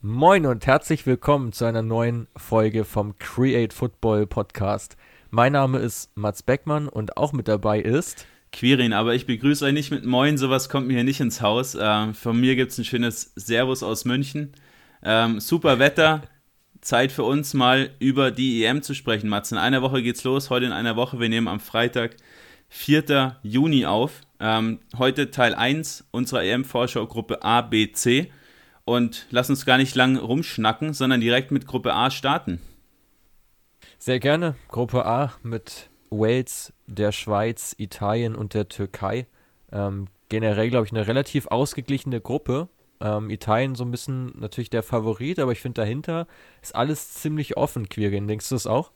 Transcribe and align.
Moin 0.00 0.46
und 0.46 0.64
herzlich 0.64 1.06
willkommen 1.06 1.52
zu 1.52 1.64
einer 1.64 1.82
neuen 1.82 2.28
Folge 2.36 2.84
vom 2.84 3.18
Create 3.18 3.72
Football 3.72 4.28
Podcast. 4.28 4.96
Mein 5.30 5.54
Name 5.54 5.78
ist 5.78 6.16
Mats 6.16 6.44
Beckmann 6.44 6.88
und 6.88 7.16
auch 7.16 7.32
mit 7.32 7.48
dabei 7.48 7.80
ist 7.80 8.24
Quirin, 8.52 8.92
aber 8.92 9.16
ich 9.16 9.26
begrüße 9.26 9.64
euch 9.64 9.72
nicht 9.72 9.90
mit 9.90 10.04
Moin, 10.04 10.38
sowas 10.38 10.68
kommt 10.68 10.86
mir 10.86 10.94
hier 10.94 11.02
nicht 11.02 11.18
ins 11.18 11.42
Haus. 11.42 11.76
Ähm, 11.78 12.14
von 12.14 12.38
mir 12.38 12.54
gibt 12.54 12.70
es 12.70 12.78
ein 12.78 12.84
schönes 12.84 13.32
Servus 13.34 13.82
aus 13.82 14.04
München. 14.04 14.52
Ähm, 15.02 15.40
super 15.40 15.80
Wetter, 15.80 16.22
Zeit 16.80 17.10
für 17.10 17.24
uns 17.24 17.52
mal 17.52 17.90
über 17.98 18.30
die 18.30 18.64
EM 18.64 18.82
zu 18.82 18.94
sprechen, 18.94 19.28
Mats. 19.28 19.50
In 19.50 19.58
einer 19.58 19.82
Woche 19.82 20.00
geht's 20.00 20.22
los, 20.22 20.48
heute 20.48 20.66
in 20.66 20.72
einer 20.72 20.94
Woche. 20.94 21.18
Wir 21.18 21.28
nehmen 21.28 21.48
am 21.48 21.58
Freitag, 21.58 22.14
4. 22.68 23.38
Juni 23.42 23.84
auf. 23.84 24.20
Ähm, 24.38 24.78
heute 24.96 25.32
Teil 25.32 25.56
1 25.56 26.06
unserer 26.12 26.44
EM-Vorschau-Gruppe 26.44 27.42
A, 27.42 27.62
B, 27.62 27.90
C. 27.90 28.30
Und 28.88 29.26
lass 29.28 29.50
uns 29.50 29.66
gar 29.66 29.76
nicht 29.76 29.94
lang 29.94 30.16
rumschnacken, 30.16 30.94
sondern 30.94 31.20
direkt 31.20 31.50
mit 31.50 31.66
Gruppe 31.66 31.92
A 31.92 32.10
starten. 32.10 32.58
Sehr 33.98 34.18
gerne. 34.18 34.54
Gruppe 34.68 35.04
A 35.04 35.34
mit 35.42 35.90
Wales, 36.08 36.72
der 36.86 37.12
Schweiz, 37.12 37.74
Italien 37.76 38.34
und 38.34 38.54
der 38.54 38.70
Türkei. 38.70 39.26
Ähm, 39.70 40.06
generell, 40.30 40.70
glaube 40.70 40.86
ich, 40.86 40.92
eine 40.92 41.06
relativ 41.06 41.48
ausgeglichene 41.48 42.22
Gruppe. 42.22 42.70
Ähm, 43.02 43.28
Italien 43.28 43.74
so 43.74 43.84
ein 43.84 43.90
bisschen 43.90 44.32
natürlich 44.40 44.70
der 44.70 44.82
Favorit, 44.82 45.38
aber 45.38 45.52
ich 45.52 45.60
finde 45.60 45.82
dahinter 45.82 46.26
ist 46.62 46.74
alles 46.74 47.12
ziemlich 47.12 47.58
offen, 47.58 47.90
Quirin. 47.90 48.26
Denkst 48.26 48.48
du 48.48 48.54
das 48.54 48.66
auch? 48.66 48.90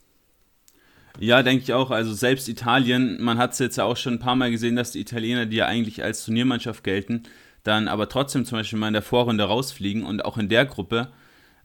Ja, 1.21 1.43
denke 1.43 1.65
ich 1.65 1.75
auch. 1.75 1.91
Also 1.91 2.15
selbst 2.15 2.49
Italien, 2.49 3.23
man 3.23 3.37
hat 3.37 3.53
es 3.53 3.59
jetzt 3.59 3.77
ja 3.77 3.85
auch 3.85 3.99
schon 3.99 4.15
ein 4.15 4.21
paar 4.21 4.37
Mal 4.37 4.51
gesehen, 4.51 4.75
dass 4.75 4.93
die 4.93 5.01
Italiener, 5.01 5.45
die 5.45 5.57
ja 5.57 5.67
eigentlich 5.67 6.03
als 6.03 6.25
Turniermannschaft 6.25 6.83
gelten, 6.83 7.25
dann 7.63 7.89
aber 7.89 8.09
trotzdem 8.09 8.45
zum 8.45 8.59
Beispiel 8.59 8.79
mal 8.79 8.89
in 8.89 8.95
der 8.95 9.03
Vorrunde 9.03 9.45
rausfliegen 9.45 10.05
und 10.05 10.25
auch 10.25 10.39
in 10.39 10.49
der 10.49 10.67
Gruppe. 10.67 11.09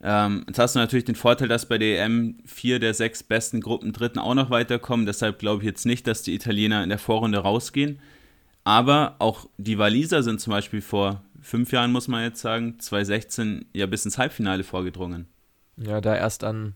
Ähm, 0.01 0.43
jetzt 0.47 0.59
hast 0.59 0.75
du 0.75 0.79
natürlich 0.79 1.05
den 1.05 1.15
Vorteil, 1.15 1.47
dass 1.47 1.67
bei 1.67 1.77
der 1.77 2.03
EM 2.03 2.37
vier 2.45 2.79
der 2.79 2.93
sechs 2.93 3.23
besten 3.23 3.61
Gruppen 3.61 3.93
Dritten 3.93 4.19
auch 4.19 4.35
noch 4.35 4.49
weiterkommen. 4.49 5.05
Deshalb 5.05 5.39
glaube 5.39 5.63
ich 5.63 5.67
jetzt 5.67 5.85
nicht, 5.85 6.05
dass 6.05 6.21
die 6.21 6.35
Italiener 6.35 6.83
in 6.83 6.89
der 6.89 6.99
Vorrunde 6.99 7.39
rausgehen. 7.39 7.99
Aber 8.63 9.15
auch 9.19 9.47
die 9.57 9.79
Waliser 9.79 10.21
sind 10.23 10.41
zum 10.41 10.51
Beispiel 10.51 10.81
vor 10.81 11.23
fünf 11.41 11.71
Jahren, 11.71 11.91
muss 11.91 12.07
man 12.07 12.23
jetzt 12.23 12.41
sagen, 12.41 12.79
2016 12.79 13.65
ja 13.73 13.85
bis 13.85 14.05
ins 14.05 14.17
Halbfinale 14.17 14.63
vorgedrungen. 14.63 15.27
Ja, 15.77 16.01
da 16.01 16.15
erst 16.15 16.43
an, 16.43 16.75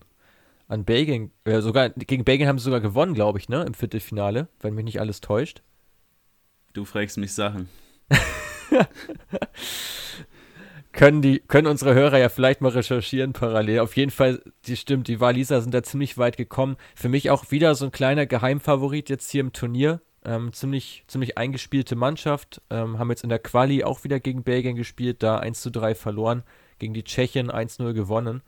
an 0.68 0.84
Belgien, 0.84 1.32
äh, 1.44 1.60
sogar 1.60 1.90
gegen 1.90 2.24
Belgien 2.24 2.48
haben 2.48 2.58
sie 2.58 2.64
sogar 2.64 2.80
gewonnen, 2.80 3.14
glaube 3.14 3.38
ich, 3.38 3.48
ne, 3.48 3.62
im 3.64 3.74
Viertelfinale, 3.74 4.48
wenn 4.60 4.74
mich 4.74 4.84
nicht 4.84 5.00
alles 5.00 5.20
täuscht. 5.20 5.62
Du 6.72 6.84
fragst 6.84 7.18
mich 7.18 7.34
Sachen. 7.34 7.68
können, 10.92 11.22
die, 11.22 11.40
können 11.40 11.66
unsere 11.66 11.94
Hörer 11.94 12.18
ja 12.18 12.28
vielleicht 12.28 12.60
mal 12.60 12.70
recherchieren 12.70 13.32
parallel. 13.32 13.80
Auf 13.80 13.96
jeden 13.96 14.10
Fall, 14.10 14.42
die 14.66 14.76
stimmt, 14.76 15.08
die 15.08 15.20
Waliser 15.20 15.60
sind 15.60 15.72
da 15.74 15.82
ziemlich 15.82 16.18
weit 16.18 16.36
gekommen. 16.36 16.76
Für 16.94 17.08
mich 17.08 17.30
auch 17.30 17.50
wieder 17.50 17.74
so 17.74 17.86
ein 17.86 17.92
kleiner 17.92 18.26
Geheimfavorit 18.26 19.08
jetzt 19.08 19.30
hier 19.30 19.40
im 19.40 19.52
Turnier. 19.52 20.00
Ähm, 20.24 20.52
ziemlich, 20.52 21.04
ziemlich 21.08 21.36
eingespielte 21.36 21.96
Mannschaft. 21.96 22.62
Ähm, 22.70 22.98
haben 22.98 23.10
jetzt 23.10 23.24
in 23.24 23.30
der 23.30 23.40
Quali 23.40 23.82
auch 23.82 24.04
wieder 24.04 24.20
gegen 24.20 24.44
Belgien 24.44 24.76
gespielt, 24.76 25.22
da 25.22 25.38
1 25.38 25.60
zu 25.60 25.70
3 25.70 25.94
verloren. 25.94 26.44
Gegen 26.78 26.94
die 26.94 27.04
Tschechien 27.04 27.50
1-0 27.50 27.92
gewonnen. 27.92 28.42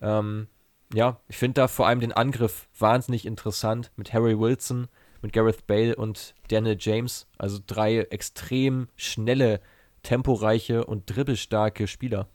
Ähm, 0.00 0.48
ja, 0.92 1.20
ich 1.28 1.36
finde 1.36 1.60
da 1.60 1.68
vor 1.68 1.86
allem 1.86 2.00
den 2.00 2.12
Angriff 2.12 2.68
wahnsinnig 2.78 3.26
interessant 3.26 3.92
mit 3.96 4.12
Harry 4.12 4.38
Wilson, 4.38 4.88
mit 5.22 5.32
Gareth 5.32 5.66
Bale 5.66 5.94
und 5.94 6.34
Daniel 6.48 6.76
James. 6.78 7.28
Also 7.38 7.58
drei 7.64 7.98
extrem 7.98 8.88
schnelle, 8.96 9.60
temporeiche 10.02 10.84
und 10.84 11.04
dribbelstarke 11.06 11.86
Spieler. 11.86 12.28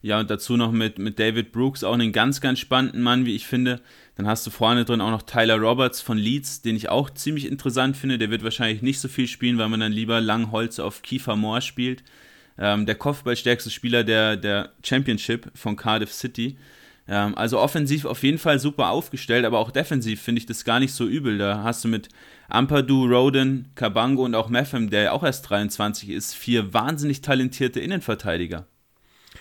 Ja, 0.00 0.20
und 0.20 0.30
dazu 0.30 0.56
noch 0.56 0.70
mit, 0.70 0.98
mit 0.98 1.18
David 1.18 1.50
Brooks, 1.50 1.82
auch 1.82 1.94
einen 1.94 2.12
ganz, 2.12 2.40
ganz 2.40 2.60
spannenden 2.60 3.02
Mann, 3.02 3.26
wie 3.26 3.34
ich 3.34 3.46
finde. 3.46 3.80
Dann 4.14 4.28
hast 4.28 4.46
du 4.46 4.50
vorne 4.50 4.84
drin 4.84 5.00
auch 5.00 5.10
noch 5.10 5.22
Tyler 5.22 5.56
Roberts 5.56 6.00
von 6.00 6.16
Leeds, 6.16 6.62
den 6.62 6.76
ich 6.76 6.88
auch 6.88 7.10
ziemlich 7.10 7.46
interessant 7.46 7.96
finde. 7.96 8.16
Der 8.16 8.30
wird 8.30 8.44
wahrscheinlich 8.44 8.80
nicht 8.80 9.00
so 9.00 9.08
viel 9.08 9.26
spielen, 9.26 9.58
weil 9.58 9.68
man 9.68 9.80
dann 9.80 9.90
lieber 9.90 10.20
Langholz 10.20 10.78
auf 10.78 11.02
Kiefer 11.02 11.34
Moore 11.34 11.62
spielt. 11.62 12.04
Ähm, 12.58 12.86
der 12.86 12.94
Kopfballstärkste 12.94 13.70
Spieler 13.70 14.04
der, 14.04 14.36
der 14.36 14.72
Championship 14.84 15.50
von 15.54 15.74
Cardiff 15.74 16.12
City. 16.12 16.58
Ähm, 17.08 17.36
also 17.36 17.58
offensiv 17.58 18.04
auf 18.04 18.22
jeden 18.22 18.38
Fall 18.38 18.58
super 18.58 18.90
aufgestellt, 18.90 19.44
aber 19.44 19.58
auch 19.58 19.70
defensiv 19.70 20.20
finde 20.20 20.40
ich 20.40 20.46
das 20.46 20.64
gar 20.64 20.78
nicht 20.78 20.92
so 20.92 21.06
übel. 21.06 21.38
Da 21.38 21.62
hast 21.62 21.82
du 21.84 21.88
mit 21.88 22.08
Ampadu, 22.48 23.06
Roden, 23.06 23.72
Kabango 23.74 24.24
und 24.24 24.34
auch 24.34 24.48
Meffem, 24.48 24.90
der 24.90 25.14
auch 25.14 25.24
erst 25.24 25.48
23 25.48 26.10
ist, 26.10 26.34
vier 26.34 26.74
wahnsinnig 26.74 27.22
talentierte 27.22 27.80
Innenverteidiger. 27.80 28.66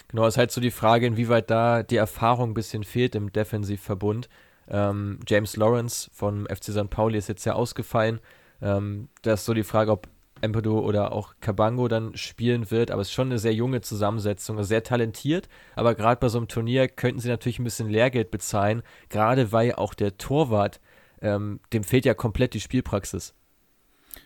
Genau, 0.07 0.25
es 0.25 0.35
ist 0.35 0.37
halt 0.37 0.51
so 0.51 0.61
die 0.61 0.71
Frage, 0.71 1.05
inwieweit 1.05 1.49
da 1.49 1.83
die 1.83 1.97
Erfahrung 1.97 2.51
ein 2.51 2.53
bisschen 2.53 2.83
fehlt 2.83 3.15
im 3.15 3.31
Defensivverbund. 3.31 4.29
Ähm, 4.69 5.19
James 5.27 5.57
Lawrence 5.57 6.09
von 6.13 6.45
FC 6.47 6.71
St. 6.71 6.89
Pauli 6.89 7.17
ist 7.17 7.27
jetzt 7.27 7.45
ja 7.45 7.53
ausgefallen. 7.53 8.19
Ähm, 8.61 9.09
da 9.21 9.33
ist 9.33 9.45
so 9.45 9.53
die 9.53 9.63
Frage, 9.63 9.91
ob 9.91 10.07
Empedo 10.41 10.79
oder 10.79 11.11
auch 11.11 11.35
Kabango 11.39 11.87
dann 11.87 12.15
spielen 12.15 12.71
wird, 12.71 12.91
aber 12.91 13.01
es 13.01 13.09
ist 13.09 13.13
schon 13.13 13.29
eine 13.29 13.39
sehr 13.39 13.53
junge 13.53 13.81
Zusammensetzung, 13.81 14.61
sehr 14.63 14.83
talentiert, 14.83 15.49
aber 15.75 15.95
gerade 15.95 16.19
bei 16.19 16.29
so 16.29 16.37
einem 16.37 16.47
Turnier 16.47 16.87
könnten 16.87 17.19
sie 17.19 17.29
natürlich 17.29 17.59
ein 17.59 17.63
bisschen 17.63 17.89
Lehrgeld 17.89 18.31
bezahlen, 18.31 18.83
gerade 19.09 19.51
weil 19.51 19.73
auch 19.73 19.93
der 19.93 20.17
Torwart, 20.17 20.79
ähm, 21.21 21.59
dem 21.73 21.83
fehlt 21.83 22.05
ja 22.05 22.13
komplett 22.13 22.53
die 22.53 22.59
Spielpraxis. 22.59 23.33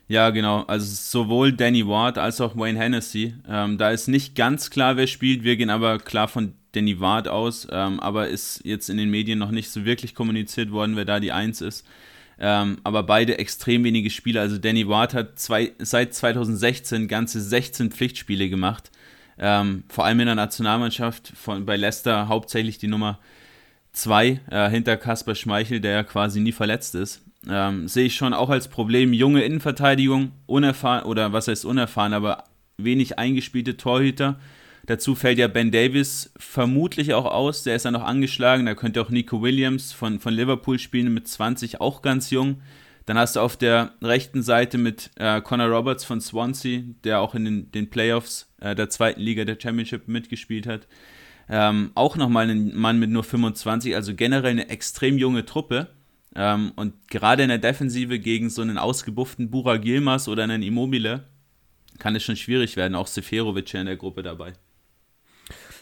Ja, 0.08 0.30
genau. 0.30 0.64
Also 0.64 0.86
sowohl 0.86 1.54
Danny 1.54 1.88
Ward 1.88 2.18
als 2.18 2.42
auch 2.42 2.56
Wayne 2.56 2.80
Hennessy. 2.80 3.34
Ähm, 3.48 3.78
da 3.78 3.92
ist 3.92 4.08
nicht 4.08 4.36
ganz 4.36 4.70
klar, 4.70 4.98
wer 4.98 5.08
spielt. 5.08 5.44
Wir 5.44 5.56
gehen 5.56 5.70
aber 5.70 6.00
klar 6.00 6.28
von 6.28 6.54
Danny 6.74 7.00
Ward 7.00 7.28
aus, 7.28 7.68
ähm, 7.72 8.00
aber 8.00 8.28
ist 8.28 8.62
jetzt 8.64 8.90
in 8.90 8.98
den 8.98 9.10
Medien 9.10 9.40
noch 9.40 9.52
nicht 9.52 9.70
so 9.70 9.86
wirklich 9.86 10.16
kommuniziert 10.16 10.72
worden, 10.72 10.96
wer 10.96 11.06
da 11.06 11.20
die 11.20 11.32
Eins 11.32 11.62
ist. 11.62 11.86
Ähm, 12.44 12.80
aber 12.84 13.04
beide 13.04 13.38
extrem 13.38 13.84
wenige 13.84 14.10
Spiele. 14.10 14.42
Also 14.42 14.58
Danny 14.58 14.88
Ward 14.88 15.14
hat 15.14 15.38
zwei, 15.38 15.74
seit 15.78 16.16
2016 16.16 17.08
ganze 17.08 17.40
16 17.40 17.92
Pflichtspiele 17.92 18.50
gemacht. 18.50 18.90
Ähm, 19.38 19.84
vor 19.88 20.06
allem 20.06 20.20
in 20.22 20.26
der 20.26 20.36
Nationalmannschaft 20.36 21.32
von, 21.36 21.68
bei 21.68 21.78
Leicester 21.78 22.28
hauptsächlich 22.28 22.80
die 22.80 22.88
Nummer 22.88 23.20
2 23.94 24.40
äh, 24.50 24.70
hinter 24.72 24.98
Kasper 24.98 25.36
Schmeichel, 25.36 25.82
der 25.82 25.92
ja 25.92 26.04
quasi 26.04 26.40
nie 26.40 26.52
verletzt 26.52 26.96
ist. 26.96 27.22
Ähm, 27.48 27.88
sehe 27.88 28.06
ich 28.06 28.16
schon 28.16 28.34
auch 28.34 28.50
als 28.50 28.70
Problem. 28.70 29.14
Junge 29.14 29.44
Innenverteidigung, 29.44 30.32
unerfahren, 30.48 31.06
oder 31.06 31.34
was 31.34 31.48
heißt 31.48 31.64
unerfahren, 31.66 32.14
aber 32.14 32.46
wenig 32.78 33.20
eingespielte 33.20 33.78
Torhüter. 33.78 34.40
Dazu 34.88 35.16
fällt 35.16 35.38
ja 35.38 35.48
Ben 35.48 35.72
Davis 35.72 36.34
vermutlich 36.38 37.14
auch 37.14 37.26
aus, 37.26 37.64
der 37.64 37.76
ist 37.76 37.86
ja 37.86 37.92
noch 37.92 38.04
angeschlagen. 38.04 38.66
Da 38.66 38.74
könnte 38.76 39.02
auch 39.02 39.10
Nico 39.10 39.42
Williams 39.42 39.94
von, 39.94 40.20
von 40.20 40.34
Liverpool 40.34 40.80
spielen 40.80 41.14
mit 41.14 41.28
20, 41.28 41.80
auch 41.82 42.02
ganz 42.02 42.30
jung. 42.32 42.62
Dann 43.06 43.18
hast 43.18 43.36
du 43.36 43.40
auf 43.40 43.58
der 43.58 43.94
rechten 44.02 44.42
Seite 44.42 44.78
mit 44.78 45.12
äh, 45.16 45.42
Connor 45.42 45.68
Roberts 45.68 46.04
von 46.04 46.22
Swansea, 46.22 46.82
der 47.04 47.22
auch 47.22 47.36
in 47.36 47.46
den, 47.46 47.72
den 47.72 47.90
Playoffs 47.90 48.52
äh, 48.60 48.76
der 48.76 48.90
zweiten 48.90 49.22
Liga 49.22 49.46
der 49.46 49.58
Championship 49.60 50.08
mitgespielt 50.08 50.68
hat. 50.68 50.88
Ähm, 51.50 51.92
auch 51.96 52.16
nochmal 52.16 52.50
ein 52.50 52.76
Mann 52.76 53.00
mit 53.00 53.10
nur 53.10 53.24
25, 53.24 53.96
also 53.96 54.16
generell 54.16 54.52
eine 54.52 54.70
extrem 54.70 55.18
junge 55.18 55.46
Truppe. 55.46 55.90
Ähm, 56.36 56.72
und 56.76 56.94
gerade 57.10 57.44
in 57.44 57.50
der 57.50 57.58
Defensive 57.58 58.20
gegen 58.20 58.50
so 58.50 58.62
einen 58.62 58.78
ausgebufften 58.78 59.52
Bura 59.52 59.78
Gilmas 59.78 60.28
oder 60.28 60.44
einen 60.44 60.64
Immobile 60.64 61.26
kann 62.00 62.16
es 62.16 62.24
schon 62.24 62.38
schwierig 62.38 62.78
werden. 62.78 62.96
Auch 62.96 63.08
Seferovic 63.08 63.74
in 63.74 63.86
der 63.86 63.98
Gruppe 63.98 64.24
dabei. 64.24 64.54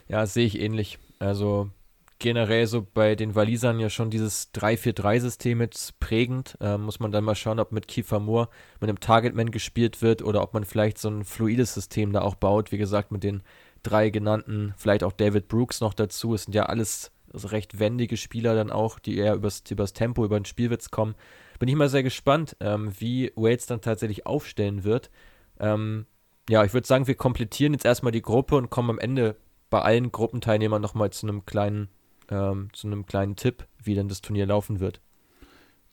Ja, 0.09 0.25
sehe 0.25 0.46
ich 0.46 0.59
ähnlich. 0.59 0.97
Also 1.20 1.70
generell 2.18 2.68
so 2.68 2.86
bei 2.94 3.16
den 3.16 3.36
Walisern 3.36 3.80
ja 3.80 3.90
schon 3.90 4.09
dieses 4.09 4.53
3-4-3-System 4.53 5.62
jetzt 5.62 6.00
prägend. 6.00 6.58
Ähm, 6.59 6.81
muss 6.81 7.00
man 7.00 7.12
dann 7.12 7.24
mal 7.24 7.36
schauen, 7.36 7.59
ob 7.59 7.72
mit 7.72 7.88
Kiefer 7.88 8.19
Moore 8.19 8.50
mit 8.81 8.90
einem 8.90 9.00
Targetman 9.00 9.52
gespielt 9.52 10.02
wird 10.02 10.22
oder 10.22 10.42
ob 10.42 10.53
man 10.53 10.66
vielleicht 10.66 10.98
so 10.98 11.09
ein 11.09 11.24
fluides 11.24 11.74
System 11.74 12.12
da 12.12 12.22
auch 12.22 12.36
baut. 12.36 12.72
Wie 12.72 12.78
gesagt, 12.78 13.12
mit 13.12 13.24
den 13.24 13.44
drei 13.84 14.09
genannten, 14.09 14.74
vielleicht 14.78 15.03
auch 15.03 15.14
David 15.14 15.48
Brooks 15.48 15.80
noch 15.80 15.94
dazu. 15.94 16.34
Es 16.34 16.44
sind 16.44 16.54
ja 16.54 16.66
alles 16.66 17.12
recht 17.34 17.80
wendige 17.80 18.18
Spieler 18.18 18.56
dann 18.56 18.72
auch, 18.72 18.98
die 18.98 19.18
eher 19.18 19.36
übers, 19.36 19.63
übers 19.69 19.94
Tempo, 19.94 20.25
über 20.25 20.39
den 20.39 20.45
Spielwitz 20.45 20.89
kommen. 20.89 21.16
Bin 21.60 21.69
ich 21.69 21.75
mal 21.75 21.89
sehr 21.89 22.04
gespannt, 22.04 22.57
ähm, 22.60 22.92
wie 22.98 23.31
Wales 23.36 23.68
dann 23.68 23.81
tatsächlich 23.81 24.25
aufstellen 24.25 24.84
wird. 24.84 25.12
Ähm, 25.60 26.07
ja, 26.50 26.63
ich 26.66 26.74
würde 26.74 26.88
sagen, 26.88 27.06
wir 27.06 27.16
komplettieren 27.16 27.74
jetzt 27.74 27.86
erstmal 27.86 28.12
die 28.12 28.24
Gruppe 28.24 28.56
und 28.56 28.72
kommen 28.72 28.89
am 28.89 29.00
Ende 29.00 29.36
bei 29.69 29.81
allen 29.81 30.12
Gruppenteilnehmern 30.12 30.81
nochmal 30.81 31.12
zu 31.12 31.27
einem 31.27 31.45
kleinen, 31.45 31.89
ähm, 32.30 32.69
zu 32.74 32.88
einem 32.88 33.06
kleinen 33.06 33.36
Tipp, 33.36 33.68
wie 33.81 33.95
dann 33.95 34.07
das 34.07 34.21
Turnier 34.21 34.45
laufen 34.45 34.80
wird. 34.80 35.01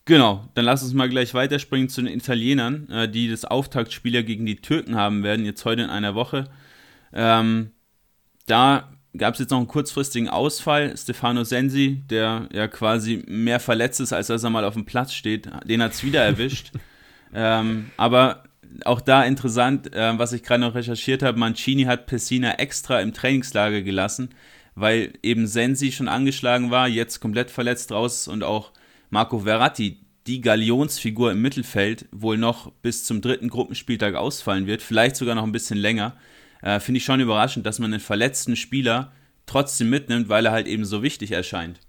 Genau, 0.05 0.49
dann 0.55 0.65
lass 0.65 0.85
uns 0.85 0.95
mal 0.95 1.09
gleich 1.09 1.35
weiterspringen 1.35 1.89
zu 1.89 2.01
den 2.01 2.15
Italienern, 2.15 2.89
äh, 2.91 3.09
die 3.09 3.29
das 3.29 3.45
Auftaktspiel 3.45 4.15
ja 4.15 4.23
gegen 4.23 4.47
die 4.47 4.57
Türken 4.57 4.95
haben 4.95 5.25
werden, 5.25 5.45
jetzt 5.45 5.65
heute 5.65 5.83
in 5.83 5.91
einer 5.91 6.15
Woche. 6.15 6.49
Ähm, 7.13 7.73
da 8.47 8.93
gab 9.17 9.35
es 9.35 9.41
jetzt 9.41 9.51
noch 9.51 9.59
einen 9.59 9.67
kurzfristigen 9.67 10.29
Ausfall. 10.29 10.97
Stefano 10.97 11.43
Sensi, 11.43 12.03
der 12.09 12.49
ja 12.53 12.69
quasi 12.69 13.25
mehr 13.27 13.59
verletzt 13.59 14.01
ist, 14.01 14.13
als 14.13 14.29
dass 14.29 14.45
er 14.45 14.51
mal 14.51 14.65
auf 14.65 14.75
dem 14.75 14.85
Platz 14.85 15.13
steht, 15.13 15.49
den 15.65 15.83
hat 15.83 15.93
es 15.93 16.05
wieder 16.05 16.23
erwischt. 16.23 16.71
ähm, 17.35 17.91
aber 17.97 18.45
auch 18.85 19.01
da 19.01 19.25
interessant, 19.25 19.95
äh, 19.95 20.19
was 20.19 20.33
ich 20.33 20.43
gerade 20.43 20.61
noch 20.61 20.75
recherchiert 20.75 21.23
habe, 21.23 21.39
Mancini 21.39 21.85
hat 21.85 22.07
Pessina 22.07 22.55
extra 22.55 23.01
im 23.01 23.13
Trainingslager 23.13 23.83
gelassen, 23.83 24.31
weil 24.75 25.13
eben 25.23 25.47
Sensi 25.47 25.93
schon 25.93 26.09
angeschlagen 26.09 26.71
war, 26.71 26.89
jetzt 26.89 27.21
komplett 27.21 27.51
verletzt 27.51 27.93
raus 27.93 28.29
und 28.29 28.43
auch 28.43 28.73
Marco 29.11 29.41
Verratti, 29.41 30.01
die 30.27 30.41
Galionsfigur 30.41 31.33
im 31.33 31.43
Mittelfeld, 31.43 32.07
wohl 32.11 32.37
noch 32.37 32.73
bis 32.83 33.05
zum 33.05 33.21
dritten 33.21 33.49
Gruppenspieltag 33.49 34.15
ausfallen 34.15 34.67
wird, 34.67 34.83
vielleicht 34.83 35.17
sogar 35.17 35.35
noch 35.35 35.45
ein 35.45 35.53
bisschen 35.53 35.79
länger. 35.79 36.17
Äh, 36.63 36.81
Finde 36.81 36.99
ich 36.99 37.05
schon 37.05 37.21
überraschend, 37.21 37.65
dass 37.67 37.79
man 37.79 37.93
einen 37.93 38.01
verletzten 38.01 38.57
Spieler 38.57 39.13
trotzdem 39.47 39.89
mitnimmt, 39.89 40.29
weil 40.29 40.47
er 40.47 40.53
halt 40.53 40.67
eben 40.67 40.85
so 40.85 41.03
wichtig 41.03 41.33
erscheint. 41.33 41.81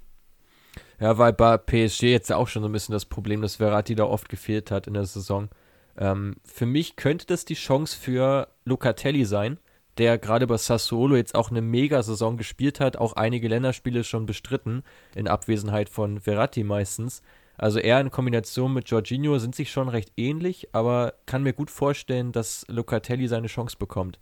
Ja, 1.00 1.18
weil 1.18 1.34
bei 1.34 1.58
PSG 1.58 2.04
jetzt 2.04 2.32
auch 2.32 2.48
schon 2.48 2.64
so 2.64 2.70
ein 2.70 2.72
bisschen 2.72 2.94
das 2.94 3.06
Problem, 3.06 3.42
dass 3.42 3.58
Verratti 3.58 3.96
da 3.96 4.06
oft 4.06 4.30
gefehlt 4.30 4.72
hat 4.72 4.88
in 4.88 4.94
der 4.94 5.06
Saison. 5.06 5.50
Ähm, 5.98 6.36
für 6.44 6.66
mich 6.66 6.96
könnte 6.96 7.26
das 7.26 7.46
die 7.46 7.56
Chance 7.56 7.98
für 7.98 8.48
Locatelli 8.66 9.26
sein, 9.26 9.58
der 9.98 10.18
gerade 10.18 10.48
bei 10.48 10.58
Sassuolo 10.58 11.16
jetzt 11.16 11.36
auch 11.36 11.50
eine 11.50 11.62
Mega-Saison 11.62 12.38
gespielt 12.38 12.80
hat, 12.80 12.98
auch 12.98 13.14
einige 13.14 13.48
Länderspiele 13.48 14.04
schon 14.04 14.26
bestritten, 14.26 14.84
in 15.16 15.28
Abwesenheit 15.28 15.90
von 15.90 16.20
Verratti 16.20 16.64
meistens. 16.64 17.22
Also 17.58 17.80
er 17.80 18.00
in 18.00 18.12
Kombination 18.12 18.74
mit 18.74 18.88
Jorginho 18.90 19.40
sind 19.40 19.56
sich 19.56 19.72
schon 19.72 19.90
recht 19.90 20.12
ähnlich, 20.16 20.70
aber 20.74 21.16
kann 21.26 21.42
mir 21.42 21.54
gut 21.54 21.72
vorstellen, 21.72 22.32
dass 22.32 22.66
Locatelli 22.70 23.28
seine 23.28 23.48
Chance 23.48 23.78
bekommt. 23.80 24.20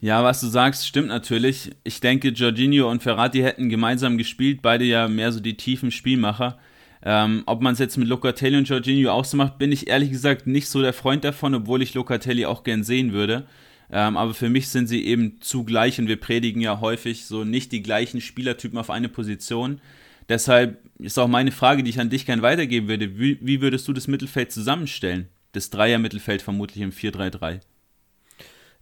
Ja, 0.00 0.22
was 0.22 0.40
du 0.40 0.46
sagst, 0.46 0.86
stimmt 0.86 1.08
natürlich. 1.08 1.72
Ich 1.82 2.00
denke, 2.00 2.28
Jorginho 2.28 2.88
und 2.88 3.02
Ferrati 3.02 3.40
hätten 3.40 3.68
gemeinsam 3.68 4.16
gespielt, 4.16 4.62
beide 4.62 4.84
ja 4.84 5.08
mehr 5.08 5.32
so 5.32 5.40
die 5.40 5.56
tiefen 5.56 5.90
Spielmacher. 5.90 6.56
Ähm, 7.02 7.44
ob 7.46 7.60
man 7.60 7.74
es 7.74 7.78
jetzt 7.78 7.96
mit 7.96 8.08
Locatelli 8.08 8.56
und 8.56 8.68
Jorginho 8.68 9.10
auch 9.10 9.24
so 9.24 9.36
macht, 9.36 9.58
bin 9.58 9.72
ich 9.72 9.88
ehrlich 9.88 10.10
gesagt 10.10 10.46
nicht 10.46 10.68
so 10.68 10.82
der 10.82 10.92
Freund 10.92 11.24
davon, 11.24 11.54
obwohl 11.54 11.82
ich 11.82 11.94
Locatelli 11.94 12.46
auch 12.46 12.64
gern 12.64 12.82
sehen 12.82 13.12
würde. 13.12 13.46
Ähm, 13.90 14.16
aber 14.16 14.34
für 14.34 14.50
mich 14.50 14.68
sind 14.68 14.86
sie 14.86 15.04
eben 15.06 15.40
zugleich 15.40 15.98
und 15.98 16.08
wir 16.08 16.20
predigen 16.20 16.60
ja 16.60 16.80
häufig 16.80 17.24
so 17.24 17.44
nicht 17.44 17.72
die 17.72 17.82
gleichen 17.82 18.20
Spielertypen 18.20 18.78
auf 18.78 18.90
eine 18.90 19.08
Position. 19.08 19.80
Deshalb 20.28 20.78
ist 20.98 21.18
auch 21.18 21.28
meine 21.28 21.52
Frage, 21.52 21.82
die 21.82 21.90
ich 21.90 22.00
an 22.00 22.10
dich 22.10 22.26
gerne 22.26 22.42
weitergeben 22.42 22.88
würde. 22.88 23.18
Wie, 23.18 23.38
wie 23.40 23.62
würdest 23.62 23.88
du 23.88 23.92
das 23.92 24.08
Mittelfeld 24.08 24.52
zusammenstellen? 24.52 25.28
Das 25.52 25.70
Dreier-Mittelfeld 25.70 26.42
vermutlich 26.42 26.82
im 26.82 26.90
4-3-3. 26.90 27.60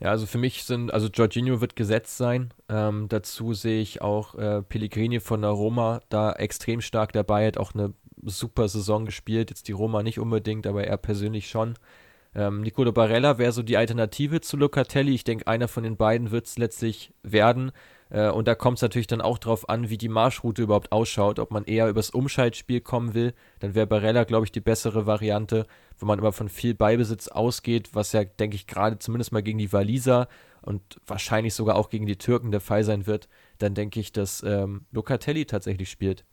Ja, 0.01 0.11
also 0.11 0.27
für 0.27 0.39
mich 0.39 0.65
sind, 0.65 0.93
also 0.93 1.09
Jorginho 1.09 1.61
wird 1.61 1.77
gesetzt 1.77 2.17
sein. 2.19 2.53
Ähm, 2.69 3.07
dazu 3.09 3.55
sehe 3.55 3.81
ich 3.81 4.03
auch 4.03 4.35
äh, 4.35 4.63
Pellegrini 4.63 5.21
von 5.21 5.41
der 5.41 5.53
Roma 5.53 6.01
da 6.09 6.33
extrem 6.33 6.81
stark 6.81 7.13
dabei, 7.13 7.47
hat 7.47 7.57
auch 7.57 7.75
eine 7.75 7.95
super 8.23 8.69
Saison 8.69 9.05
gespielt. 9.05 9.51
Jetzt 9.51 9.69
die 9.69 9.73
Roma 9.73 10.03
nicht 10.03 10.19
unbedingt, 10.19 10.67
aber 10.67 10.85
er 10.85 10.97
persönlich 10.97 11.49
schon. 11.49 11.75
Ähm, 12.35 12.61
Nicolo 12.61 12.93
Barella 12.93 13.39
wäre 13.39 13.53
so 13.53 13.63
die 13.63 13.77
Alternative 13.77 14.41
zu 14.41 14.57
Locatelli. 14.57 15.15
Ich 15.15 15.25
denke, 15.25 15.47
einer 15.47 15.69
von 15.69 15.83
den 15.83 15.97
beiden 15.97 16.31
wird 16.31 16.47
es 16.47 16.59
letztlich 16.59 17.15
werden. 17.23 17.73
Äh, 18.11 18.29
und 18.31 18.47
da 18.47 18.55
kommt 18.55 18.79
es 18.79 18.83
natürlich 18.83 19.07
dann 19.07 19.21
auch 19.21 19.39
darauf 19.39 19.69
an, 19.69 19.89
wie 19.89 19.99
die 19.99 20.09
Marschroute 20.09 20.63
überhaupt 20.63 20.93
ausschaut. 20.93 21.39
Ob 21.39 21.51
man 21.51 21.65
eher 21.65 21.89
übers 21.89 22.11
Umschaltspiel 22.11 22.81
kommen 22.81 23.15
will, 23.15 23.33
dann 23.61 23.75
wäre 23.75 23.87
Barella, 23.87 24.25
glaube 24.25 24.45
ich, 24.45 24.53
die 24.53 24.61
bessere 24.61 25.07
Variante, 25.07 25.67
wo 25.99 26.07
man 26.07 26.19
immer 26.19 26.33
von 26.33 26.49
viel 26.49 26.75
Beibesitz 26.75 27.29
ausgeht, 27.29 27.95
was 27.95 28.13
ja, 28.13 28.25
denke 28.25 28.57
ich, 28.57 28.67
gerade 28.67 28.99
zumindest 28.99 29.33
mal 29.33 29.43
gegen 29.43 29.59
die 29.59 29.73
Waliser 29.73 30.29
und 30.63 31.01
wahrscheinlich 31.07 31.55
sogar 31.55 31.77
auch 31.77 31.89
gegen 31.89 32.07
die 32.07 32.19
Türken 32.19 32.51
der 32.51 32.61
Fall 32.61 32.85
sein 32.85 33.07
wird. 33.07 33.29
Dann 33.59 33.75
denke 33.75 33.99
ich, 34.01 34.13
dass 34.13 34.43
ähm, 34.43 34.85
Locatelli 34.93 35.47
tatsächlich 35.47 35.91
spielt. 35.91 36.25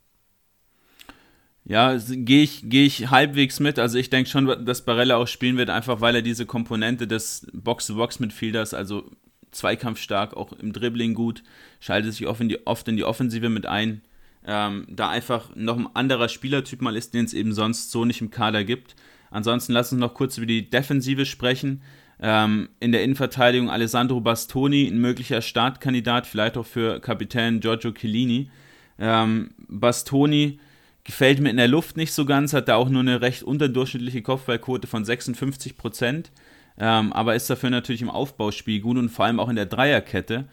Ja, 1.66 1.96
gehe 1.96 2.42
ich, 2.42 2.62
geh 2.64 2.84
ich 2.84 3.10
halbwegs 3.10 3.58
mit. 3.58 3.78
Also 3.78 3.98
ich 3.98 4.10
denke 4.10 4.28
schon, 4.28 4.64
dass 4.66 4.84
Barella 4.84 5.16
auch 5.16 5.26
spielen 5.26 5.56
wird, 5.56 5.70
einfach 5.70 6.00
weil 6.02 6.16
er 6.16 6.22
diese 6.22 6.44
Komponente 6.44 7.06
des 7.06 7.46
Box-to-Box-Midfielders, 7.54 8.74
also 8.74 9.10
zweikampfstark, 9.50 10.36
auch 10.36 10.52
im 10.52 10.74
Dribbling 10.74 11.14
gut, 11.14 11.42
schaltet 11.80 12.12
sich 12.12 12.26
oft 12.26 12.40
in 12.42 12.50
die, 12.50 12.66
oft 12.66 12.86
in 12.88 12.96
die 12.96 13.04
Offensive 13.04 13.48
mit 13.48 13.64
ein. 13.64 14.02
Ähm, 14.46 14.86
da 14.90 15.08
einfach 15.08 15.56
noch 15.56 15.78
ein 15.78 15.88
anderer 15.94 16.28
Spielertyp 16.28 16.82
mal 16.82 16.96
ist, 16.96 17.14
den 17.14 17.24
es 17.24 17.32
eben 17.32 17.54
sonst 17.54 17.90
so 17.90 18.04
nicht 18.04 18.20
im 18.20 18.30
Kader 18.30 18.62
gibt. 18.64 18.94
Ansonsten 19.30 19.72
lass 19.72 19.90
uns 19.90 20.00
noch 20.00 20.12
kurz 20.12 20.36
über 20.36 20.46
die 20.46 20.68
Defensive 20.68 21.24
sprechen. 21.24 21.80
Ähm, 22.20 22.68
in 22.78 22.92
der 22.92 23.02
Innenverteidigung 23.02 23.70
Alessandro 23.70 24.20
Bastoni, 24.20 24.86
ein 24.86 24.98
möglicher 24.98 25.40
Startkandidat, 25.40 26.26
vielleicht 26.26 26.58
auch 26.58 26.66
für 26.66 27.00
Kapitän 27.00 27.60
Giorgio 27.60 27.92
Chiellini. 27.92 28.50
Ähm, 28.98 29.50
Bastoni 29.66 30.58
gefällt 31.04 31.40
mir 31.40 31.50
in 31.50 31.56
der 31.56 31.68
Luft 31.68 31.96
nicht 31.96 32.12
so 32.12 32.24
ganz, 32.24 32.52
hat 32.52 32.68
da 32.68 32.76
auch 32.76 32.88
nur 32.88 33.02
eine 33.02 33.20
recht 33.20 33.42
unterdurchschnittliche 33.42 34.22
Kopfballquote 34.22 34.86
von 34.86 35.04
56 35.04 35.76
Prozent 35.76 36.32
ähm, 36.78 37.12
aber 37.12 37.34
ist 37.34 37.48
dafür 37.48 37.70
natürlich 37.70 38.02
im 38.02 38.10
Aufbauspiel 38.10 38.80
gut 38.80 38.98
und 38.98 39.08
vor 39.08 39.24
allem 39.24 39.40
auch 39.40 39.48
in 39.48 39.56
der 39.56 39.66
Dreierkette. 39.66 40.48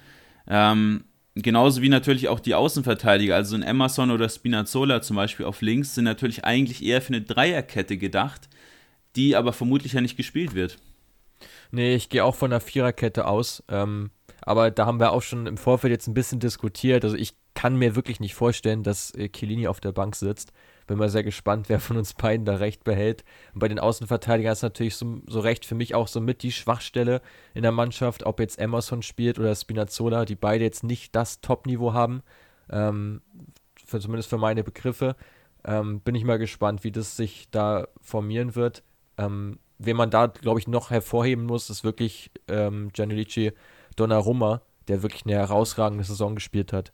Ähm, 0.48 1.06
genauso 1.36 1.82
wie 1.82 1.90
natürlich 1.90 2.28
auch 2.28 2.40
die 2.40 2.54
Außenverteidiger, 2.54 3.36
also 3.36 3.56
ein 3.56 3.64
Emerson 3.64 4.12
oder 4.12 4.30
Spinazzola 4.30 5.02
zum 5.02 5.16
Beispiel 5.16 5.46
auf 5.46 5.62
links, 5.62 5.96
sind 5.96 6.04
natürlich 6.04 6.46
eigentlich 6.46 6.84
eher 6.84 7.02
für 7.02 7.14
eine 7.14 7.22
Dreierkette 7.22 7.98
gedacht, 7.98 8.50
die 9.16 9.36
aber 9.36 9.54
vermutlich 9.54 9.94
ja 9.94 10.02
nicht 10.02 10.18
gespielt 10.18 10.54
wird. 10.54 10.78
Nee, 11.72 11.96
ich 11.96 12.10
gehe 12.10 12.24
auch 12.24 12.36
von 12.36 12.52
der 12.52 12.60
Viererkette 12.60 13.26
aus. 13.26 13.64
Ähm, 13.68 14.12
aber 14.42 14.72
da 14.72 14.86
haben 14.86 15.00
wir 15.00 15.12
auch 15.12 15.22
schon 15.22 15.48
im 15.48 15.58
Vorfeld 15.58 15.92
jetzt 15.92 16.08
ein 16.08 16.14
bisschen 16.14 16.40
diskutiert. 16.40 17.04
Also 17.04 17.16
ich 17.16 17.34
kann 17.54 17.76
mir 17.76 17.96
wirklich 17.96 18.20
nicht 18.20 18.34
vorstellen, 18.34 18.84
dass 18.84 19.14
äh, 19.16 19.68
auf 19.68 19.80
der 19.80 19.92
Bank 19.92 20.16
sitzt. 20.16 20.54
Bin 20.88 20.98
mal 20.98 21.10
sehr 21.10 21.24
gespannt, 21.24 21.70
wer 21.70 21.80
von 21.80 21.98
uns 21.98 22.14
beiden 22.14 22.46
da 22.46 22.56
recht 22.56 22.84
behält. 22.84 23.24
Und 23.54 23.60
bei 23.60 23.68
den 23.68 23.80
Außenverteidigern 23.80 24.54
ist 24.54 24.64
natürlich 24.64 24.96
so, 24.96 25.22
so 25.28 25.40
recht 25.40 25.66
für 25.66 25.76
mich 25.76 25.96
auch 25.96 26.08
so 26.08 26.22
mit 26.22 26.44
die 26.44 26.52
Schwachstelle 26.52 27.22
in 27.54 27.64
der 27.64 27.72
Mannschaft, 27.72 28.26
ob 28.26 28.40
jetzt 28.40 28.60
Emerson 28.60 29.02
spielt 29.02 29.40
oder 29.40 29.56
Spinazzola, 29.56 30.26
die 30.26 30.36
beide 30.36 30.64
jetzt 30.64 30.84
nicht 30.84 31.16
das 31.16 31.42
Top-Niveau 31.42 31.94
haben. 31.94 32.24
Ähm, 32.70 33.22
für, 33.86 34.00
zumindest 34.00 34.30
für 34.30 34.38
meine 34.38 34.64
Begriffe. 34.64 35.16
Ähm, 35.64 36.00
bin 36.02 36.16
ich 36.16 36.24
mal 36.24 36.40
gespannt, 36.40 36.84
wie 36.84 36.92
das 36.92 37.18
sich 37.18 37.50
da 37.52 37.88
formieren 38.02 38.56
wird. 38.56 38.84
Ähm, 39.18 39.60
wen 39.78 39.98
man 39.98 40.10
da, 40.10 40.28
glaube 40.28 40.60
ich, 40.60 40.68
noch 40.68 40.90
hervorheben 40.90 41.46
muss, 41.46 41.70
ist 41.70 41.84
wirklich 41.84 42.32
ähm, 42.48 42.90
Gianluigi 42.94 43.52
Donnarumma, 43.96 44.62
der 44.88 45.04
wirklich 45.04 45.26
eine 45.26 45.36
herausragende 45.36 46.04
Saison 46.04 46.36
gespielt 46.36 46.74
hat. 46.74 46.94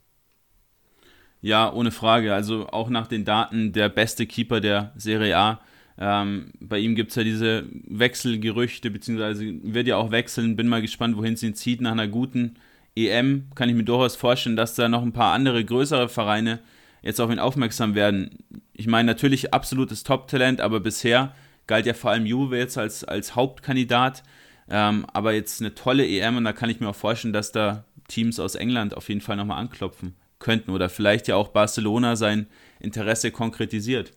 Ja, 1.40 1.72
ohne 1.72 1.90
Frage. 1.90 2.34
Also 2.34 2.68
auch 2.68 2.88
nach 2.88 3.06
den 3.06 3.24
Daten 3.24 3.72
der 3.72 3.88
beste 3.88 4.26
Keeper 4.26 4.60
der 4.60 4.92
Serie 4.96 5.36
A. 5.36 5.60
Ähm, 6.00 6.52
bei 6.60 6.78
ihm 6.78 6.94
gibt 6.94 7.10
es 7.10 7.16
ja 7.16 7.24
diese 7.24 7.64
Wechselgerüchte, 7.70 8.90
beziehungsweise 8.90 9.44
wird 9.62 9.86
ja 9.86 9.96
auch 9.96 10.10
wechseln. 10.10 10.56
Bin 10.56 10.68
mal 10.68 10.82
gespannt, 10.82 11.16
wohin 11.16 11.34
es 11.34 11.42
ihn 11.42 11.54
zieht. 11.54 11.80
Nach 11.80 11.92
einer 11.92 12.08
guten 12.08 12.56
EM 12.96 13.46
kann 13.54 13.68
ich 13.68 13.74
mir 13.74 13.84
durchaus 13.84 14.16
vorstellen, 14.16 14.56
dass 14.56 14.74
da 14.74 14.88
noch 14.88 15.02
ein 15.02 15.12
paar 15.12 15.32
andere 15.32 15.64
größere 15.64 16.08
Vereine 16.08 16.60
jetzt 17.02 17.20
auf 17.20 17.30
ihn 17.30 17.38
aufmerksam 17.38 17.94
werden. 17.94 18.44
Ich 18.72 18.88
meine, 18.88 19.06
natürlich 19.06 19.54
absolutes 19.54 20.02
Top-Talent, 20.02 20.60
aber 20.60 20.80
bisher 20.80 21.34
galt 21.68 21.86
ja 21.86 21.94
vor 21.94 22.10
allem 22.10 22.26
Juve 22.26 22.58
jetzt 22.58 22.78
als, 22.78 23.04
als 23.04 23.36
Hauptkandidat. 23.36 24.24
Ähm, 24.70 25.06
aber 25.12 25.32
jetzt 25.32 25.60
eine 25.60 25.74
tolle 25.74 26.06
EM 26.06 26.36
und 26.36 26.44
da 26.44 26.52
kann 26.52 26.68
ich 26.68 26.80
mir 26.80 26.88
auch 26.88 26.96
vorstellen, 26.96 27.32
dass 27.32 27.52
da 27.52 27.84
Teams 28.08 28.40
aus 28.40 28.54
England 28.54 28.96
auf 28.96 29.08
jeden 29.08 29.20
Fall 29.20 29.36
nochmal 29.36 29.58
anklopfen 29.58 30.14
könnten 30.38 30.70
oder 30.70 30.88
vielleicht 30.88 31.28
ja 31.28 31.36
auch 31.36 31.48
Barcelona 31.48 32.16
sein 32.16 32.46
Interesse 32.80 33.30
konkretisiert. 33.30 34.12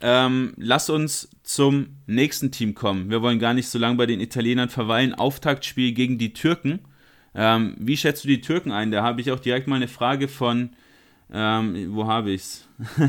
Ähm, 0.00 0.52
lass 0.56 0.90
uns 0.90 1.30
zum 1.42 1.96
nächsten 2.06 2.50
Team 2.52 2.74
kommen. 2.74 3.08
Wir 3.08 3.22
wollen 3.22 3.38
gar 3.38 3.54
nicht 3.54 3.68
so 3.68 3.78
lange 3.78 3.96
bei 3.96 4.06
den 4.06 4.20
Italienern 4.20 4.68
verweilen. 4.68 5.14
Auftaktspiel 5.14 5.92
gegen 5.92 6.18
die 6.18 6.34
Türken. 6.34 6.80
Ähm, 7.34 7.76
wie 7.78 7.96
schätzt 7.96 8.24
du 8.24 8.28
die 8.28 8.40
Türken 8.40 8.72
ein? 8.72 8.90
Da 8.90 9.02
habe 9.02 9.20
ich 9.20 9.30
auch 9.30 9.40
direkt 9.40 9.68
mal 9.68 9.76
eine 9.76 9.88
Frage 9.88 10.28
von, 10.28 10.70
ähm, 11.32 11.94
wo 11.94 12.06
habe 12.06 12.30
ich 12.30 12.42
es? 12.42 12.68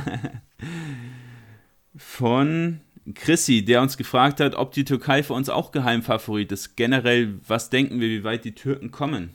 von 1.97 2.79
Chrissy, 3.15 3.63
der 3.63 3.81
uns 3.81 3.97
gefragt 3.97 4.39
hat, 4.39 4.55
ob 4.55 4.71
die 4.73 4.85
Türkei 4.85 5.23
für 5.23 5.33
uns 5.33 5.49
auch 5.49 5.71
Geheimfavorit 5.71 6.51
ist. 6.51 6.75
Generell, 6.75 7.39
was 7.47 7.69
denken 7.69 7.99
wir, 7.99 8.09
wie 8.09 8.23
weit 8.23 8.45
die 8.45 8.55
Türken 8.55 8.91
kommen? 8.91 9.31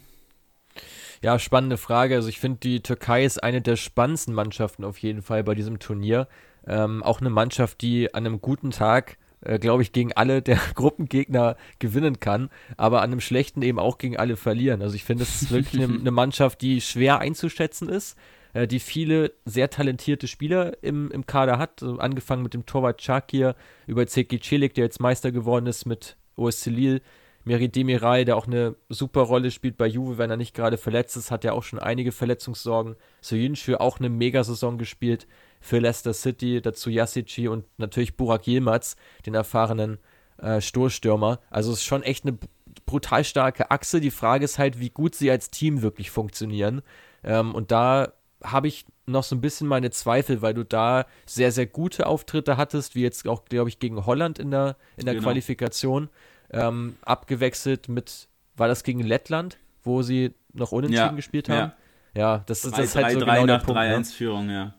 Ja, 1.22 1.38
spannende 1.38 1.76
Frage. 1.76 2.16
Also 2.16 2.28
ich 2.28 2.40
finde, 2.40 2.58
die 2.58 2.82
Türkei 2.82 3.24
ist 3.24 3.42
eine 3.42 3.62
der 3.62 3.76
spannendsten 3.76 4.34
Mannschaften 4.34 4.84
auf 4.84 4.98
jeden 4.98 5.22
Fall 5.22 5.44
bei 5.44 5.54
diesem 5.54 5.78
Turnier. 5.78 6.26
Ähm, 6.66 7.02
auch 7.02 7.20
eine 7.20 7.30
Mannschaft, 7.30 7.80
die 7.80 8.12
an 8.12 8.26
einem 8.26 8.40
guten 8.40 8.72
Tag, 8.72 9.18
äh, 9.40 9.60
glaube 9.60 9.82
ich, 9.82 9.92
gegen 9.92 10.12
alle 10.12 10.42
der 10.42 10.58
Gruppengegner 10.74 11.56
gewinnen 11.78 12.18
kann, 12.18 12.50
aber 12.76 13.02
an 13.02 13.12
einem 13.12 13.20
schlechten 13.20 13.62
eben 13.62 13.78
auch 13.78 13.98
gegen 13.98 14.16
alle 14.16 14.36
verlieren. 14.36 14.82
Also 14.82 14.96
ich 14.96 15.04
finde, 15.04 15.22
es 15.22 15.42
ist 15.42 15.52
wirklich 15.52 15.80
eine, 15.80 15.94
eine 16.00 16.10
Mannschaft, 16.10 16.60
die 16.60 16.80
schwer 16.80 17.20
einzuschätzen 17.20 17.88
ist, 17.88 18.18
äh, 18.52 18.66
die 18.66 18.80
viele 18.80 19.32
sehr 19.44 19.70
talentierte 19.70 20.26
Spieler 20.26 20.82
im, 20.82 21.08
im 21.12 21.24
Kader 21.24 21.56
hat. 21.56 21.84
Also 21.84 21.98
angefangen 21.98 22.42
mit 22.42 22.52
dem 22.52 22.66
Torwart 22.66 23.00
Chakir 23.00 23.54
über 23.86 24.08
Zeki 24.08 24.40
Celik, 24.40 24.74
der 24.74 24.84
jetzt 24.84 25.00
Meister 25.00 25.30
geworden 25.30 25.66
ist 25.66 25.86
mit 25.86 26.16
OS 26.34 26.66
Lille 26.66 27.00
Meri 27.44 27.68
Demiral, 27.68 28.24
der 28.24 28.36
auch 28.36 28.46
eine 28.46 28.76
super 28.88 29.22
Rolle 29.22 29.50
spielt 29.50 29.76
bei 29.76 29.86
Juve, 29.86 30.18
wenn 30.18 30.30
er 30.30 30.36
nicht 30.36 30.54
gerade 30.54 30.76
verletzt 30.76 31.16
ist, 31.16 31.30
hat 31.30 31.44
ja 31.44 31.52
auch 31.52 31.62
schon 31.62 31.78
einige 31.78 32.12
Verletzungssorgen. 32.12 32.96
Soyuncu 33.20 33.74
auch 33.76 33.98
eine 33.98 34.08
Megasaison 34.08 34.78
gespielt 34.78 35.26
für 35.60 35.78
Leicester 35.78 36.12
City, 36.12 36.60
dazu 36.60 36.90
Yasici 36.90 37.48
und 37.48 37.64
natürlich 37.78 38.16
Burak 38.16 38.46
Yilmaz, 38.46 38.96
den 39.26 39.34
erfahrenen 39.34 39.98
äh, 40.38 40.60
Stoßstürmer. 40.60 41.40
Also 41.50 41.72
es 41.72 41.78
ist 41.78 41.84
schon 41.84 42.02
echt 42.02 42.24
eine 42.24 42.38
brutal 42.86 43.24
starke 43.24 43.70
Achse. 43.70 44.00
Die 44.00 44.10
Frage 44.10 44.44
ist 44.44 44.58
halt, 44.58 44.80
wie 44.80 44.90
gut 44.90 45.14
sie 45.14 45.30
als 45.30 45.50
Team 45.50 45.82
wirklich 45.82 46.10
funktionieren. 46.10 46.82
Ähm, 47.24 47.54
und 47.54 47.70
da 47.70 48.12
habe 48.42 48.68
ich 48.68 48.84
noch 49.06 49.24
so 49.24 49.36
ein 49.36 49.40
bisschen 49.40 49.66
meine 49.66 49.90
Zweifel, 49.90 50.42
weil 50.42 50.54
du 50.54 50.64
da 50.64 51.06
sehr, 51.26 51.52
sehr 51.52 51.66
gute 51.66 52.06
Auftritte 52.06 52.56
hattest, 52.56 52.94
wie 52.94 53.02
jetzt 53.02 53.26
auch, 53.28 53.44
glaube 53.44 53.68
ich, 53.68 53.78
gegen 53.78 54.04
Holland 54.06 54.38
in 54.38 54.50
der, 54.50 54.76
in 54.96 55.06
der 55.06 55.14
genau. 55.14 55.26
Qualifikation. 55.26 56.08
Ähm, 56.52 56.96
abgewechselt 57.02 57.88
mit, 57.88 58.28
war 58.56 58.68
das 58.68 58.84
gegen 58.84 59.00
Lettland, 59.00 59.58
wo 59.82 60.02
sie 60.02 60.34
noch 60.52 60.72
unentschieden 60.72 61.06
ja, 61.06 61.12
gespielt 61.12 61.48
haben? 61.48 61.72
Ja, 62.14 62.20
ja 62.20 62.44
das, 62.46 62.64
ist, 62.64 62.76
das 62.76 62.86
ist 62.86 62.96
halt 62.96 63.06
3, 63.06 63.14
so 63.14 63.20
3 63.20 63.34
genau 63.34 63.46
der 63.46 63.58
Punkt. 63.58 63.80
3-1-Führung, 63.80 64.46
ne? 64.46 64.52
ja. 64.52 64.74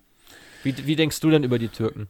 Wie, 0.63 0.87
wie 0.87 0.95
denkst 0.95 1.19
du 1.19 1.29
denn 1.29 1.43
über 1.43 1.59
die 1.59 1.67
Türken? 1.67 2.07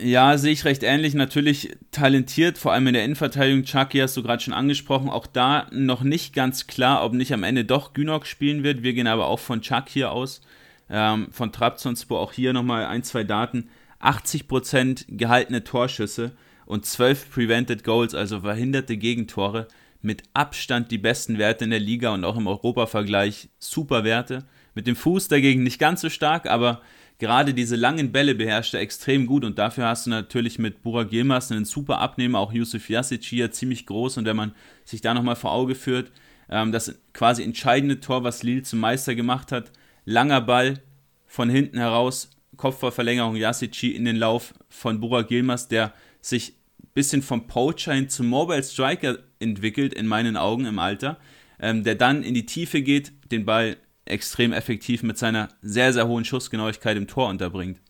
Ja, 0.00 0.38
sehe 0.38 0.52
ich 0.52 0.64
recht 0.64 0.82
ähnlich. 0.82 1.12
Natürlich 1.14 1.76
talentiert, 1.90 2.56
vor 2.56 2.72
allem 2.72 2.86
in 2.86 2.94
der 2.94 3.04
Innenverteidigung. 3.04 3.64
Chucky 3.64 3.98
hast 3.98 4.16
du 4.16 4.22
gerade 4.22 4.42
schon 4.42 4.54
angesprochen. 4.54 5.10
Auch 5.10 5.26
da 5.26 5.66
noch 5.72 6.02
nicht 6.02 6.34
ganz 6.34 6.66
klar, 6.66 7.04
ob 7.04 7.12
nicht 7.12 7.34
am 7.34 7.42
Ende 7.42 7.66
doch 7.66 7.92
Günok 7.92 8.26
spielen 8.26 8.62
wird. 8.62 8.82
Wir 8.82 8.94
gehen 8.94 9.06
aber 9.06 9.26
auch 9.26 9.38
von 9.38 9.60
Chuck 9.60 9.88
hier 9.88 10.10
aus. 10.10 10.40
Ähm, 10.88 11.28
von 11.32 11.52
Trabzonspor 11.52 12.18
auch 12.18 12.32
hier 12.32 12.54
nochmal 12.54 12.86
ein, 12.86 13.02
zwei 13.02 13.24
Daten. 13.24 13.68
80% 14.00 15.04
gehaltene 15.08 15.64
Torschüsse 15.64 16.32
und 16.70 16.86
12 16.86 17.30
Prevented 17.32 17.82
Goals, 17.82 18.14
also 18.14 18.40
verhinderte 18.40 18.96
Gegentore. 18.96 19.66
Mit 20.02 20.22
Abstand 20.32 20.92
die 20.92 20.98
besten 20.98 21.36
Werte 21.36 21.64
in 21.64 21.70
der 21.70 21.80
Liga 21.80 22.14
und 22.14 22.24
auch 22.24 22.36
im 22.36 22.46
Europa-Vergleich 22.46 23.50
super 23.58 24.04
Werte. 24.04 24.44
Mit 24.74 24.86
dem 24.86 24.94
Fuß 24.94 25.26
dagegen 25.26 25.64
nicht 25.64 25.80
ganz 25.80 26.00
so 26.00 26.08
stark, 26.08 26.48
aber 26.48 26.80
gerade 27.18 27.54
diese 27.54 27.74
langen 27.74 28.12
Bälle 28.12 28.36
beherrscht 28.36 28.72
er 28.72 28.80
extrem 28.80 29.26
gut 29.26 29.44
und 29.44 29.58
dafür 29.58 29.88
hast 29.88 30.06
du 30.06 30.10
natürlich 30.10 30.60
mit 30.60 30.82
Burak 30.82 31.12
Yilmaz 31.12 31.50
einen 31.50 31.64
super 31.64 31.98
Abnehmer, 31.98 32.38
auch 32.38 32.52
Yusuf 32.52 32.88
Jasic 32.88 33.24
hier 33.24 33.50
ziemlich 33.50 33.84
groß 33.84 34.18
und 34.18 34.24
wenn 34.24 34.36
man 34.36 34.52
sich 34.84 35.00
da 35.00 35.12
nochmal 35.12 35.36
vor 35.36 35.50
Auge 35.50 35.74
führt, 35.74 36.12
ähm, 36.48 36.70
das 36.70 36.98
quasi 37.12 37.42
entscheidende 37.42 37.98
Tor, 37.98 38.22
was 38.22 38.44
Lille 38.44 38.62
zum 38.62 38.78
Meister 38.78 39.16
gemacht 39.16 39.50
hat, 39.50 39.72
langer 40.04 40.40
Ball 40.40 40.80
von 41.26 41.50
hinten 41.50 41.78
heraus, 41.78 42.30
Kopfballverlängerung 42.56 43.34
Jasic 43.34 43.82
in 43.82 44.04
den 44.04 44.16
Lauf 44.16 44.54
von 44.68 45.00
Burak 45.00 45.30
Yilmaz, 45.30 45.66
der 45.66 45.92
sich 46.22 46.54
bisschen 46.94 47.22
vom 47.22 47.46
Poacher 47.46 47.94
hin 47.94 48.08
zum 48.08 48.28
Mobile 48.28 48.62
Striker 48.62 49.18
entwickelt, 49.38 49.94
in 49.94 50.06
meinen 50.06 50.36
Augen 50.36 50.66
im 50.66 50.78
Alter, 50.78 51.18
ähm, 51.60 51.84
der 51.84 51.94
dann 51.94 52.22
in 52.22 52.34
die 52.34 52.46
Tiefe 52.46 52.82
geht, 52.82 53.12
den 53.30 53.44
Ball 53.44 53.76
extrem 54.04 54.52
effektiv 54.52 55.02
mit 55.02 55.18
seiner 55.18 55.48
sehr, 55.62 55.92
sehr 55.92 56.08
hohen 56.08 56.24
Schussgenauigkeit 56.24 56.96
im 56.96 57.06
Tor 57.06 57.28
unterbringt. 57.28 57.80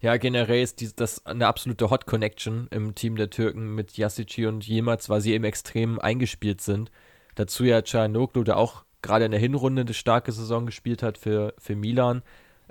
Ja, 0.00 0.16
generell 0.16 0.62
ist 0.62 1.00
das 1.00 1.24
eine 1.26 1.46
absolute 1.46 1.88
Hot 1.88 2.06
Connection 2.06 2.66
im 2.72 2.94
Team 2.96 3.14
der 3.14 3.30
Türken 3.30 3.74
mit 3.76 3.96
Yassici 3.96 4.46
und 4.46 4.66
Jemaz, 4.66 5.08
weil 5.08 5.20
sie 5.20 5.32
eben 5.32 5.44
extrem 5.44 6.00
eingespielt 6.00 6.60
sind. 6.60 6.90
Dazu 7.36 7.64
ja 7.64 7.80
Canoglu, 7.82 8.42
der 8.42 8.56
auch 8.56 8.84
gerade 9.00 9.24
in 9.24 9.30
der 9.30 9.40
Hinrunde 9.40 9.82
eine 9.82 9.94
starke 9.94 10.32
Saison 10.32 10.66
gespielt 10.66 11.04
hat 11.04 11.18
für, 11.18 11.54
für 11.56 11.76
Milan. 11.76 12.22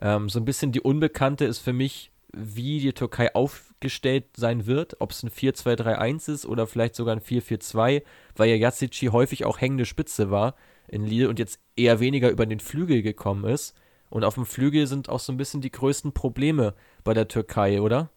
Ähm, 0.01 0.27
so 0.27 0.39
ein 0.39 0.45
bisschen 0.45 0.73
die 0.73 0.81
Unbekannte 0.81 1.45
ist 1.45 1.59
für 1.59 1.73
mich, 1.73 2.11
wie 2.33 2.79
die 2.79 2.93
Türkei 2.93 3.33
aufgestellt 3.81 4.25
sein 4.37 4.67
wird, 4.67 4.97
ob 4.99 5.11
es 5.11 5.23
ein 5.23 5.29
4-2-3-1 5.29 6.31
ist 6.31 6.45
oder 6.45 6.67
vielleicht 6.67 6.95
sogar 6.95 7.15
ein 7.15 7.21
4-4-2, 7.21 8.03
weil 8.35 8.49
ja 8.49 8.55
Yassici 8.55 9.07
häufig 9.07 9.45
auch 9.45 9.59
hängende 9.59 9.85
Spitze 9.85 10.29
war 10.29 10.55
in 10.87 11.05
Lille 11.05 11.29
und 11.29 11.39
jetzt 11.39 11.59
eher 11.75 11.99
weniger 11.99 12.29
über 12.29 12.45
den 12.45 12.59
Flügel 12.59 13.01
gekommen 13.01 13.45
ist. 13.45 13.75
Und 14.09 14.23
auf 14.23 14.35
dem 14.35 14.45
Flügel 14.45 14.85
sind 14.87 15.09
auch 15.09 15.19
so 15.19 15.31
ein 15.31 15.37
bisschen 15.37 15.61
die 15.61 15.71
größten 15.71 16.11
Probleme 16.11 16.75
bei 17.03 17.13
der 17.13 17.27
Türkei, 17.27 17.81
oder? 17.81 18.09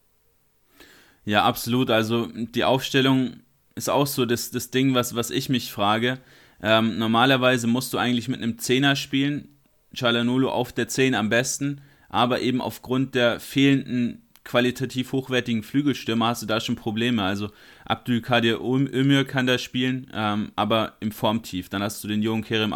Ja, 1.23 1.43
absolut. 1.45 1.89
Also 1.89 2.27
die 2.27 2.63
Aufstellung 2.63 3.37
ist 3.75 3.89
auch 3.89 4.05
so 4.05 4.25
das, 4.25 4.51
das 4.51 4.69
Ding, 4.69 4.93
was, 4.93 5.15
was 5.15 5.31
ich 5.31 5.49
mich 5.49 5.71
frage. 5.71 6.19
Ähm, 6.61 6.99
normalerweise 6.99 7.65
musst 7.65 7.93
du 7.93 7.97
eigentlich 7.97 8.27
mit 8.27 8.41
einem 8.41 8.59
Zehner 8.59 8.95
spielen, 8.95 9.57
Chalanulu 9.95 10.49
auf 10.49 10.73
der 10.73 10.87
10 10.87 11.15
am 11.15 11.29
besten, 11.29 11.81
aber 12.09 12.41
eben 12.41 12.61
aufgrund 12.61 13.15
der 13.15 13.39
fehlenden 13.39 14.24
qualitativ 14.45 15.11
hochwertigen 15.11 15.63
Flügelstürmer 15.63 16.27
hast 16.27 16.43
du 16.43 16.45
da 16.45 16.61
schon 16.61 16.77
Probleme. 16.77 17.23
Also 17.23 17.49
Abdülkadir 17.83 18.61
Ömür 18.61 19.25
kann 19.25 19.47
da 19.47 19.57
spielen, 19.57 20.07
ähm, 20.13 20.51
aber 20.55 20.93
im 21.01 21.11
Formtief. 21.11 21.67
Dann 21.67 21.83
hast 21.83 22.01
du 22.03 22.07
den 22.07 22.21
jungen 22.21 22.43
Kerem 22.43 22.73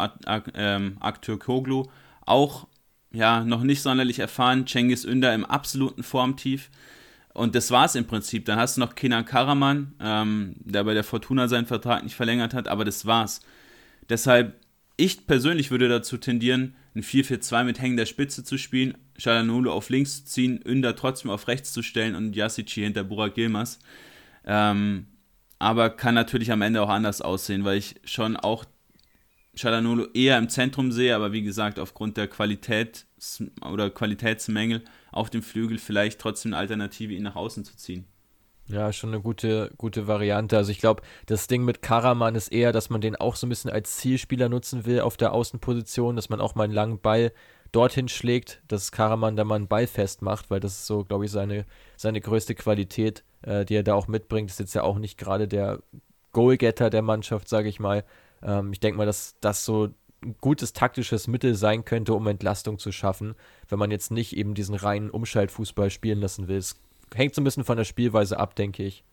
ähm, 0.54 0.96
Aktürkoglu, 1.00 1.86
auch 2.26 2.66
ja, 3.12 3.44
noch 3.44 3.62
nicht 3.62 3.82
sonderlich 3.82 4.18
erfahren. 4.18 4.66
Cengiz 4.66 5.04
Ünder 5.04 5.34
im 5.34 5.44
absoluten 5.44 6.02
Formtief. 6.02 6.70
Und 7.32 7.54
das 7.54 7.70
war 7.70 7.86
es 7.86 7.94
im 7.94 8.06
Prinzip. 8.06 8.44
Dann 8.44 8.58
hast 8.58 8.76
du 8.76 8.80
noch 8.80 8.94
Kenan 8.94 9.24
Karaman, 9.24 9.94
ähm, 10.00 10.56
der 10.58 10.84
bei 10.84 10.94
der 10.94 11.04
Fortuna 11.04 11.48
seinen 11.48 11.66
Vertrag 11.66 12.02
nicht 12.02 12.16
verlängert 12.16 12.52
hat, 12.54 12.68
aber 12.68 12.84
das 12.84 13.06
war's. 13.06 13.40
Deshalb, 14.08 14.56
ich 14.96 15.26
persönlich 15.26 15.70
würde 15.70 15.88
dazu 15.88 16.18
tendieren, 16.18 16.74
ein 16.94 17.02
4-4-2 17.02 17.64
mit 17.64 17.80
hängender 17.80 18.06
Spitze 18.06 18.42
zu 18.42 18.58
spielen, 18.58 18.98
Shalanulu 19.16 19.70
auf 19.70 19.90
links 19.90 20.24
zu 20.24 20.30
ziehen, 20.30 20.60
Ünder 20.62 20.96
trotzdem 20.96 21.30
auf 21.30 21.46
rechts 21.48 21.72
zu 21.72 21.82
stellen 21.82 22.14
und 22.14 22.34
Yasici 22.34 22.82
hinter 22.82 23.04
Burak 23.04 23.36
Yilmaz. 23.36 23.78
Ähm, 24.44 25.06
aber 25.58 25.90
kann 25.90 26.14
natürlich 26.14 26.50
am 26.50 26.62
Ende 26.62 26.82
auch 26.82 26.88
anders 26.88 27.20
aussehen, 27.20 27.64
weil 27.64 27.78
ich 27.78 27.96
schon 28.04 28.36
auch 28.36 28.64
Shalanulu 29.54 30.06
eher 30.14 30.38
im 30.38 30.48
Zentrum 30.48 30.90
sehe, 30.90 31.14
aber 31.14 31.32
wie 31.32 31.42
gesagt, 31.42 31.78
aufgrund 31.78 32.16
der 32.16 32.28
Qualität 32.28 33.06
oder 33.68 33.90
Qualitätsmängel 33.90 34.82
auf 35.12 35.28
dem 35.28 35.42
Flügel 35.42 35.78
vielleicht 35.78 36.20
trotzdem 36.20 36.54
eine 36.54 36.60
Alternative, 36.60 37.12
ihn 37.12 37.24
nach 37.24 37.36
außen 37.36 37.64
zu 37.64 37.76
ziehen. 37.76 38.06
Ja, 38.70 38.92
schon 38.92 39.10
eine 39.10 39.20
gute, 39.20 39.72
gute 39.76 40.06
Variante. 40.06 40.56
Also 40.56 40.70
ich 40.70 40.78
glaube, 40.78 41.02
das 41.26 41.48
Ding 41.48 41.64
mit 41.64 41.82
Karaman 41.82 42.36
ist 42.36 42.52
eher, 42.52 42.72
dass 42.72 42.88
man 42.88 43.00
den 43.00 43.16
auch 43.16 43.34
so 43.34 43.46
ein 43.46 43.50
bisschen 43.50 43.70
als 43.70 43.96
Zielspieler 43.96 44.48
nutzen 44.48 44.86
will 44.86 45.00
auf 45.00 45.16
der 45.16 45.32
Außenposition, 45.32 46.14
dass 46.14 46.28
man 46.28 46.40
auch 46.40 46.54
mal 46.54 46.64
einen 46.64 46.72
langen 46.72 47.00
Ball 47.00 47.32
dorthin 47.72 48.08
schlägt, 48.08 48.62
dass 48.68 48.92
Karaman 48.92 49.36
da 49.36 49.44
mal 49.44 49.56
einen 49.56 49.68
Ball 49.68 49.86
festmacht, 49.86 50.50
weil 50.50 50.60
das 50.60 50.72
ist 50.72 50.86
so, 50.86 51.04
glaube 51.04 51.24
ich, 51.24 51.30
seine, 51.30 51.66
seine 51.96 52.20
größte 52.20 52.54
Qualität, 52.54 53.24
äh, 53.42 53.64
die 53.64 53.74
er 53.74 53.82
da 53.82 53.94
auch 53.94 54.08
mitbringt. 54.08 54.50
Ist 54.50 54.60
jetzt 54.60 54.74
ja 54.74 54.82
auch 54.82 54.98
nicht 54.98 55.18
gerade 55.18 55.48
der 55.48 55.80
Goalgetter 56.32 56.90
der 56.90 57.02
Mannschaft, 57.02 57.48
sage 57.48 57.68
ich 57.68 57.80
mal. 57.80 58.04
Ähm, 58.42 58.72
ich 58.72 58.80
denke 58.80 58.98
mal, 58.98 59.06
dass 59.06 59.36
das 59.40 59.64
so 59.64 59.88
ein 60.22 60.36
gutes 60.40 60.72
taktisches 60.72 61.26
Mittel 61.28 61.54
sein 61.54 61.84
könnte, 61.84 62.14
um 62.14 62.26
Entlastung 62.26 62.78
zu 62.78 62.92
schaffen, 62.92 63.34
wenn 63.68 63.78
man 63.78 63.90
jetzt 63.90 64.10
nicht 64.10 64.36
eben 64.36 64.54
diesen 64.54 64.74
reinen 64.74 65.10
Umschaltfußball 65.10 65.90
spielen 65.90 66.20
lassen 66.20 66.46
will. 66.46 66.58
Es 66.58 66.80
hängt 67.14 67.34
so 67.34 67.40
ein 67.40 67.44
bisschen 67.44 67.64
von 67.64 67.76
der 67.76 67.84
Spielweise 67.84 68.38
ab, 68.38 68.56
denke 68.56 68.84
ich. 68.84 69.04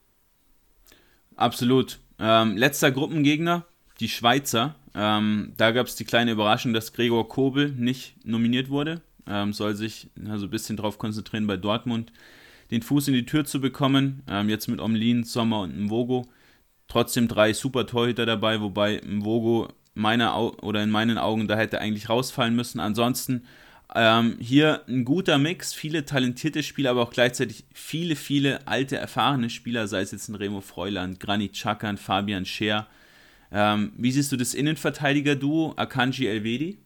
Absolut. 1.36 2.00
Ähm, 2.20 2.58
letzter 2.58 2.92
Gruppengegner, 2.92 3.66
die 4.00 4.10
Schweizer. 4.10 4.75
Ähm, 4.96 5.54
da 5.58 5.72
gab 5.72 5.88
es 5.88 5.96
die 5.96 6.06
kleine 6.06 6.32
Überraschung, 6.32 6.74
dass 6.74 6.94
Gregor 6.94 7.27
Kobel 7.30 7.72
nicht 7.72 8.16
nominiert 8.25 8.70
wurde. 8.70 9.01
Ähm, 9.27 9.54
soll 9.54 9.75
sich 9.75 10.10
also 10.30 10.48
ein 10.48 10.51
bisschen 10.51 10.77
darauf 10.77 10.98
konzentrieren, 10.98 11.48
bei 11.48 11.58
Dortmund 11.58 12.12
den 12.72 12.82
Fuß 12.82 13.08
in 13.08 13.13
die 13.13 13.25
Tür 13.25 13.46
zu 13.46 13.62
bekommen. 13.62 14.24
Ähm, 14.27 14.50
jetzt 14.50 14.68
mit 14.68 14.82
Omlin, 14.82 15.24
Sommer 15.24 15.62
und 15.62 15.77
Mvogo. 15.77 16.27
Trotzdem 16.88 17.27
drei 17.27 17.54
super 17.54 17.86
Torhüter 17.86 18.25
dabei, 18.25 18.62
wobei 18.62 19.01
Mvogo 19.06 19.68
meiner 19.94 20.63
oder 20.63 20.84
in 20.84 20.89
meinen 20.89 21.18
Augen 21.18 21.48
da 21.48 21.58
hätte 21.58 21.80
eigentlich 21.80 22.10
rausfallen 22.10 22.56
müssen. 22.56 22.80
Ansonsten 22.80 23.44
ähm, 23.96 24.38
hier 24.39 24.84
ein 24.88 25.06
guter 25.06 25.38
Mix, 25.38 25.74
viele 25.74 26.06
talentierte 26.06 26.62
Spieler, 26.62 26.91
aber 26.91 27.03
auch 27.03 27.12
gleichzeitig 27.12 27.65
viele, 27.74 28.15
viele 28.15 28.67
alte, 28.67 28.98
erfahrene 28.98 29.50
Spieler, 29.50 29.88
sei 29.88 30.01
es 30.01 30.12
jetzt 30.12 30.27
ein 30.27 30.36
Remo 30.36 30.62
Freuland, 30.62 31.20
Granit 31.20 31.53
Chakan, 31.53 31.98
Fabian 31.98 32.46
Scher. 32.46 32.88
Ähm, 33.51 33.94
wie 33.98 34.12
siehst 34.12 34.32
du 34.32 34.38
das 34.38 34.53
Innenverteidiger-Duo 34.53 35.74
Akanji 35.77 36.27
Elvedi? 36.27 36.79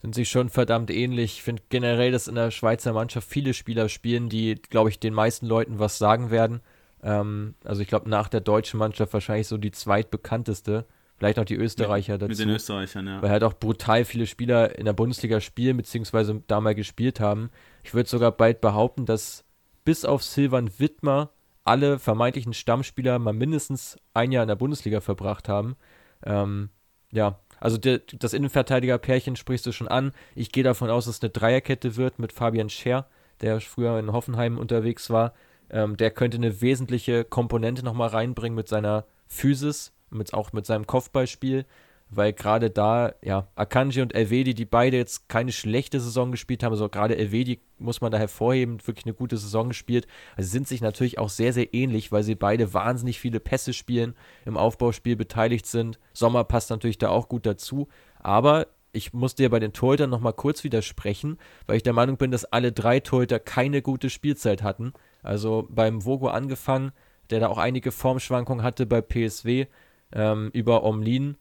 Sind 0.00 0.14
sich 0.14 0.28
schon 0.28 0.48
verdammt 0.48 0.90
ähnlich. 0.90 1.34
Ich 1.34 1.42
finde 1.42 1.62
generell, 1.68 2.12
dass 2.12 2.28
in 2.28 2.36
der 2.36 2.50
Schweizer 2.50 2.92
Mannschaft 2.92 3.28
viele 3.28 3.52
Spieler 3.52 3.88
spielen, 3.88 4.28
die, 4.28 4.54
glaube 4.54 4.90
ich, 4.90 5.00
den 5.00 5.12
meisten 5.12 5.46
Leuten 5.46 5.78
was 5.78 5.98
sagen 5.98 6.30
werden. 6.30 6.60
Ähm, 7.02 7.54
also 7.64 7.82
ich 7.82 7.88
glaube, 7.88 8.08
nach 8.08 8.28
der 8.28 8.40
deutschen 8.40 8.78
Mannschaft 8.78 9.12
wahrscheinlich 9.12 9.48
so 9.48 9.58
die 9.58 9.72
zweitbekannteste. 9.72 10.86
Vielleicht 11.18 11.36
noch 11.36 11.44
die 11.44 11.56
Österreicher 11.56 12.14
mit, 12.14 12.22
dazu. 12.22 12.28
Mit 12.30 12.38
den 12.38 12.48
Österreichern, 12.50 13.06
ja. 13.06 13.20
Weil 13.20 13.30
halt 13.30 13.42
auch 13.42 13.54
brutal 13.54 14.04
viele 14.04 14.26
Spieler 14.26 14.78
in 14.78 14.84
der 14.84 14.92
Bundesliga 14.92 15.40
spielen, 15.40 15.76
beziehungsweise 15.76 16.42
da 16.46 16.60
mal 16.60 16.76
gespielt 16.76 17.18
haben. 17.18 17.50
Ich 17.82 17.92
würde 17.92 18.08
sogar 18.08 18.30
bald 18.30 18.60
behaupten, 18.60 19.04
dass 19.04 19.44
bis 19.84 20.04
auf 20.04 20.22
Silvan 20.22 20.70
Wittmer 20.78 21.30
alle 21.64 21.98
vermeintlichen 21.98 22.54
Stammspieler 22.54 23.18
mal 23.18 23.32
mindestens 23.32 23.96
ein 24.14 24.32
Jahr 24.32 24.44
in 24.44 24.48
der 24.48 24.56
Bundesliga 24.56 25.00
verbracht 25.00 25.48
haben. 25.48 25.76
Ähm, 26.24 26.70
ja, 27.10 27.40
also 27.58 27.78
der, 27.78 27.98
das 27.98 28.32
Innenverteidiger-Pärchen 28.32 29.34
sprichst 29.34 29.66
du 29.66 29.72
schon 29.72 29.88
an. 29.88 30.12
Ich 30.36 30.52
gehe 30.52 30.62
davon 30.62 30.88
aus, 30.88 31.06
dass 31.06 31.16
es 31.16 31.22
eine 31.22 31.30
Dreierkette 31.30 31.96
wird 31.96 32.18
mit 32.18 32.32
Fabian 32.32 32.70
Scher, 32.70 33.06
der 33.40 33.60
früher 33.60 33.98
in 33.98 34.12
Hoffenheim 34.12 34.56
unterwegs 34.56 35.10
war. 35.10 35.34
Ähm, 35.70 35.96
der 35.96 36.10
könnte 36.10 36.36
eine 36.36 36.60
wesentliche 36.60 37.24
Komponente 37.24 37.84
nochmal 37.84 38.08
reinbringen 38.08 38.56
mit 38.56 38.68
seiner 38.68 39.04
Physis, 39.26 39.92
mit, 40.10 40.34
auch 40.34 40.52
mit 40.52 40.66
seinem 40.66 40.86
Kopfballspiel. 40.86 41.64
weil 42.10 42.32
gerade 42.32 42.70
da, 42.70 43.12
ja, 43.22 43.48
Akanji 43.54 44.00
und 44.00 44.14
Elvedi, 44.14 44.54
die 44.54 44.64
beide 44.64 44.96
jetzt 44.96 45.28
keine 45.28 45.52
schlechte 45.52 46.00
Saison 46.00 46.30
gespielt 46.30 46.62
haben, 46.62 46.72
also 46.72 46.88
gerade 46.88 47.16
Elvedi 47.16 47.60
muss 47.78 48.00
man 48.00 48.10
da 48.10 48.18
hervorheben, 48.18 48.78
wirklich 48.86 49.04
eine 49.04 49.14
gute 49.14 49.36
Saison 49.36 49.68
gespielt. 49.68 50.06
Also 50.36 50.50
sind 50.50 50.66
sich 50.66 50.80
natürlich 50.80 51.18
auch 51.18 51.28
sehr, 51.28 51.52
sehr 51.52 51.74
ähnlich, 51.74 52.10
weil 52.10 52.22
sie 52.22 52.34
beide 52.34 52.72
wahnsinnig 52.72 53.20
viele 53.20 53.40
Pässe 53.40 53.72
spielen, 53.72 54.14
im 54.46 54.56
Aufbauspiel 54.56 55.16
beteiligt 55.16 55.66
sind. 55.66 55.98
Sommer 56.12 56.44
passt 56.44 56.70
natürlich 56.70 56.98
da 56.98 57.10
auch 57.10 57.28
gut 57.28 57.44
dazu, 57.44 57.88
aber 58.18 58.68
ich 58.92 59.12
muss 59.12 59.34
dir 59.34 59.50
bei 59.50 59.60
den 59.60 59.74
Torhütern 59.74 60.08
nochmal 60.08 60.32
kurz 60.32 60.64
widersprechen, 60.64 61.36
weil 61.66 61.76
ich 61.76 61.82
der 61.82 61.92
Meinung 61.92 62.16
bin, 62.16 62.30
dass 62.30 62.46
alle 62.46 62.72
drei 62.72 63.00
Torhüter 63.00 63.38
keine 63.38 63.82
gute 63.82 64.08
Spielzeit 64.08 64.62
hatten. 64.62 64.94
Also 65.22 65.66
beim 65.68 66.06
Vogo 66.06 66.28
angefangen, 66.28 66.92
der 67.28 67.40
da 67.40 67.48
auch 67.48 67.58
einige 67.58 67.92
Formschwankungen 67.92 68.64
hatte 68.64 68.86
bei 68.86 69.02
PSW, 69.02 69.66
ähm, 70.12 70.50
über 70.52 70.84
Omlin, 70.84 71.36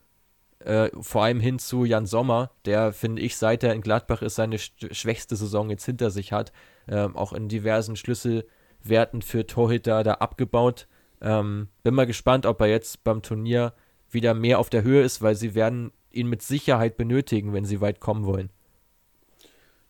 äh, 0.60 0.90
vor 1.00 1.24
allem 1.24 1.40
hin 1.40 1.60
zu 1.60 1.86
Jan 1.86 2.06
Sommer, 2.06 2.52
der, 2.66 2.94
finde 2.94 3.22
ich, 3.22 3.38
seit 3.38 3.64
er 3.64 3.74
in 3.74 3.82
Gladbach 3.82 4.22
ist, 4.22 4.36
seine 4.36 4.58
schwächste 4.60 5.36
Saison 5.36 5.70
jetzt 5.70 5.86
hinter 5.86 6.10
sich 6.10 6.32
hat, 6.32 6.52
ähm, 6.88 7.16
auch 7.16 7.34
in 7.34 7.48
diversen 7.48 7.96
Schlüsselwerten 7.96 9.22
für 9.22 9.46
Torhüter 9.46 10.04
da 10.04 10.14
abgebaut. 10.16 10.88
Ähm, 11.22 11.68
bin 11.84 11.94
mal 11.94 12.06
gespannt, 12.06 12.46
ob 12.46 12.62
er 12.62 12.68
jetzt 12.68 13.04
beim 13.04 13.22
Turnier 13.22 13.74
wieder 14.10 14.34
mehr 14.34 14.60
auf 14.60 14.70
der 14.70 14.84
Höhe 14.84 15.04
ist, 15.04 15.22
weil 15.22 15.36
sie 15.36 15.56
werden 15.56 15.92
ihn 16.12 16.28
mit 16.28 16.42
Sicherheit 16.42 16.98
benötigen, 16.98 17.54
wenn 17.54 17.66
sie 17.66 17.82
weit 17.82 18.00
kommen 18.00 18.26
wollen. 18.26 18.50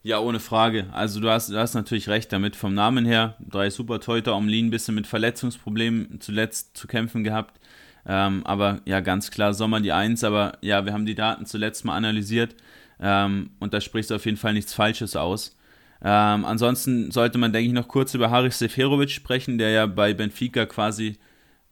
Ja, 0.04 0.20
ohne 0.20 0.40
Frage. 0.40 0.88
Also 0.94 1.20
du 1.20 1.30
hast, 1.30 1.50
du 1.50 1.58
hast 1.58 1.74
natürlich 1.74 2.08
recht 2.08 2.32
damit. 2.32 2.56
Vom 2.56 2.74
Namen 2.74 3.06
her, 3.06 3.36
drei 3.40 3.70
super 3.70 4.00
Teuter, 4.00 4.36
Omlin 4.36 4.68
ein 4.68 4.70
bisschen 4.70 4.96
mit 4.96 5.08
Verletzungsproblemen 5.08 6.22
zuletzt 6.22 6.78
zu 6.78 6.88
kämpfen 6.88 7.24
gehabt. 7.24 7.60
Ähm, 8.08 8.46
aber 8.46 8.80
ja, 8.86 9.02
ganz 9.02 9.32
klar 9.32 9.54
Sommer 9.54 9.82
die 9.82 9.92
Eins. 9.92 10.24
Aber 10.24 10.58
ja, 10.62 10.86
wir 10.86 10.94
haben 10.94 11.06
die 11.06 11.16
Daten 11.16 11.46
zuletzt 11.46 11.86
mal 11.86 11.96
analysiert 11.96 12.56
ähm, 13.00 13.52
und 13.60 13.74
da 13.74 13.82
spricht 13.82 14.12
auf 14.12 14.26
jeden 14.26 14.38
Fall 14.38 14.54
nichts 14.54 14.74
Falsches 14.74 15.16
aus. 15.16 15.56
Ähm, 16.02 16.46
ansonsten 16.46 17.12
sollte 17.12 17.38
man, 17.38 17.52
denke 17.52 17.68
ich, 17.68 17.74
noch 17.74 17.88
kurz 17.88 18.14
über 18.14 18.30
Haris 18.30 18.60
Seferovic 18.60 19.10
sprechen, 19.10 19.58
der 19.58 19.72
ja 19.72 19.86
bei 19.88 20.14
Benfica 20.14 20.66
quasi 20.66 21.18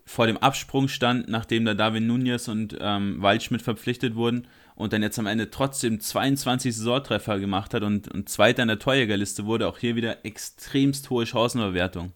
vor 0.04 0.28
dem 0.28 0.38
Absprung 0.38 0.88
stand, 0.88 1.30
nachdem 1.30 1.66
da 1.66 1.74
Darwin 1.74 2.08
Nunez 2.08 2.48
und 2.48 2.78
ähm, 2.80 3.22
Waldschmidt 3.22 3.62
verpflichtet 3.62 4.16
wurden 4.16 4.48
und 4.76 4.94
dann 4.94 5.02
jetzt 5.02 5.18
am 5.18 5.26
Ende 5.26 5.50
trotzdem 5.50 6.00
22 6.00 6.76
Saisontreffer 6.76 7.40
gemacht 7.40 7.74
hat 7.74 7.84
und, 7.84 8.12
und 8.14 8.30
Zweiter 8.30 8.62
in 8.62 8.68
der 8.68 8.80
Torjägerliste 8.80 9.46
wurde, 9.46 9.68
auch 9.68 9.80
hier 9.80 9.96
wieder 9.96 10.26
extremst 10.26 11.10
hohe 11.10 11.26
Chancenverwertung. 11.26 12.12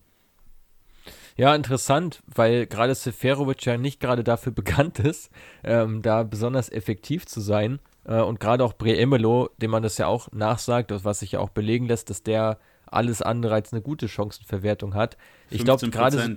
Ja, 1.39 1.55
interessant, 1.55 2.21
weil 2.27 2.67
gerade 2.67 2.93
Seferovic 2.93 3.63
ja 3.63 3.77
nicht 3.77 4.01
gerade 4.01 4.25
dafür 4.25 4.51
bekannt 4.61 4.99
ist, 4.99 5.31
ähm, 5.63 6.01
da 6.01 6.23
besonders 6.23 6.69
effektiv 6.69 7.25
zu 7.25 7.39
sein. 7.39 7.79
Äh, 8.03 8.19
und 8.19 8.41
gerade 8.41 8.61
auch 8.65 8.73
Bre 8.73 8.97
Emelo, 8.97 9.49
dem 9.57 9.71
man 9.71 9.81
das 9.81 9.97
ja 9.97 10.07
auch 10.07 10.29
nachsagt, 10.33 10.91
was 11.05 11.19
sich 11.19 11.31
ja 11.31 11.39
auch 11.39 11.49
belegen 11.49 11.87
lässt, 11.87 12.09
dass 12.09 12.23
der 12.23 12.59
alles 12.87 13.21
andere 13.21 13.53
als 13.53 13.71
eine 13.71 13.81
gute 13.81 14.09
Chancenverwertung 14.09 14.95
hat. 14.95 15.15
Ich 15.49 15.63
glaube 15.63 15.89
gerade 15.89 16.35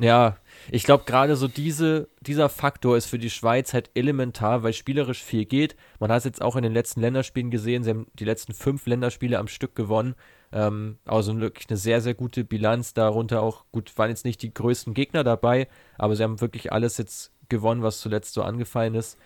ja, 0.00 0.36
ich 0.70 0.84
glaube 0.84 1.04
gerade 1.06 1.34
so 1.34 1.48
diese, 1.48 2.08
dieser 2.20 2.48
Faktor 2.48 2.96
ist 2.96 3.06
für 3.06 3.18
die 3.18 3.30
Schweiz 3.30 3.74
halt 3.74 3.90
elementar, 3.94 4.62
weil 4.62 4.72
spielerisch 4.72 5.22
viel 5.24 5.44
geht. 5.44 5.74
Man 5.98 6.12
hat 6.12 6.18
es 6.18 6.24
jetzt 6.24 6.42
auch 6.42 6.54
in 6.54 6.62
den 6.62 6.72
letzten 6.72 7.00
Länderspielen 7.00 7.50
gesehen, 7.50 7.82
sie 7.82 7.90
haben 7.90 8.06
die 8.14 8.24
letzten 8.24 8.52
fünf 8.52 8.86
Länderspiele 8.86 9.38
am 9.38 9.48
Stück 9.48 9.74
gewonnen. 9.74 10.14
Ähm, 10.52 10.98
also 11.04 11.38
wirklich 11.40 11.68
eine 11.68 11.76
sehr, 11.76 12.00
sehr 12.00 12.14
gute 12.14 12.44
Bilanz. 12.44 12.94
Darunter 12.94 13.42
auch, 13.42 13.64
gut, 13.72 13.96
waren 13.98 14.10
jetzt 14.10 14.24
nicht 14.24 14.42
die 14.42 14.52
größten 14.52 14.94
Gegner 14.94 15.24
dabei, 15.24 15.68
aber 15.96 16.16
sie 16.16 16.22
haben 16.22 16.40
wirklich 16.40 16.72
alles 16.72 16.98
jetzt 16.98 17.32
gewonnen, 17.48 17.82
was 17.82 18.00
zuletzt 18.00 18.34
so 18.34 18.42
angefallen 18.42 18.94
ist. 18.94 19.18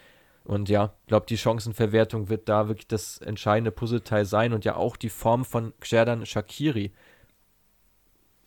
Und 0.44 0.68
ja, 0.68 0.92
ich 1.02 1.08
glaube, 1.08 1.26
die 1.28 1.38
Chancenverwertung 1.38 2.28
wird 2.28 2.48
da 2.48 2.68
wirklich 2.68 2.88
das 2.88 3.18
entscheidende 3.18 3.70
Puzzleteil 3.70 4.24
sein 4.24 4.52
und 4.52 4.64
ja 4.64 4.76
auch 4.76 4.96
die 4.96 5.08
Form 5.08 5.44
von 5.44 5.72
Xerdan 5.78 6.26
Shakiri. 6.26 6.92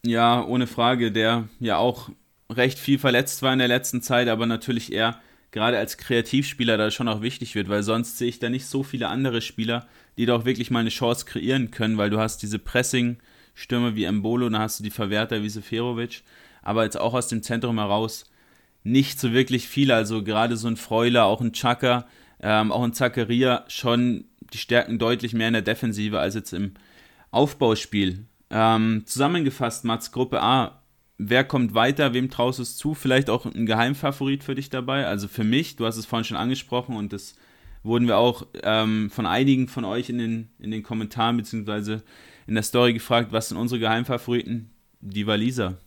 Ja, 0.06 0.44
ohne 0.44 0.68
Frage, 0.68 1.12
der 1.12 1.48
ja 1.60 1.78
auch 1.78 2.10
recht 2.52 2.78
viel 2.78 3.00
verletzt 3.00 3.42
war 3.42 3.54
in 3.54 3.60
der 3.60 3.68
letzten 3.68 4.02
Zeit, 4.02 4.28
aber 4.28 4.46
natürlich 4.46 4.92
eher 4.92 5.20
gerade 5.56 5.78
als 5.78 5.98
Kreativspieler 5.98 6.76
da 6.76 6.92
schon 6.92 7.08
auch 7.08 7.22
wichtig 7.22 7.56
wird, 7.56 7.70
weil 7.70 7.82
sonst 7.82 8.18
sehe 8.18 8.28
ich 8.28 8.40
da 8.40 8.50
nicht 8.50 8.66
so 8.66 8.84
viele 8.84 9.08
andere 9.08 9.40
Spieler, 9.42 9.88
die 10.18 10.26
doch 10.26 10.44
wirklich 10.44 10.70
mal 10.70 10.82
eine 10.82 10.90
Chance 10.90 11.26
kreieren 11.26 11.72
können, 11.72 11.98
weil 11.98 12.10
du 12.10 12.20
hast 12.20 12.44
diese 12.44 12.60
Pressing-Stürme 12.60 13.96
wie 13.96 14.04
Embolo, 14.04 14.50
dann 14.50 14.62
hast 14.62 14.80
du 14.80 14.84
die 14.84 14.92
Verwerter 14.92 15.44
wie 15.44 15.50
Seferovic, 15.50 16.24
aber 16.62 16.84
jetzt 16.84 17.00
auch 17.00 17.14
aus 17.14 17.30
dem 17.30 17.42
Zentrum 17.42 17.80
heraus 17.80 18.30
nicht 18.84 19.18
so 19.18 19.32
wirklich 19.32 19.70
viele, 19.70 19.96
also 19.96 20.26
gerade 20.26 20.58
so 20.58 20.68
ein 20.68 20.76
Freuler, 20.76 21.24
auch 21.24 21.40
ein 21.40 21.54
Chaka, 21.54 22.06
ähm, 22.42 22.74
auch 22.74 22.84
ein 22.84 22.94
Zacharia, 22.94 23.64
schon 23.70 24.26
die 24.54 24.58
Stärken 24.58 25.00
deutlich 25.00 25.32
mehr 25.32 25.48
in 25.48 25.54
der 25.54 25.62
Defensive 25.62 26.20
als 26.20 26.36
jetzt 26.36 26.52
im 26.52 26.74
Aufbauspiel. 27.32 28.26
Ähm, 28.50 29.04
zusammengefasst, 29.06 29.86
Mats, 29.86 30.12
Gruppe 30.12 30.42
A, 30.42 30.82
wer 31.18 31.44
kommt 31.44 31.74
weiter, 31.74 32.14
wem 32.14 32.30
traust 32.30 32.60
du 32.60 32.64
es 32.64 32.78
zu? 32.78 32.94
Vielleicht 32.94 33.30
auch 33.30 33.46
ein 33.46 33.66
Geheimfavorit 33.66 34.44
für 34.44 34.56
dich 34.56 34.70
dabei? 34.70 35.08
Also 35.08 35.28
für 35.28 35.44
mich, 35.44 35.76
du 35.76 35.86
hast 35.86 35.98
es 35.98 36.06
vorhin 36.06 36.26
schon 36.26 36.38
angesprochen 36.38 36.96
und 36.96 37.14
das 37.14 37.36
wurden 37.84 38.08
wir 38.08 38.18
auch 38.18 38.48
ähm, 38.64 39.10
von 39.12 39.26
einigen 39.26 39.68
von 39.68 39.86
euch 39.86 40.10
in 40.10 40.18
den, 40.18 40.50
in 40.60 40.72
den 40.72 40.84
Kommentaren 40.84 41.38
bzw. 41.38 42.00
in 42.48 42.56
der 42.56 42.64
Story 42.64 42.94
gefragt, 42.94 43.32
was 43.32 43.50
sind 43.50 43.58
unsere 43.58 43.80
Geheimfavoriten? 43.80 44.72
Die 45.02 45.28
Waliser. 45.28 45.78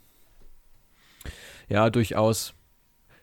Ja, 1.69 1.91
durchaus. 1.91 2.55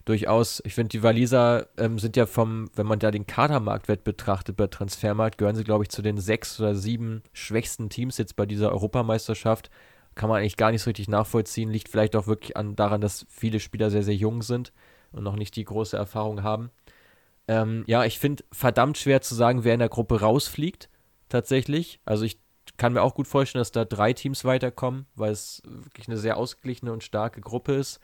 Durchaus. 0.03 0.61
Ich 0.65 0.75
finde, 0.75 0.89
die 0.89 1.01
Waliser 1.01 1.67
ähm, 1.77 1.97
sind 1.97 2.15
ja 2.15 2.27
vom, 2.27 2.69
wenn 2.75 2.85
man 2.85 2.99
da 2.99 3.09
den 3.09 3.25
Kadermarktwert 3.25 4.03
betrachtet 4.03 4.55
bei 4.55 4.67
Transfermarkt, 4.67 5.39
gehören 5.39 5.55
sie, 5.55 5.63
glaube 5.63 5.85
ich, 5.85 5.89
zu 5.89 6.03
den 6.03 6.19
sechs 6.19 6.59
oder 6.59 6.75
sieben 6.75 7.23
schwächsten 7.33 7.89
Teams 7.89 8.17
jetzt 8.19 8.35
bei 8.35 8.45
dieser 8.45 8.71
Europameisterschaft 8.71 9.71
kann 10.15 10.29
man 10.29 10.39
eigentlich 10.39 10.57
gar 10.57 10.71
nicht 10.71 10.81
so 10.81 10.89
richtig 10.89 11.07
nachvollziehen. 11.09 11.69
Liegt 11.69 11.89
vielleicht 11.89 12.15
auch 12.15 12.27
wirklich 12.27 12.57
an, 12.57 12.75
daran, 12.75 13.01
dass 13.01 13.25
viele 13.29 13.59
Spieler 13.59 13.91
sehr, 13.91 14.03
sehr 14.03 14.15
jung 14.15 14.41
sind 14.41 14.73
und 15.11 15.23
noch 15.23 15.35
nicht 15.35 15.55
die 15.55 15.65
große 15.65 15.97
Erfahrung 15.97 16.41
haben. 16.41 16.71
Ähm, 17.47 17.83
ja, 17.85 18.05
ich 18.05 18.17
finde 18.17 18.43
verdammt 18.51 18.97
schwer 18.97 19.21
zu 19.21 19.35
sagen, 19.35 19.63
wer 19.63 19.73
in 19.73 19.79
der 19.79 19.89
Gruppe 19.89 20.21
rausfliegt, 20.21 20.89
tatsächlich. 21.29 21.99
Also 22.05 22.23
ich 22.23 22.39
kann 22.77 22.93
mir 22.93 23.01
auch 23.01 23.13
gut 23.13 23.27
vorstellen, 23.27 23.61
dass 23.61 23.71
da 23.71 23.85
drei 23.85 24.13
Teams 24.13 24.45
weiterkommen, 24.45 25.05
weil 25.15 25.31
es 25.31 25.61
wirklich 25.65 26.07
eine 26.07 26.17
sehr 26.17 26.37
ausgeglichene 26.37 26.91
und 26.91 27.03
starke 27.03 27.41
Gruppe 27.41 27.73
ist. 27.73 27.99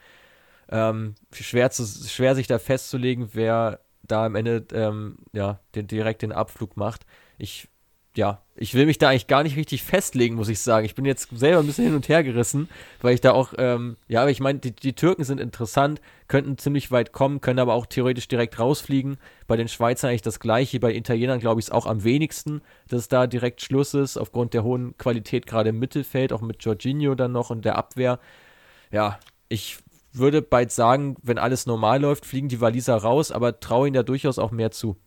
Ähm, 0.70 1.16
schwer, 1.34 1.72
zu, 1.72 1.86
schwer 1.86 2.36
sich 2.36 2.48
da 2.48 2.60
festzulegen, 2.60 3.30
wer 3.34 3.80
da 4.04 4.26
am 4.26 4.36
Ende 4.36 4.66
ähm, 4.74 5.18
ja, 5.34 5.60
den, 5.76 5.88
direkt 5.88 6.22
den 6.22 6.32
Abflug 6.32 6.78
macht. 6.78 7.06
Ich 7.38 7.68
ja, 8.16 8.42
ich 8.62 8.76
will 8.76 8.86
mich 8.86 9.00
da 9.00 9.10
eigentlich 9.10 9.26
gar 9.26 9.42
nicht 9.42 9.58
richtig 9.58 9.82
festlegen, 9.82 10.36
muss 10.36 10.48
ich 10.48 10.60
sagen. 10.60 10.86
Ich 10.86 10.94
bin 10.94 11.04
jetzt 11.04 11.30
selber 11.36 11.62
ein 11.62 11.66
bisschen 11.66 11.86
hin 11.86 11.96
und 11.96 12.08
her 12.08 12.24
gerissen, 12.24 12.70
weil 13.02 13.16
ich 13.16 13.22
da 13.22 13.32
auch, 13.32 13.54
ähm, 13.58 13.98
ja, 14.08 14.22
aber 14.22 14.30
ich 14.30 14.40
meine, 14.40 14.60
die, 14.60 14.72
die, 14.72 14.94
Türken 14.94 15.24
sind 15.24 15.40
interessant, 15.40 16.00
könnten 16.28 16.60
ziemlich 16.60 16.92
weit 16.92 17.12
kommen, 17.12 17.42
können 17.42 17.58
aber 17.58 17.74
auch 17.74 17.88
theoretisch 17.88 18.28
direkt 18.28 18.60
rausfliegen. 18.60 19.18
Bei 19.48 19.58
den 19.58 19.68
Schweizern 19.68 20.10
eigentlich 20.10 20.22
das 20.22 20.40
gleiche, 20.40 20.80
bei 20.80 20.94
Italienern 20.94 21.40
glaube 21.40 21.60
ich 21.60 21.66
es 21.66 21.72
auch 21.72 21.88
am 21.88 22.04
wenigsten, 22.04 22.62
dass 22.88 23.08
da 23.08 23.26
direkt 23.26 23.62
Schluss 23.62 23.96
ist, 23.96 24.18
aufgrund 24.18 24.54
der 24.54 24.64
hohen 24.64 24.96
Qualität 24.98 25.48
gerade 25.48 25.70
im 25.70 25.80
Mittelfeld, 25.80 26.32
auch 26.32 26.42
mit 26.42 26.64
Jorginho 26.64 27.16
dann 27.16 27.32
noch 27.32 27.50
und 27.50 27.66
der 27.66 27.78
Abwehr. 27.78 28.20
Ja, 28.92 29.20
ich 29.50 29.80
würde 30.14 30.44
bald 30.44 30.72
sagen, 30.72 31.16
wenn 31.24 31.40
alles 31.40 31.66
normal 31.66 32.02
läuft, 32.02 32.28
fliegen 32.28 32.48
die 32.48 32.62
Waliser 32.62 32.98
raus, 32.98 33.32
aber 33.32 33.60
traue 33.60 33.88
ihnen 33.88 33.96
da 33.96 34.04
durchaus 34.04 34.38
auch 34.38 34.52
mehr 34.52 34.70
zu. 34.70 34.98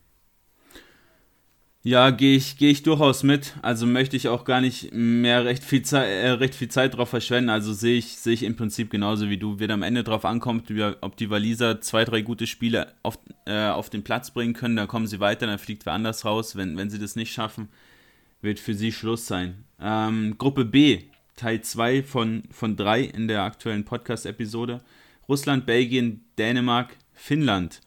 Ja, 1.87 2.09
gehe 2.09 2.35
ich, 2.35 2.57
geh 2.57 2.71
ich 2.71 2.81
durchaus 2.81 3.21
mit. 3.21 3.53
Also 3.61 3.85
möchte 3.85 4.17
ich 4.17 4.27
auch 4.27 4.43
gar 4.43 4.59
nicht 4.59 4.91
mehr 4.91 5.45
recht 5.45 5.63
viel, 5.63 5.83
Zeit, 5.83 6.07
äh, 6.09 6.31
recht 6.31 6.55
viel 6.55 6.67
Zeit 6.67 6.97
drauf 6.97 7.09
verschwenden. 7.09 7.51
Also 7.51 7.73
sehe 7.73 7.95
ich, 7.95 8.17
sehe 8.17 8.33
ich 8.33 8.41
im 8.41 8.55
Prinzip 8.55 8.89
genauso 8.89 9.29
wie 9.29 9.37
du. 9.37 9.59
Wird 9.59 9.69
am 9.69 9.83
Ende 9.83 10.03
drauf 10.03 10.25
ankommt, 10.25 10.71
ob 11.01 11.15
die 11.15 11.29
Waliser 11.29 11.81
zwei, 11.81 12.03
drei 12.03 12.21
gute 12.21 12.47
Spiele 12.47 12.91
auf, 13.03 13.19
äh, 13.45 13.67
auf 13.67 13.91
den 13.91 14.03
Platz 14.03 14.31
bringen 14.31 14.55
können, 14.55 14.75
dann 14.75 14.87
kommen 14.87 15.05
sie 15.05 15.19
weiter, 15.19 15.45
dann 15.45 15.59
fliegt 15.59 15.85
wer 15.85 15.93
anders 15.93 16.25
raus. 16.25 16.55
Wenn, 16.55 16.75
wenn 16.75 16.89
sie 16.89 16.97
das 16.97 17.15
nicht 17.15 17.31
schaffen, 17.31 17.69
wird 18.41 18.59
für 18.59 18.73
sie 18.73 18.91
Schluss 18.91 19.27
sein. 19.27 19.63
Ähm, 19.79 20.39
Gruppe 20.39 20.65
B, 20.65 21.03
Teil 21.35 21.61
2 21.61 22.01
von, 22.01 22.45
von 22.49 22.75
3 22.77 23.01
in 23.01 23.27
der 23.27 23.43
aktuellen 23.43 23.85
Podcast-Episode. 23.85 24.81
Russland, 25.29 25.67
Belgien, 25.67 26.25
Dänemark, 26.39 26.97
Finnland. 27.13 27.81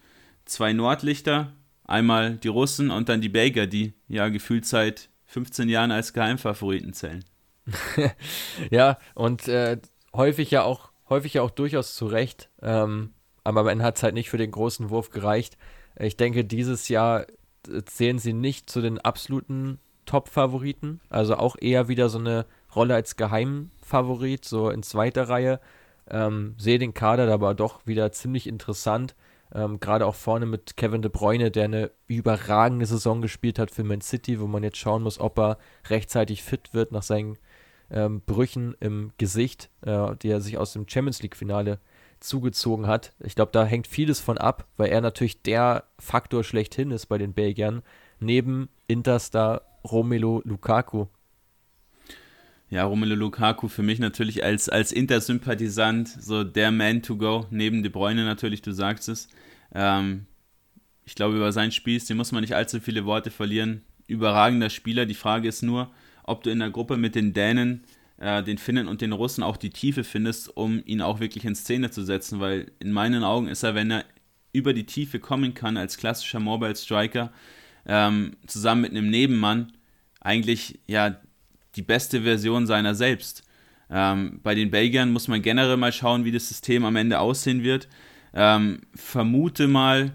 Zwei 0.44 0.72
Nordlichter, 0.72 1.52
Einmal 1.88 2.36
die 2.36 2.48
Russen 2.48 2.90
und 2.90 3.08
dann 3.08 3.22
die 3.22 3.30
Belgier, 3.30 3.66
die 3.66 3.94
ja 4.08 4.28
gefühlt 4.28 4.66
seit 4.66 5.08
15 5.24 5.68
Jahren 5.70 5.90
als 5.90 6.12
Geheimfavoriten 6.12 6.92
zählen. 6.92 7.24
ja, 8.70 8.98
und 9.14 9.48
äh, 9.48 9.78
häufig 10.14 10.50
ja 10.50 10.62
auch, 10.62 10.90
häufig 11.08 11.34
ja 11.34 11.42
auch 11.42 11.50
durchaus 11.50 11.94
zu 11.94 12.06
Recht. 12.06 12.50
Ähm, 12.62 13.14
aber 13.42 13.70
am 13.70 13.82
hat 13.82 13.96
es 13.96 14.02
halt 14.02 14.12
nicht 14.12 14.28
für 14.28 14.36
den 14.36 14.50
großen 14.50 14.90
Wurf 14.90 15.08
gereicht. 15.08 15.56
Ich 15.98 16.18
denke, 16.18 16.44
dieses 16.44 16.88
Jahr 16.88 17.26
äh, 17.66 17.82
zählen 17.86 18.18
sie 18.18 18.34
nicht 18.34 18.68
zu 18.68 18.82
den 18.82 18.98
absoluten 18.98 19.78
Top-Favoriten. 20.04 21.00
Also 21.08 21.36
auch 21.36 21.56
eher 21.58 21.88
wieder 21.88 22.10
so 22.10 22.18
eine 22.18 22.44
Rolle 22.76 22.94
als 22.94 23.16
Geheimfavorit, 23.16 24.44
so 24.44 24.68
in 24.68 24.82
zweiter 24.82 25.30
Reihe. 25.30 25.58
Ähm, 26.10 26.54
sehe 26.58 26.78
den 26.78 26.92
Kader 26.92 27.32
aber 27.32 27.54
doch 27.54 27.86
wieder 27.86 28.12
ziemlich 28.12 28.46
interessant. 28.46 29.14
Ähm, 29.54 29.80
Gerade 29.80 30.06
auch 30.06 30.14
vorne 30.14 30.46
mit 30.46 30.76
Kevin 30.76 31.02
De 31.02 31.10
Bruyne, 31.10 31.50
der 31.50 31.64
eine 31.64 31.90
überragende 32.06 32.86
Saison 32.86 33.22
gespielt 33.22 33.58
hat 33.58 33.70
für 33.70 33.84
Man 33.84 34.00
City, 34.00 34.40
wo 34.40 34.46
man 34.46 34.62
jetzt 34.62 34.78
schauen 34.78 35.02
muss, 35.02 35.18
ob 35.18 35.38
er 35.38 35.58
rechtzeitig 35.88 36.42
fit 36.42 36.74
wird 36.74 36.92
nach 36.92 37.02
seinen 37.02 37.38
ähm, 37.90 38.20
Brüchen 38.20 38.76
im 38.80 39.12
Gesicht, 39.18 39.70
äh, 39.82 40.14
die 40.16 40.28
er 40.28 40.40
sich 40.40 40.58
aus 40.58 40.72
dem 40.72 40.88
Champions 40.88 41.22
League-Finale 41.22 41.78
zugezogen 42.20 42.86
hat. 42.86 43.12
Ich 43.20 43.34
glaube, 43.34 43.52
da 43.52 43.64
hängt 43.64 43.86
vieles 43.86 44.20
von 44.20 44.38
ab, 44.38 44.66
weil 44.76 44.90
er 44.90 45.00
natürlich 45.00 45.42
der 45.42 45.84
Faktor 45.98 46.44
schlechthin 46.44 46.90
ist 46.90 47.06
bei 47.06 47.18
den 47.18 47.32
Belgiern, 47.32 47.82
neben 48.20 48.68
Interstar 48.86 49.62
Romelu 49.84 50.42
Lukaku. 50.44 51.06
Ja, 52.70 52.84
Romelu 52.84 53.14
Lukaku 53.14 53.68
für 53.68 53.82
mich 53.82 53.98
natürlich 53.98 54.44
als, 54.44 54.68
als 54.68 54.92
Inter-Sympathisant 54.92 56.08
so 56.08 56.44
der 56.44 56.70
Man 56.70 57.02
to 57.02 57.16
go, 57.16 57.46
neben 57.50 57.82
De 57.82 57.90
Bruyne 57.90 58.24
natürlich, 58.24 58.60
du 58.60 58.72
sagst 58.72 59.08
es. 59.08 59.28
Ähm, 59.74 60.26
ich 61.06 61.14
glaube, 61.14 61.36
über 61.36 61.50
sein 61.52 61.72
Spiel, 61.72 61.98
den 61.98 62.18
muss 62.18 62.32
man 62.32 62.42
nicht 62.42 62.54
allzu 62.54 62.80
viele 62.80 63.06
Worte 63.06 63.30
verlieren. 63.30 63.82
Überragender 64.06 64.68
Spieler. 64.68 65.06
Die 65.06 65.14
Frage 65.14 65.48
ist 65.48 65.62
nur, 65.62 65.90
ob 66.24 66.42
du 66.42 66.50
in 66.50 66.58
der 66.58 66.68
Gruppe 66.68 66.98
mit 66.98 67.14
den 67.14 67.32
Dänen, 67.32 67.84
äh, 68.18 68.42
den 68.42 68.58
Finnen 68.58 68.86
und 68.86 69.00
den 69.00 69.12
Russen 69.12 69.42
auch 69.42 69.56
die 69.56 69.70
Tiefe 69.70 70.04
findest, 70.04 70.54
um 70.54 70.82
ihn 70.84 71.00
auch 71.00 71.20
wirklich 71.20 71.46
in 71.46 71.54
Szene 71.54 71.90
zu 71.90 72.04
setzen, 72.04 72.38
weil 72.38 72.70
in 72.80 72.92
meinen 72.92 73.24
Augen 73.24 73.48
ist 73.48 73.62
er, 73.62 73.74
wenn 73.74 73.90
er 73.90 74.04
über 74.52 74.74
die 74.74 74.84
Tiefe 74.84 75.20
kommen 75.20 75.54
kann 75.54 75.78
als 75.78 75.96
klassischer 75.96 76.40
Mobile 76.40 76.76
Striker, 76.76 77.32
ähm, 77.86 78.36
zusammen 78.46 78.82
mit 78.82 78.90
einem 78.90 79.08
Nebenmann, 79.08 79.72
eigentlich 80.20 80.80
ja 80.86 81.18
die 81.78 81.82
beste 81.82 82.22
Version 82.22 82.66
seiner 82.66 82.94
selbst. 82.94 83.44
Ähm, 83.90 84.40
bei 84.42 84.54
den 84.54 84.70
Belgiern 84.70 85.12
muss 85.12 85.28
man 85.28 85.40
generell 85.40 85.76
mal 85.76 85.92
schauen, 85.92 86.24
wie 86.24 86.32
das 86.32 86.48
System 86.48 86.84
am 86.84 86.96
Ende 86.96 87.20
aussehen 87.20 87.62
wird. 87.62 87.88
Ähm, 88.34 88.80
vermute 88.94 89.68
mal, 89.68 90.12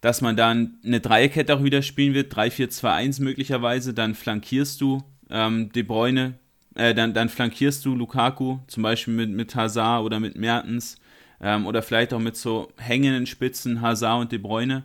dass 0.00 0.20
man 0.20 0.36
dann 0.36 0.78
eine 0.84 1.00
Dreierkette 1.00 1.54
auch 1.54 1.62
wieder 1.62 1.82
spielen 1.82 2.14
wird, 2.14 2.34
3-4-2-1 2.34 3.22
möglicherweise, 3.22 3.94
dann 3.94 4.14
flankierst 4.14 4.80
du 4.80 5.02
ähm, 5.30 5.70
De 5.72 5.82
Bruyne, 5.82 6.34
äh, 6.74 6.94
dann, 6.94 7.14
dann 7.14 7.28
flankierst 7.28 7.84
du 7.84 7.94
Lukaku, 7.94 8.58
zum 8.66 8.82
Beispiel 8.82 9.14
mit, 9.14 9.30
mit 9.30 9.54
Hazard 9.54 10.04
oder 10.04 10.18
mit 10.20 10.36
Mertens 10.36 10.96
ähm, 11.40 11.66
oder 11.66 11.82
vielleicht 11.82 12.12
auch 12.14 12.20
mit 12.20 12.36
so 12.36 12.72
hängenden 12.78 13.26
Spitzen 13.26 13.80
Hazard 13.80 14.20
und 14.22 14.32
De 14.32 14.38
Bruyne. 14.38 14.84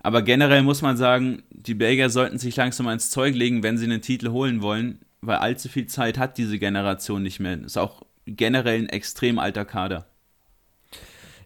Aber 0.00 0.22
generell 0.22 0.62
muss 0.62 0.82
man 0.82 0.96
sagen, 0.96 1.42
die 1.50 1.74
Belgier 1.74 2.10
sollten 2.10 2.38
sich 2.38 2.56
langsam 2.56 2.86
ans 2.86 3.10
Zeug 3.10 3.34
legen, 3.34 3.62
wenn 3.62 3.76
sie 3.76 3.86
einen 3.86 4.02
Titel 4.02 4.30
holen 4.30 4.62
wollen 4.62 5.00
weil 5.20 5.36
allzu 5.36 5.68
viel 5.68 5.86
Zeit 5.86 6.18
hat 6.18 6.38
diese 6.38 6.58
Generation 6.58 7.22
nicht 7.22 7.40
mehr. 7.40 7.60
Ist 7.60 7.78
auch 7.78 8.02
generell 8.26 8.80
ein 8.80 8.88
extrem 8.88 9.38
alter 9.38 9.64
Kader. 9.64 10.06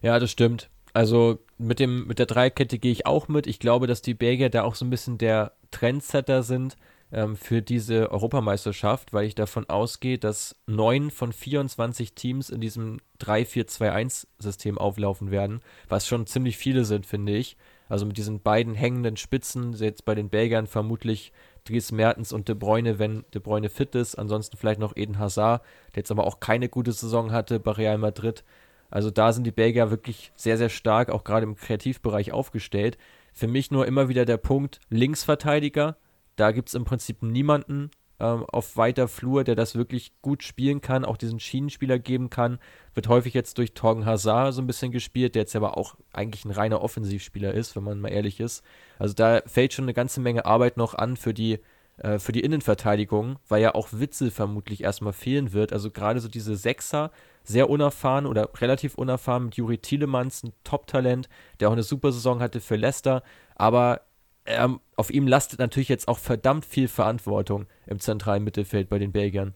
Ja, 0.01 0.19
das 0.19 0.31
stimmt. 0.31 0.69
Also 0.93 1.39
mit, 1.57 1.79
dem, 1.79 2.07
mit 2.07 2.19
der 2.19 2.25
Dreikette 2.25 2.79
gehe 2.79 2.91
ich 2.91 3.05
auch 3.05 3.27
mit. 3.27 3.47
Ich 3.47 3.59
glaube, 3.59 3.87
dass 3.87 4.01
die 4.01 4.13
Belgier 4.13 4.49
da 4.49 4.63
auch 4.63 4.75
so 4.75 4.83
ein 4.83 4.89
bisschen 4.89 5.17
der 5.17 5.53
Trendsetter 5.69 6.43
sind 6.43 6.75
ähm, 7.11 7.35
für 7.35 7.61
diese 7.61 8.11
Europameisterschaft, 8.11 9.13
weil 9.13 9.25
ich 9.25 9.35
davon 9.35 9.69
ausgehe, 9.69 10.17
dass 10.17 10.55
neun 10.65 11.11
von 11.11 11.31
24 11.31 12.13
Teams 12.13 12.49
in 12.49 12.61
diesem 12.61 12.99
3-4-2-1-System 13.21 14.77
auflaufen 14.77 15.31
werden, 15.31 15.61
was 15.87 16.07
schon 16.07 16.25
ziemlich 16.25 16.57
viele 16.57 16.83
sind, 16.83 17.05
finde 17.05 17.35
ich. 17.35 17.57
Also 17.87 18.05
mit 18.05 18.17
diesen 18.17 18.41
beiden 18.41 18.73
hängenden 18.73 19.17
Spitzen, 19.17 19.73
jetzt 19.73 20.05
bei 20.05 20.15
den 20.15 20.29
Belgiern 20.29 20.67
vermutlich 20.67 21.33
Dries 21.65 21.91
Mertens 21.91 22.33
und 22.33 22.47
De 22.47 22.55
Bruyne, 22.55 22.99
wenn 22.99 23.25
De 23.33 23.41
Bruyne 23.41 23.69
fit 23.69 23.95
ist. 23.95 24.15
Ansonsten 24.15 24.57
vielleicht 24.57 24.79
noch 24.79 24.95
Eden 24.95 25.19
Hazard, 25.19 25.63
der 25.93 26.01
jetzt 26.01 26.11
aber 26.11 26.25
auch 26.25 26.39
keine 26.39 26.69
gute 26.69 26.91
Saison 26.91 27.31
hatte 27.31 27.59
bei 27.59 27.71
Real 27.71 27.97
Madrid. 27.97 28.43
Also 28.89 29.09
da 29.09 29.31
sind 29.31 29.45
die 29.45 29.51
Belgier 29.51 29.89
wirklich 29.89 30.31
sehr, 30.35 30.57
sehr 30.57 30.69
stark, 30.69 31.09
auch 31.09 31.23
gerade 31.23 31.45
im 31.45 31.55
Kreativbereich 31.55 32.31
aufgestellt. 32.33 32.97
Für 33.33 33.47
mich 33.47 33.71
nur 33.71 33.87
immer 33.87 34.09
wieder 34.09 34.25
der 34.25 34.37
Punkt 34.37 34.81
Linksverteidiger. 34.89 35.97
Da 36.35 36.51
gibt 36.51 36.69
es 36.69 36.75
im 36.75 36.83
Prinzip 36.83 37.23
niemanden, 37.23 37.91
ähm, 38.21 38.45
auf 38.45 38.77
weiter 38.77 39.07
Flur, 39.07 39.43
der 39.43 39.55
das 39.55 39.75
wirklich 39.75 40.13
gut 40.21 40.43
spielen 40.43 40.81
kann, 40.81 41.03
auch 41.03 41.17
diesen 41.17 41.39
Schienenspieler 41.39 41.99
geben 41.99 42.29
kann. 42.29 42.59
Wird 42.93 43.07
häufig 43.07 43.33
jetzt 43.33 43.57
durch 43.57 43.73
Torgen 43.73 44.05
Hazard 44.05 44.53
so 44.53 44.61
ein 44.61 44.67
bisschen 44.67 44.91
gespielt, 44.91 45.35
der 45.35 45.41
jetzt 45.41 45.55
aber 45.55 45.77
auch 45.77 45.95
eigentlich 46.13 46.45
ein 46.45 46.51
reiner 46.51 46.81
Offensivspieler 46.81 47.53
ist, 47.53 47.75
wenn 47.75 47.83
man 47.83 47.99
mal 47.99 48.09
ehrlich 48.09 48.39
ist. 48.39 48.63
Also 48.99 49.15
da 49.15 49.41
fällt 49.45 49.73
schon 49.73 49.85
eine 49.85 49.93
ganze 49.93 50.21
Menge 50.21 50.45
Arbeit 50.45 50.77
noch 50.77 50.93
an 50.93 51.17
für 51.17 51.33
die 51.33 51.59
äh, 51.97 52.19
für 52.19 52.31
die 52.31 52.41
Innenverteidigung, 52.41 53.37
weil 53.47 53.61
ja 53.61 53.75
auch 53.75 53.89
Witzel 53.91 54.31
vermutlich 54.31 54.83
erstmal 54.83 55.13
fehlen 55.13 55.53
wird. 55.53 55.73
Also 55.73 55.91
gerade 55.91 56.19
so 56.19 56.27
diese 56.27 56.55
Sechser, 56.55 57.11
sehr 57.43 57.69
unerfahren 57.69 58.25
oder 58.27 58.49
relativ 58.59 58.95
unerfahren 58.95 59.45
mit 59.45 59.55
Juri 59.55 59.79
Tielemans, 59.79 60.43
ein 60.43 60.53
Top-Talent, 60.63 61.27
der 61.59 61.69
auch 61.69 61.73
eine 61.73 61.83
super 61.83 62.11
Saison 62.11 62.39
hatte 62.39 62.61
für 62.61 62.75
Leicester, 62.75 63.23
aber 63.55 64.01
ähm, 64.45 64.79
auf 64.95 65.11
ihm 65.11 65.27
lastet 65.27 65.59
natürlich 65.59 65.89
jetzt 65.89 66.07
auch 66.07 66.19
verdammt 66.19 66.65
viel 66.65 66.87
Verantwortung 66.87 67.67
im 67.87 67.99
zentralen 67.99 68.43
Mittelfeld 68.43 68.89
bei 68.89 68.99
den 68.99 69.11
Belgiern. 69.11 69.53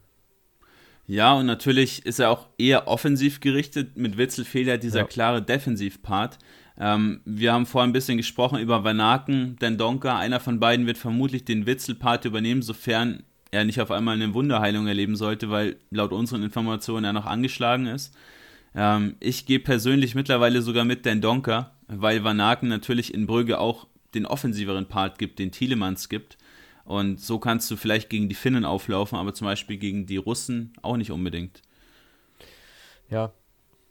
Ja, 1.07 1.33
und 1.33 1.45
natürlich 1.45 2.05
ist 2.05 2.19
er 2.19 2.31
auch 2.31 2.47
eher 2.57 2.87
offensiv 2.87 3.39
gerichtet. 3.39 3.95
Mit 3.95 4.17
Witzel 4.17 4.43
fehlt 4.43 4.67
ja 4.67 4.77
dieser 4.77 4.99
ja. 4.99 5.05
klare 5.05 5.41
Defensivpart. 5.41 6.39
Ähm, 6.77 7.21
wir 7.25 7.53
haben 7.53 7.65
vorhin 7.65 7.91
ein 7.91 7.93
bisschen 7.93 8.17
gesprochen 8.17 8.59
über 8.59 8.83
Vanaken, 8.83 9.57
denn 9.61 9.77
Donker, 9.77 10.15
einer 10.17 10.39
von 10.39 10.59
beiden 10.59 10.87
wird 10.87 10.97
vermutlich 10.97 11.45
den 11.45 11.65
Witzel-Part 11.65 12.25
übernehmen, 12.25 12.63
sofern 12.63 13.23
er 13.51 13.65
nicht 13.65 13.79
auf 13.79 13.91
einmal 13.91 14.15
eine 14.15 14.33
Wunderheilung 14.33 14.87
erleben 14.87 15.15
sollte, 15.15 15.49
weil 15.49 15.77
laut 15.91 16.11
unseren 16.11 16.43
Informationen 16.43 17.05
er 17.05 17.13
noch 17.13 17.25
angeschlagen 17.25 17.85
ist. 17.85 18.13
Ähm, 18.75 19.15
ich 19.19 19.45
gehe 19.45 19.59
persönlich 19.59 20.15
mittlerweile 20.15 20.61
sogar 20.61 20.85
mit 20.85 21.05
den 21.05 21.21
Donker, 21.21 21.71
weil 21.87 22.23
Vanaken 22.23 22.67
natürlich 22.67 23.13
in 23.13 23.27
Brügge 23.27 23.59
auch 23.59 23.87
den 24.15 24.25
offensiveren 24.25 24.87
Part 24.87 25.19
gibt, 25.19 25.39
den 25.39 25.51
Thielemanns 25.51 26.09
gibt. 26.09 26.37
Und 26.85 27.19
so 27.19 27.39
kannst 27.39 27.69
du 27.71 27.75
vielleicht 27.75 28.09
gegen 28.09 28.29
die 28.29 28.35
Finnen 28.35 28.63
auflaufen, 28.63 29.17
aber 29.17 29.33
zum 29.33 29.45
Beispiel 29.45 29.77
gegen 29.77 30.05
die 30.05 30.17
Russen 30.17 30.73
auch 30.81 30.97
nicht 30.97 31.11
unbedingt. 31.11 31.61
Ja, 33.09 33.33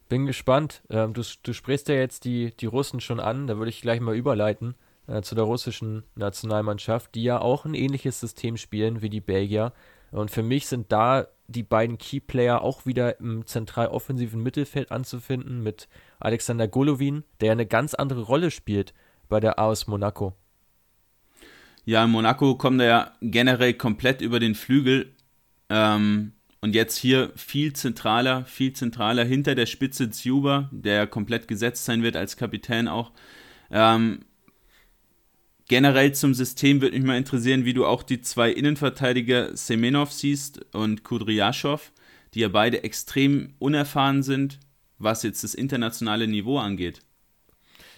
bin 0.09 0.25
gespannt. 0.25 0.81
Ähm, 0.89 1.13
du, 1.13 1.21
du 1.43 1.53
sprichst 1.53 1.89
ja 1.89 1.95
jetzt 1.95 2.25
die, 2.25 2.55
die 2.57 2.65
Russen 2.65 3.01
schon 3.01 3.19
an, 3.19 3.47
da 3.47 3.57
würde 3.57 3.69
ich 3.69 3.81
gleich 3.81 3.99
mal 3.99 4.15
überleiten 4.15 4.75
äh, 5.07 5.21
zu 5.21 5.35
der 5.35 5.43
russischen 5.43 6.03
Nationalmannschaft, 6.15 7.15
die 7.15 7.23
ja 7.23 7.39
auch 7.39 7.65
ein 7.65 7.73
ähnliches 7.73 8.19
System 8.19 8.55
spielen 8.57 9.01
wie 9.01 9.09
die 9.09 9.21
Belgier. 9.21 9.73
Und 10.11 10.31
für 10.31 10.43
mich 10.43 10.67
sind 10.67 10.91
da 10.91 11.27
die 11.47 11.63
beiden 11.63 11.97
Keyplayer 11.97 12.61
auch 12.61 12.85
wieder 12.85 13.19
im 13.19 13.45
zentral 13.45 13.87
offensiven 13.87 14.41
Mittelfeld 14.41 14.91
anzufinden 14.91 15.61
mit 15.61 15.87
Alexander 16.19 16.67
Golovin, 16.67 17.23
der 17.41 17.51
eine 17.51 17.65
ganz 17.65 17.93
andere 17.93 18.21
Rolle 18.21 18.51
spielt 18.51 18.93
bei 19.29 19.39
der 19.39 19.59
AS 19.59 19.87
Monaco. 19.87 20.33
Ja, 21.85 22.03
in 22.03 22.11
Monaco 22.11 22.55
kommt 22.55 22.81
er 22.81 22.87
ja 22.87 23.13
generell 23.21 23.73
komplett 23.73 24.21
über 24.21 24.39
den 24.39 24.55
Flügel. 24.55 25.13
Ähm, 25.69 26.33
und 26.61 26.73
jetzt 26.73 26.97
hier 26.97 27.31
viel 27.35 27.73
zentraler, 27.73 28.43
viel 28.45 28.73
zentraler 28.73 29.23
hinter 29.23 29.53
der 29.53 29.67
Spitze 29.67 30.09
Zuba, 30.09 30.67
der 30.71 31.05
komplett 31.05 31.47
gesetzt 31.47 31.85
sein 31.85 32.01
wird 32.01 32.15
als 32.15 32.37
Kapitän 32.37 32.87
auch. 32.87 33.11
Ähm, 33.69 34.25
generell 35.67 36.13
zum 36.13 36.33
System 36.33 36.81
würde 36.81 36.97
mich 36.97 37.05
mal 37.05 37.19
interessieren, 37.19 37.65
wie 37.65 37.73
du 37.73 37.85
auch 37.85 38.01
die 38.01 38.21
zwei 38.21 38.51
Innenverteidiger 38.51 39.55
Semenov 39.55 40.11
siehst 40.11 40.73
und 40.73 41.03
Kudryaschow, 41.03 41.91
die 42.33 42.39
ja 42.39 42.47
beide 42.47 42.83
extrem 42.83 43.53
unerfahren 43.59 44.23
sind, 44.23 44.59
was 44.97 45.21
jetzt 45.21 45.43
das 45.43 45.53
internationale 45.53 46.27
Niveau 46.27 46.57
angeht. 46.57 47.04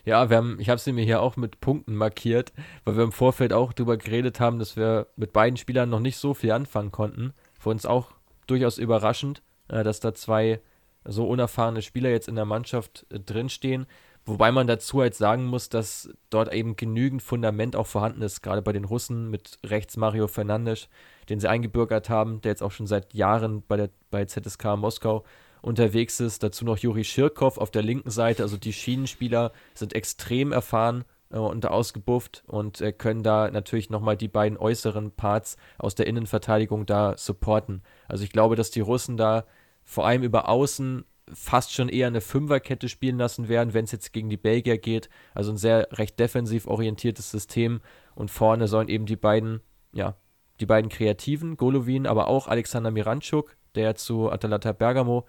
Ja, 0.08 0.30
wir 0.30 0.38
haben, 0.38 0.58
ich 0.62 0.70
habe 0.70 0.80
sie 0.80 0.94
mir 0.94 1.04
hier 1.04 1.22
auch 1.22 1.36
mit 1.36 1.60
Punkten 1.60 1.94
markiert, 1.94 2.54
weil 2.86 2.96
wir 2.96 3.04
im 3.04 3.12
Vorfeld 3.12 3.52
auch 3.52 3.74
darüber 3.74 3.98
geredet 3.98 4.40
haben, 4.40 4.58
dass 4.58 4.78
wir 4.78 5.08
mit 5.18 5.34
beiden 5.34 5.58
Spielern 5.58 5.90
noch 5.90 6.00
nicht 6.00 6.16
so 6.16 6.34
viel 6.34 6.54
anfangen 6.54 6.94
konnten. 6.94 7.34
Für 7.60 7.72
uns 7.72 7.86
auch 7.86 8.14
durchaus 8.48 8.78
überraschend, 8.78 9.42
äh, 9.68 9.84
dass 9.84 10.00
da 10.00 10.14
zwei 10.14 10.62
so 11.04 11.28
unerfahrene 11.28 11.82
Spieler 11.82 12.10
jetzt 12.10 12.30
in 12.30 12.36
der 12.36 12.46
Mannschaft 12.46 13.06
äh, 13.10 13.20
drinstehen. 13.20 13.86
Wobei 14.26 14.50
man 14.54 14.66
dazu 14.66 15.02
halt 15.02 15.14
sagen 15.14 15.44
muss, 15.44 15.68
dass 15.68 16.10
dort 16.30 16.54
eben 16.54 16.78
genügend 16.78 17.22
Fundament 17.22 17.76
auch 17.76 17.88
vorhanden 17.88 18.22
ist, 18.22 18.42
gerade 18.42 18.62
bei 18.62 18.72
den 18.72 18.86
Russen 18.86 19.30
mit 19.30 19.60
rechts 19.66 19.98
Mario 19.98 20.30
Fernandes, 20.30 20.88
den 21.28 21.42
sie 21.42 21.50
eingebürgert 21.50 22.10
haben, 22.10 22.40
der 22.40 22.52
jetzt 22.52 22.64
auch 22.64 22.72
schon 22.72 22.88
seit 22.88 23.14
Jahren 23.14 23.62
bei, 23.68 23.76
der, 23.76 23.90
bei 24.10 24.24
ZSK 24.24 24.78
Moskau 24.78 25.26
unterwegs 25.62 26.20
ist. 26.20 26.44
Dazu 26.44 26.66
noch 26.66 26.78
Juri 26.78 27.04
Schirkow 27.04 27.58
auf 27.58 27.72
der 27.72 27.84
linken 27.84 28.10
Seite. 28.10 28.44
Also 28.44 28.58
die 28.58 28.74
Schienenspieler 28.74 29.52
sind 29.74 29.94
extrem 29.94 30.52
erfahren 30.52 31.04
äh, 31.32 31.38
und 31.38 31.66
ausgebufft 31.66 32.44
und 32.48 32.82
äh, 32.82 32.92
können 32.92 33.24
da 33.24 33.50
natürlich 33.52 33.90
nochmal 33.90 34.18
die 34.18 34.28
beiden 34.28 34.58
äußeren 34.58 35.12
Parts 35.12 35.58
aus 35.78 35.96
der 35.96 36.08
Innenverteidigung 36.08 36.86
da 36.86 37.18
supporten. 37.18 37.84
Also 38.08 38.24
ich 38.24 38.32
glaube, 38.32 38.56
dass 38.56 38.72
die 38.72 38.82
Russen 38.82 39.18
da 39.18 39.46
vor 39.84 40.06
allem 40.06 40.24
über 40.24 40.50
Außen 40.50 41.06
fast 41.34 41.74
schon 41.74 41.90
eher 41.90 42.08
eine 42.08 42.22
Fünferkette 42.22 42.90
spielen 42.90 43.18
lassen 43.18 43.48
werden, 43.48 43.74
wenn 43.74 43.86
es 43.86 43.92
jetzt 43.92 44.14
gegen 44.14 44.30
die 44.30 44.38
Belgier 44.38 44.78
geht. 44.78 45.10
Also 45.34 45.52
ein 45.52 45.58
sehr 45.58 45.88
recht 45.92 46.20
defensiv 46.20 46.68
orientiertes 46.68 47.32
System. 47.32 47.82
Und 48.16 48.32
vorne 48.32 48.68
sollen 48.68 48.88
eben 48.88 49.06
die 49.06 49.16
beiden, 49.16 49.62
ja, 49.92 50.16
die 50.60 50.66
beiden 50.66 50.90
Kreativen, 50.90 51.58
Golovin, 51.58 52.08
aber 52.08 52.28
auch 52.28 52.48
Alexander 52.48 52.92
Miranchuk, 52.92 53.56
der 53.76 53.96
zu 53.96 54.32
Atalanta 54.32 54.72
Bergamo 54.72 55.26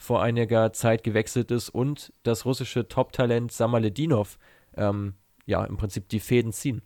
vor 0.00 0.22
einiger 0.22 0.72
Zeit 0.72 1.04
gewechselt 1.04 1.50
ist 1.50 1.68
und 1.68 2.10
das 2.22 2.46
russische 2.46 2.88
Top-Talent 2.88 3.52
Samaledinov 3.52 4.38
ähm, 4.74 5.12
ja 5.44 5.62
im 5.62 5.76
Prinzip 5.76 6.08
die 6.08 6.20
Fäden 6.20 6.54
ziehen. 6.54 6.80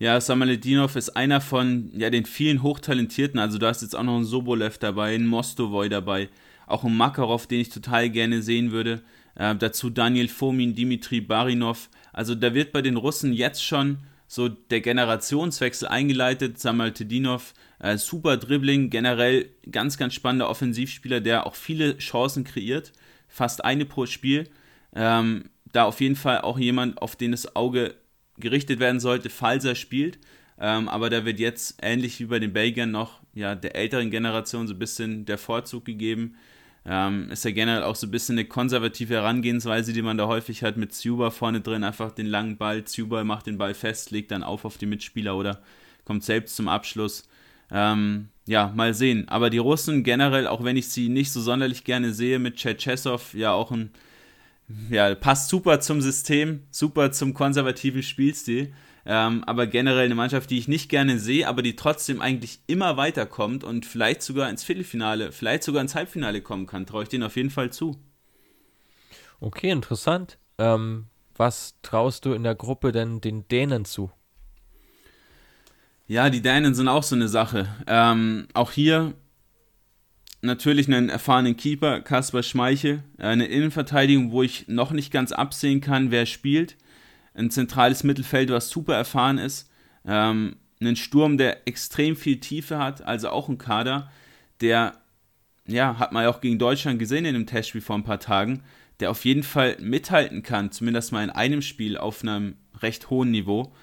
Ja, 0.00 0.20
Samaledinov 0.20 0.96
ist 0.96 1.10
einer 1.10 1.40
von 1.40 1.90
ja, 1.94 2.10
den 2.10 2.24
vielen 2.24 2.64
Hochtalentierten. 2.64 3.38
Also, 3.38 3.58
du 3.58 3.66
hast 3.66 3.82
jetzt 3.82 3.94
auch 3.94 4.02
noch 4.02 4.16
einen 4.16 4.24
Sobolev 4.24 4.78
dabei, 4.78 5.14
einen 5.14 5.26
Mostovoy 5.26 5.88
dabei, 5.88 6.28
auch 6.66 6.84
einen 6.84 6.96
Makarov, 6.96 7.46
den 7.46 7.60
ich 7.60 7.68
total 7.68 8.10
gerne 8.10 8.42
sehen 8.42 8.72
würde. 8.72 9.02
Äh, 9.36 9.54
dazu 9.54 9.88
Daniel 9.88 10.28
Fomin, 10.28 10.74
Dimitri 10.74 11.20
Barinov. 11.20 11.90
Also, 12.12 12.34
da 12.34 12.54
wird 12.54 12.72
bei 12.72 12.82
den 12.82 12.96
Russen 12.96 13.32
jetzt 13.32 13.64
schon 13.64 13.98
so 14.26 14.48
der 14.48 14.80
Generationswechsel 14.80 15.86
eingeleitet. 15.86 16.58
Samaltedinov, 16.58 17.54
äh, 17.80 17.96
super 17.96 18.36
Dribbling, 18.36 18.90
generell 18.90 19.50
ganz, 19.70 19.98
ganz 19.98 20.14
spannender 20.14 20.48
Offensivspieler, 20.48 21.20
der 21.20 21.46
auch 21.46 21.54
viele 21.54 21.98
Chancen 21.98 22.44
kreiert. 22.44 22.92
Fast 23.28 23.64
eine 23.64 23.84
pro 23.84 24.06
Spiel. 24.06 24.48
Ähm, 24.94 25.50
da 25.72 25.84
auf 25.84 26.00
jeden 26.00 26.16
Fall 26.16 26.40
auch 26.40 26.58
jemand, 26.58 27.00
auf 27.02 27.14
den 27.16 27.32
das 27.32 27.54
Auge 27.54 27.94
gerichtet 28.38 28.80
werden 28.80 29.00
sollte, 29.00 29.30
falls 29.30 29.64
er 29.64 29.74
spielt. 29.74 30.18
Ähm, 30.60 30.88
aber 30.88 31.10
da 31.10 31.24
wird 31.24 31.38
jetzt 31.38 31.78
ähnlich 31.82 32.18
wie 32.20 32.26
bei 32.26 32.38
den 32.38 32.52
Belgiern 32.52 32.90
noch 32.90 33.20
ja, 33.34 33.54
der 33.54 33.76
älteren 33.76 34.10
Generation 34.10 34.66
so 34.66 34.74
ein 34.74 34.78
bisschen 34.78 35.24
der 35.24 35.38
Vorzug 35.38 35.84
gegeben. 35.84 36.36
Ähm, 36.84 37.30
ist 37.30 37.44
ja 37.44 37.50
generell 37.50 37.82
auch 37.82 37.96
so 37.96 38.06
ein 38.06 38.10
bisschen 38.10 38.36
eine 38.36 38.46
konservative 38.46 39.14
Herangehensweise, 39.14 39.92
die 39.92 40.02
man 40.02 40.16
da 40.16 40.26
häufig 40.26 40.62
hat 40.62 40.76
mit 40.76 40.94
Zuba 40.94 41.30
vorne 41.30 41.60
drin, 41.60 41.84
einfach 41.84 42.10
den 42.10 42.26
langen 42.26 42.56
Ball. 42.56 42.84
Zuba 42.84 43.24
macht 43.24 43.46
den 43.46 43.58
Ball 43.58 43.74
fest, 43.74 44.10
legt 44.10 44.30
dann 44.30 44.42
auf 44.42 44.64
auf 44.64 44.78
die 44.78 44.86
Mitspieler 44.86 45.36
oder 45.36 45.62
kommt 46.04 46.24
selbst 46.24 46.56
zum 46.56 46.68
Abschluss. 46.68 47.28
Ähm, 47.70 48.28
ja, 48.46 48.72
mal 48.74 48.94
sehen. 48.94 49.28
Aber 49.28 49.50
die 49.50 49.58
Russen 49.58 50.02
generell, 50.02 50.46
auch 50.46 50.64
wenn 50.64 50.76
ich 50.76 50.88
sie 50.88 51.08
nicht 51.08 51.32
so 51.32 51.40
sonderlich 51.40 51.84
gerne 51.84 52.12
sehe, 52.12 52.38
mit 52.38 52.56
Tschetschesow 52.56 53.34
ja 53.34 53.52
auch 53.52 53.70
ein 53.70 53.90
ja, 54.90 55.14
passt 55.14 55.48
super 55.48 55.80
zum 55.80 56.00
System, 56.00 56.62
super 56.70 57.10
zum 57.12 57.34
konservativen 57.34 58.02
Spielstil. 58.02 58.74
Ähm, 59.06 59.42
aber 59.44 59.66
generell 59.66 60.04
eine 60.04 60.14
Mannschaft, 60.14 60.50
die 60.50 60.58
ich 60.58 60.68
nicht 60.68 60.90
gerne 60.90 61.18
sehe, 61.18 61.48
aber 61.48 61.62
die 61.62 61.76
trotzdem 61.76 62.20
eigentlich 62.20 62.60
immer 62.66 62.98
weiterkommt 62.98 63.64
und 63.64 63.86
vielleicht 63.86 64.20
sogar 64.20 64.50
ins 64.50 64.64
Viertelfinale, 64.64 65.32
vielleicht 65.32 65.62
sogar 65.62 65.80
ins 65.80 65.94
Halbfinale 65.94 66.42
kommen 66.42 66.66
kann, 66.66 66.84
traue 66.84 67.04
ich 67.04 67.08
denen 67.08 67.24
auf 67.24 67.36
jeden 67.36 67.48
Fall 67.48 67.72
zu. 67.72 67.96
Okay, 69.40 69.70
interessant. 69.70 70.38
Ähm, 70.58 71.06
was 71.34 71.76
traust 71.80 72.26
du 72.26 72.34
in 72.34 72.42
der 72.42 72.54
Gruppe 72.54 72.92
denn 72.92 73.22
den 73.22 73.48
Dänen 73.48 73.86
zu? 73.86 74.10
Ja, 76.10 76.30
die 76.30 76.40
Dänen 76.40 76.74
sind 76.74 76.88
auch 76.88 77.02
so 77.02 77.14
eine 77.14 77.28
Sache. 77.28 77.68
Ähm, 77.86 78.48
auch 78.54 78.72
hier 78.72 79.12
natürlich 80.40 80.88
einen 80.88 81.10
erfahrenen 81.10 81.54
Keeper, 81.54 82.00
Kaspar 82.00 82.42
Schmeichel, 82.42 83.02
eine 83.18 83.44
Innenverteidigung, 83.44 84.32
wo 84.32 84.42
ich 84.42 84.68
noch 84.68 84.92
nicht 84.92 85.12
ganz 85.12 85.32
absehen 85.32 85.82
kann, 85.82 86.10
wer 86.10 86.24
spielt, 86.24 86.76
ein 87.34 87.50
zentrales 87.50 88.04
Mittelfeld, 88.04 88.50
was 88.50 88.70
super 88.70 88.94
erfahren 88.94 89.36
ist, 89.36 89.70
ähm, 90.06 90.56
einen 90.80 90.96
Sturm, 90.96 91.36
der 91.36 91.68
extrem 91.68 92.16
viel 92.16 92.40
Tiefe 92.40 92.78
hat, 92.78 93.02
also 93.02 93.28
auch 93.28 93.50
ein 93.50 93.58
Kader, 93.58 94.10
der, 94.62 94.94
ja, 95.66 95.98
hat 95.98 96.12
man 96.12 96.22
ja 96.22 96.30
auch 96.30 96.40
gegen 96.40 96.58
Deutschland 96.58 96.98
gesehen 96.98 97.26
in 97.26 97.34
einem 97.34 97.46
Testspiel 97.46 97.82
vor 97.82 97.96
ein 97.96 98.04
paar 98.04 98.20
Tagen, 98.20 98.62
der 99.00 99.10
auf 99.10 99.26
jeden 99.26 99.42
Fall 99.42 99.76
mithalten 99.78 100.42
kann, 100.42 100.72
zumindest 100.72 101.12
mal 101.12 101.22
in 101.22 101.30
einem 101.30 101.60
Spiel 101.60 101.98
auf 101.98 102.22
einem 102.22 102.56
recht 102.80 103.10
hohen 103.10 103.30
Niveau. 103.30 103.74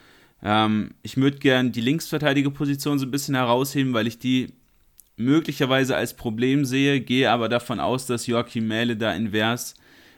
Ähm, 0.45 0.91
ich 1.01 1.17
würde 1.17 1.39
gern 1.39 1.71
die 1.71 1.81
Linksverteidigerposition 1.81 2.99
so 2.99 3.08
ein 3.08 3.12
bisschen 3.12 3.34
herausheben, 3.34 3.95
weil 3.95 4.05
ich 4.05 4.19
die 4.19 4.53
möglicherweise 5.17 5.95
als 5.97 6.13
Problem 6.13 6.65
sehe, 6.65 7.01
gehe 7.01 7.31
aber 7.31 7.49
davon 7.49 7.79
aus, 7.79 8.05
dass 8.05 8.27
Joachim 8.27 8.67
Mähle 8.67 8.95
da 8.95 9.12
invers, 9.13 9.73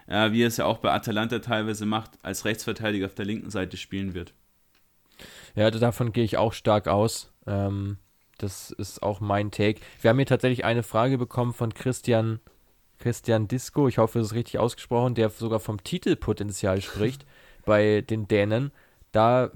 äh, 0.08 0.34
wie 0.34 0.44
er 0.44 0.50
es 0.50 0.58
ja 0.58 0.66
auch 0.66 0.80
bei 0.80 0.92
Atalanta 0.92 1.40
teilweise 1.40 1.86
macht, 1.86 2.12
als 2.24 2.44
Rechtsverteidiger 2.44 3.06
auf 3.06 3.16
der 3.16 3.26
linken 3.26 3.52
Seite 3.52 3.78
spielen 3.78 4.14
wird. 4.14 4.34
Ja, 5.56 5.72
davon 5.72 6.12
gehe 6.12 6.26
ich 6.26 6.36
auch 6.36 6.52
stark 6.52 6.90
aus. 6.90 7.32
Ähm, 7.46 7.98
das 8.38 8.72
ist 8.72 9.02
auch 9.02 9.22
mein 9.22 9.50
Take. 9.50 9.80
Wir 10.02 10.10
haben 10.10 10.18
hier 10.18 10.26
tatsächlich 10.26 10.66
eine 10.66 10.84
Frage 10.84 11.18
bekommen 11.18 11.54
von 11.54 11.74
Christian, 11.74 12.42
Christian 13.00 13.48
Disco, 13.48 13.88
ich 13.88 13.98
hoffe, 13.98 14.20
es 14.20 14.28
ist 14.28 14.34
richtig 14.34 14.60
ausgesprochen, 14.60 15.16
der 15.16 15.30
sogar 15.30 15.62
vom 15.62 15.82
Titelpotenzial 15.82 16.82
spricht 16.82 17.26
bei 17.66 18.02
den 18.02 18.28
Dänen. 18.28 18.72
Da 19.14 19.52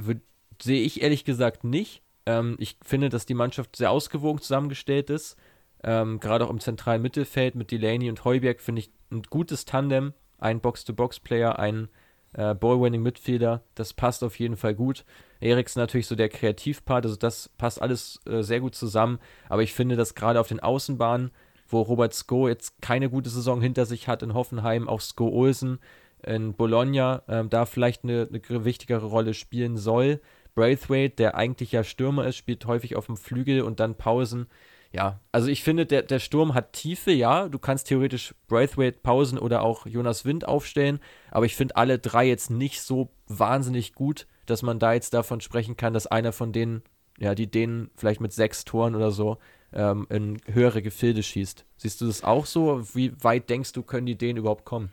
sehe 0.62 0.82
ich 0.84 1.02
ehrlich 1.02 1.26
gesagt 1.26 1.64
nicht. 1.64 2.02
Ähm, 2.26 2.56
ich 2.60 2.78
finde, 2.84 3.10
dass 3.10 3.26
die 3.26 3.34
Mannschaft 3.34 3.76
sehr 3.76 3.92
ausgewogen 3.92 4.42
zusammengestellt 4.42 5.10
ist. 5.10 5.38
Ähm, 5.84 6.20
Gerade 6.20 6.46
auch 6.46 6.50
im 6.50 6.60
zentralen 6.60 7.02
Mittelfeld 7.02 7.56
mit 7.56 7.72
Delaney 7.72 8.10
und 8.10 8.24
Heuberg 8.24 8.62
finde 8.62 8.82
ich 8.82 8.92
ein 9.12 9.24
gutes 9.24 9.66
Tandem. 9.66 10.14
Ein 10.38 10.60
Box-to-Box-Player, 10.60 11.60
ein 11.60 11.88
äh, 12.34 12.56
Ball-Winning-Midfielder. 12.56 13.64
Das 13.76 13.94
passt 13.94 14.24
auf 14.24 14.40
jeden 14.40 14.58
Fall 14.58 14.76
gut. 14.76 15.06
Eriksen 15.40 15.80
natürlich 15.80 16.08
so 16.08 16.16
der 16.16 16.30
Kreativpart, 16.30 17.06
also 17.06 17.16
das 17.16 17.50
passt 17.58 17.82
alles 17.82 18.20
äh, 18.28 18.42
sehr 18.42 18.60
gut 18.60 18.76
zusammen. 18.76 19.20
Aber 19.50 19.64
ich 19.64 19.74
finde, 19.74 19.96
dass 19.96 20.16
gerade 20.16 20.40
auf 20.40 20.48
den 20.48 20.60
Außenbahnen, 20.60 21.32
wo 21.68 21.82
Robert 21.82 22.14
Sko 22.14 22.48
jetzt 22.48 22.82
keine 22.82 23.10
gute 23.10 23.30
Saison 23.30 23.62
hinter 23.62 23.86
sich 23.86 24.08
hat 24.08 24.24
in 24.24 24.34
Hoffenheim, 24.34 24.88
auch 24.88 25.02
Sko 25.02 25.30
Olsen 25.30 25.80
in 26.24 26.54
Bologna, 26.54 27.24
äh, 27.28 27.46
da 27.48 27.66
vielleicht 27.66 28.04
eine, 28.04 28.30
eine 28.30 28.66
wichtigere 28.66 29.06
Rolle 29.06 29.34
spielen 29.34 29.78
soll. 29.78 30.22
Braithwaite, 30.56 31.16
der 31.16 31.36
eigentlich 31.36 31.72
ja 31.72 31.84
Stürmer 31.84 32.28
ist, 32.28 32.38
spielt 32.38 32.66
häufig 32.66 32.96
auf 32.96 33.06
dem 33.06 33.18
Flügel 33.18 33.62
und 33.62 33.80
dann 33.80 33.96
Pausen. 33.96 34.48
Ja, 34.94 35.22
also 35.32 35.48
ich 35.48 35.64
finde, 35.64 35.86
der, 35.86 36.02
der 36.02 36.20
Sturm 36.20 36.54
hat 36.54 36.74
Tiefe, 36.74 37.12
ja. 37.12 37.48
Du 37.48 37.60
kannst 37.60 37.88
theoretisch 37.88 38.36
Braithwaite 38.48 39.00
Pausen 39.02 39.38
oder 39.38 39.62
auch 39.62 39.86
Jonas 39.86 40.26
Wind 40.26 40.46
aufstellen, 40.46 41.00
aber 41.30 41.46
ich 41.46 41.56
finde 41.56 41.78
alle 41.78 41.98
drei 41.98 42.28
jetzt 42.28 42.50
nicht 42.50 42.82
so 42.82 43.10
wahnsinnig 43.28 43.94
gut, 43.94 44.28
dass 44.46 44.64
man 44.64 44.80
da 44.80 44.94
jetzt 44.94 45.14
davon 45.14 45.40
sprechen 45.40 45.78
kann, 45.78 45.94
dass 45.94 46.08
einer 46.08 46.34
von 46.34 46.52
denen, 46.52 46.84
ja, 47.18 47.36
die 47.36 47.50
denen 47.50 47.90
vielleicht 47.96 48.20
mit 48.20 48.34
sechs 48.34 48.66
Toren 48.66 48.96
oder 48.96 49.12
so 49.12 49.38
ähm, 49.72 50.08
in 50.10 50.42
höhere 50.46 50.82
Gefilde 50.82 51.24
schießt. 51.24 51.66
Siehst 51.78 52.02
du 52.02 52.08
das 52.08 52.24
auch 52.26 52.46
so? 52.46 52.84
Wie 52.94 53.14
weit 53.24 53.50
denkst 53.50 53.72
du, 53.72 53.84
können 53.84 54.06
die 54.06 54.18
denen 54.18 54.38
überhaupt 54.38 54.66
kommen? 54.66 54.92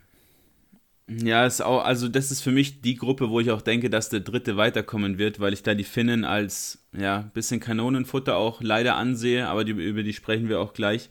Ja, 1.11 1.47
ist 1.47 1.63
auch, 1.63 1.85
also 1.85 2.07
das 2.07 2.31
ist 2.31 2.43
für 2.43 2.51
mich 2.51 2.83
die 2.83 2.97
Gruppe, 2.97 3.31
wo 3.31 3.41
ich 3.41 3.51
auch 3.51 3.63
denke, 3.63 3.89
dass 3.89 4.11
der 4.11 4.21
dritte 4.21 4.59
weiterkommen 4.59 5.17
wird, 5.17 5.41
weil 5.41 5.55
ich 5.55 5.63
da 5.63 5.75
die 5.75 5.85
Finnen 5.85 6.27
als 6.27 6.87
ja 6.95 7.31
bisschen 7.33 7.61
Kanonenfutter 7.61 8.37
auch 8.37 8.61
leider 8.61 8.97
ansehe, 8.97 9.49
aber 9.49 9.65
die, 9.65 9.73
über 9.73 10.03
die 10.03 10.13
sprechen 10.13 10.51
wir 10.51 10.61
auch 10.61 10.75
gleich. 10.75 11.09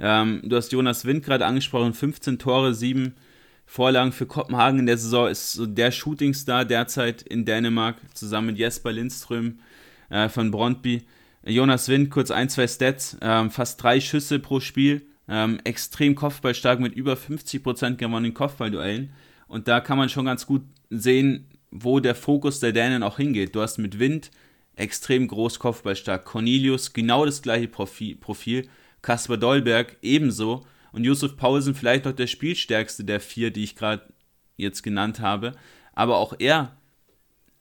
Ähm, 0.00 0.42
du 0.44 0.56
hast 0.56 0.72
Jonas 0.72 1.04
Wind 1.04 1.24
gerade 1.24 1.46
angesprochen, 1.46 1.94
15 1.94 2.40
Tore, 2.40 2.74
7 2.74 3.14
Vorlagen 3.66 4.10
für 4.10 4.26
Kopenhagen 4.26 4.80
in 4.80 4.86
der 4.86 4.98
Saison, 4.98 5.28
ist 5.28 5.52
so 5.52 5.66
der 5.66 5.92
Shootingstar 5.92 6.64
derzeit 6.64 7.22
in 7.22 7.44
Dänemark, 7.44 7.96
zusammen 8.14 8.48
mit 8.48 8.58
Jesper 8.58 8.92
Lindström 8.92 9.60
äh, 10.10 10.28
von 10.28 10.50
Brondby. 10.50 11.04
Jonas 11.44 11.88
Wind, 11.88 12.10
kurz 12.10 12.32
ein, 12.32 12.48
zwei 12.48 12.66
Stats, 12.66 13.16
ähm, 13.20 13.52
fast 13.52 13.80
drei 13.80 14.00
Schüsse 14.00 14.40
pro 14.40 14.58
Spiel, 14.58 15.02
ähm, 15.28 15.60
extrem 15.62 16.16
kopfballstark 16.16 16.80
mit 16.80 16.94
über 16.94 17.14
50% 17.14 17.96
gewonnenen 17.96 18.34
Kopfballduellen. 18.34 19.10
Und 19.46 19.68
da 19.68 19.80
kann 19.80 19.98
man 19.98 20.08
schon 20.08 20.24
ganz 20.24 20.46
gut 20.46 20.62
sehen, 20.90 21.48
wo 21.70 22.00
der 22.00 22.14
Fokus 22.14 22.60
der 22.60 22.72
Dänen 22.72 23.02
auch 23.02 23.16
hingeht. 23.16 23.54
Du 23.54 23.62
hast 23.62 23.78
mit 23.78 23.98
Wind 23.98 24.30
extrem 24.74 25.28
groß 25.28 25.58
Kopfballstark. 25.58 26.24
Cornelius 26.24 26.92
genau 26.92 27.24
das 27.24 27.42
gleiche 27.42 27.68
Profil. 27.68 28.68
Kasper 29.02 29.36
Dolberg 29.36 29.96
ebenso. 30.02 30.64
Und 30.92 31.04
Yusuf 31.04 31.36
Paulsen 31.36 31.74
vielleicht 31.74 32.04
noch 32.04 32.12
der 32.12 32.26
spielstärkste 32.26 33.04
der 33.04 33.20
vier, 33.20 33.50
die 33.50 33.64
ich 33.64 33.76
gerade 33.76 34.02
jetzt 34.56 34.82
genannt 34.82 35.20
habe. 35.20 35.52
Aber 35.92 36.16
auch 36.18 36.34
er 36.38 36.76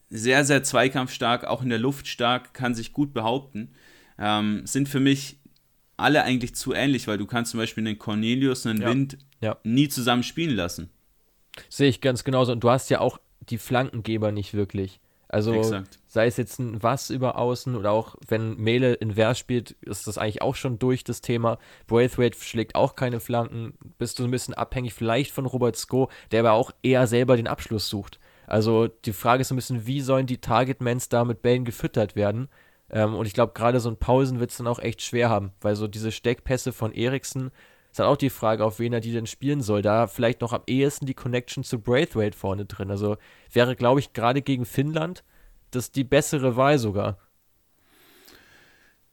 sehr, 0.10 0.46
sehr 0.46 0.64
zweikampfstark, 0.64 1.46
auch 1.46 1.62
in 1.62 1.70
der 1.70 1.80
Luft 1.80 2.08
stark, 2.08 2.54
kann 2.54 2.76
sich 2.76 2.94
gut 2.94 3.14
behaupten. 3.14 3.74
Ähm, 4.18 4.66
sind 4.66 4.88
für 4.88 5.00
mich 5.00 5.40
alle 5.98 6.24
eigentlich 6.24 6.56
zu 6.56 6.74
ähnlich, 6.74 7.08
weil 7.08 7.18
du 7.18 7.26
kannst 7.26 7.52
zum 7.52 7.60
Beispiel 7.60 7.86
einen 7.86 8.00
Cornelius 8.00 8.66
und 8.66 8.72
einen 8.72 8.82
ja. 8.82 8.90
Wind 8.90 9.18
ja. 9.42 9.58
nie 9.64 9.88
zusammen 9.88 10.24
spielen 10.24 10.56
lassen. 10.56 10.90
Sehe 11.70 11.90
ich 11.90 12.02
ganz 12.02 12.24
genauso. 12.24 12.52
Und 12.52 12.64
du 12.64 12.70
hast 12.70 12.90
ja 12.90 13.00
auch 13.00 13.20
die 13.42 13.58
Flankengeber 13.58 14.32
nicht 14.32 14.54
wirklich. 14.54 15.00
Also 15.28 15.54
Exakt. 15.54 16.00
sei 16.08 16.28
es 16.28 16.38
jetzt 16.38 16.60
ein 16.60 16.82
Was 16.84 17.10
über 17.10 17.38
Außen 17.38 17.76
oder 17.76 17.92
auch 17.92 18.16
wenn 18.28 18.56
Mele 18.58 18.94
in 18.94 19.16
Vers 19.16 19.40
spielt, 19.40 19.72
ist 19.82 20.08
das 20.08 20.18
eigentlich 20.18 20.42
auch 20.42 20.56
schon 20.56 20.80
durch 20.80 21.04
das 21.04 21.22
Thema. 21.22 21.58
Braithwaite 21.88 22.40
schlägt 22.40 22.76
auch 22.76 22.96
keine 22.96 23.20
Flanken. 23.20 23.74
Bist 23.98 24.20
du 24.20 24.24
ein 24.24 24.32
bisschen 24.32 24.54
abhängig 24.54 24.94
vielleicht 24.94 25.32
von 25.32 25.46
Robert 25.46 25.76
Sko, 25.76 26.10
der 26.32 26.42
aber 26.42 26.54
auch 26.54 26.72
eher 26.84 27.08
selber 27.08 27.38
den 27.38 27.48
Abschluss 27.48 27.90
sucht. 27.90 28.20
Also 28.48 28.88
die 28.88 29.14
Frage 29.14 29.42
ist 29.42 29.52
ein 29.52 29.56
bisschen, 29.56 29.88
wie 29.88 30.02
sollen 30.02 30.28
die 30.28 30.38
Targetmans 30.38 31.10
da 31.10 31.26
mit 31.26 31.42
Bällen 31.42 31.66
gefüttert 31.66 32.16
werden? 32.16 32.48
Ähm, 32.90 33.16
und 33.16 33.26
ich 33.26 33.34
glaube, 33.34 33.54
gerade 33.54 33.80
so 33.80 33.90
ein 33.90 33.98
Pausen 33.98 34.40
wird 34.40 34.52
es 34.52 34.58
dann 34.58 34.68
auch 34.68 34.80
echt 34.80 35.02
schwer 35.02 35.30
haben, 35.30 35.52
weil 35.60 35.76
so 35.76 35.88
diese 35.88 36.12
Steckpässe 36.12 36.72
von 36.72 36.94
Eriksen 36.94 37.52
ist 37.96 38.00
dann 38.02 38.08
auch 38.08 38.18
die 38.18 38.30
Frage, 38.30 38.66
auf 38.66 38.80
wen 38.80 38.92
er 38.92 39.00
die 39.00 39.14
denn 39.14 39.26
spielen 39.26 39.62
soll. 39.62 39.82
Da 39.82 40.08
vielleicht 40.08 40.42
noch 40.42 40.52
am 40.52 40.64
ehesten 40.68 41.06
die 41.06 41.14
Connection 41.14 41.64
zu 41.64 41.80
Braithwaite 41.80 42.38
vorne 42.38 42.66
drin. 42.66 42.92
Also 42.92 43.16
wäre, 43.54 43.78
glaube 43.78 44.02
ich, 44.02 44.12
gerade 44.12 44.42
gegen 44.42 44.66
Finnland 44.66 45.24
das 45.72 45.94
die 45.94 46.04
bessere 46.04 46.58
Wahl 46.58 46.78
sogar. 46.78 47.18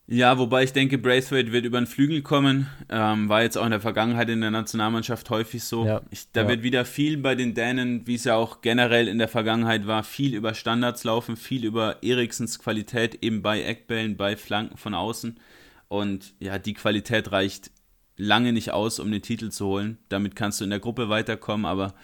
Ja, 0.08 0.36
wobei 0.36 0.64
ich 0.64 0.72
denke, 0.72 0.98
Braithwaite 0.98 1.52
wird 1.52 1.64
über 1.64 1.80
den 1.80 1.86
Flügel 1.86 2.22
kommen. 2.22 2.66
Ähm, 2.88 3.28
war 3.28 3.42
jetzt 3.42 3.56
auch 3.56 3.64
in 3.64 3.70
der 3.70 3.80
Vergangenheit 3.80 4.28
in 4.28 4.40
der 4.40 4.50
Nationalmannschaft 4.50 5.30
häufig 5.30 5.62
so. 5.62 5.86
Ja, 5.86 6.02
ich, 6.10 6.32
da 6.32 6.42
ja. 6.42 6.48
wird 6.48 6.64
wieder 6.64 6.84
viel 6.84 7.18
bei 7.18 7.36
den 7.36 7.54
Dänen, 7.54 8.04
wie 8.08 8.16
es 8.16 8.24
ja 8.24 8.34
auch 8.34 8.62
generell 8.62 9.06
in 9.06 9.18
der 9.18 9.28
Vergangenheit 9.28 9.86
war, 9.86 10.02
viel 10.02 10.34
über 10.34 10.54
Standards 10.54 11.04
laufen, 11.04 11.36
viel 11.36 11.64
über 11.64 12.02
Eriksens 12.02 12.58
Qualität 12.58 13.22
eben 13.22 13.42
bei 13.42 13.62
Eckbällen, 13.62 14.16
bei 14.16 14.36
Flanken 14.36 14.76
von 14.76 14.94
außen. 14.94 15.38
Und 15.86 16.34
ja, 16.40 16.58
die 16.58 16.74
Qualität 16.74 17.30
reicht 17.30 17.70
lange 18.16 18.52
nicht 18.52 18.72
aus, 18.72 18.98
um 18.98 19.10
den 19.10 19.22
Titel 19.22 19.50
zu 19.50 19.66
holen. 19.66 19.98
Damit 20.08 20.36
kannst 20.36 20.60
du 20.60 20.64
in 20.64 20.70
der 20.70 20.80
Gruppe 20.80 21.08
weiterkommen, 21.08 21.66
aber 21.66 21.94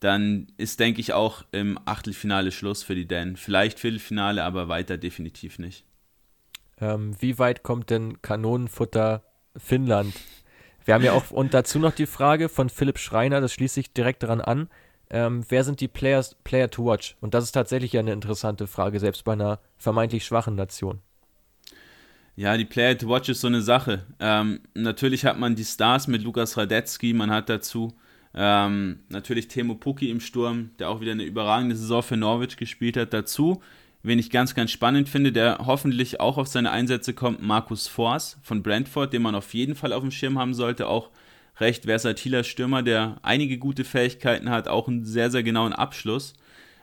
dann 0.00 0.46
ist, 0.56 0.80
denke 0.80 1.00
ich, 1.00 1.12
auch 1.12 1.44
im 1.52 1.78
Achtelfinale 1.84 2.52
Schluss 2.52 2.82
für 2.82 2.94
die 2.94 3.06
Dänen. 3.06 3.36
Vielleicht 3.36 3.78
Viertelfinale, 3.78 4.42
aber 4.42 4.68
weiter 4.68 4.96
definitiv 4.96 5.58
nicht. 5.58 5.84
Ähm, 6.80 7.14
wie 7.20 7.38
weit 7.38 7.62
kommt 7.62 7.90
denn 7.90 8.22
Kanonenfutter 8.22 9.22
Finnland? 9.56 10.14
Wir 10.84 10.94
haben 10.94 11.04
ja 11.04 11.12
auch 11.12 11.30
und 11.30 11.52
dazu 11.52 11.78
noch 11.78 11.92
die 11.92 12.06
Frage 12.06 12.48
von 12.48 12.70
Philipp 12.70 12.98
Schreiner, 12.98 13.40
das 13.40 13.52
schließt 13.52 13.74
sich 13.74 13.92
direkt 13.92 14.22
daran 14.22 14.40
an. 14.40 14.68
Ähm, 15.10 15.44
wer 15.48 15.64
sind 15.64 15.80
die 15.80 15.88
Players, 15.88 16.36
Player 16.44 16.70
to 16.70 16.86
watch? 16.86 17.16
Und 17.20 17.34
das 17.34 17.44
ist 17.44 17.52
tatsächlich 17.52 17.98
eine 17.98 18.12
interessante 18.12 18.66
Frage, 18.66 19.00
selbst 19.00 19.24
bei 19.24 19.32
einer 19.32 19.60
vermeintlich 19.76 20.24
schwachen 20.24 20.54
Nation. 20.54 21.00
Ja, 22.36 22.56
die 22.56 22.64
Player 22.64 22.96
to 22.96 23.08
watch 23.08 23.28
ist 23.28 23.40
so 23.40 23.48
eine 23.48 23.62
Sache. 23.62 24.06
Ähm, 24.18 24.60
natürlich 24.74 25.24
hat 25.24 25.38
man 25.38 25.56
die 25.56 25.64
Stars 25.64 26.06
mit 26.08 26.22
Lukas 26.22 26.56
Radetzky, 26.56 27.12
man 27.12 27.30
hat 27.30 27.48
dazu 27.48 27.92
ähm, 28.34 29.00
natürlich 29.08 29.48
Temo 29.48 29.74
Pukki 29.74 30.10
im 30.10 30.20
Sturm, 30.20 30.70
der 30.78 30.88
auch 30.88 31.00
wieder 31.00 31.12
eine 31.12 31.24
überragende 31.24 31.76
Saison 31.76 32.02
für 32.02 32.16
Norwich 32.16 32.56
gespielt 32.56 32.96
hat. 32.96 33.12
Dazu 33.12 33.60
Wen 34.02 34.18
ich 34.18 34.30
ganz, 34.30 34.54
ganz 34.54 34.70
spannend 34.70 35.10
finde, 35.10 35.30
der 35.30 35.58
hoffentlich 35.66 36.20
auch 36.20 36.38
auf 36.38 36.46
seine 36.46 36.70
Einsätze 36.70 37.12
kommt, 37.12 37.42
Markus 37.42 37.86
Force 37.86 38.38
von 38.42 38.62
Brentford, 38.62 39.12
den 39.12 39.20
man 39.20 39.34
auf 39.34 39.52
jeden 39.52 39.74
Fall 39.74 39.92
auf 39.92 40.00
dem 40.00 40.10
Schirm 40.10 40.38
haben 40.38 40.54
sollte. 40.54 40.86
Auch 40.88 41.10
recht 41.58 41.84
versatiler 41.84 42.42
Stürmer, 42.42 42.82
der 42.82 43.18
einige 43.22 43.58
gute 43.58 43.84
Fähigkeiten 43.84 44.48
hat, 44.48 44.68
auch 44.68 44.88
einen 44.88 45.04
sehr, 45.04 45.30
sehr 45.30 45.42
genauen 45.42 45.74
Abschluss. 45.74 46.32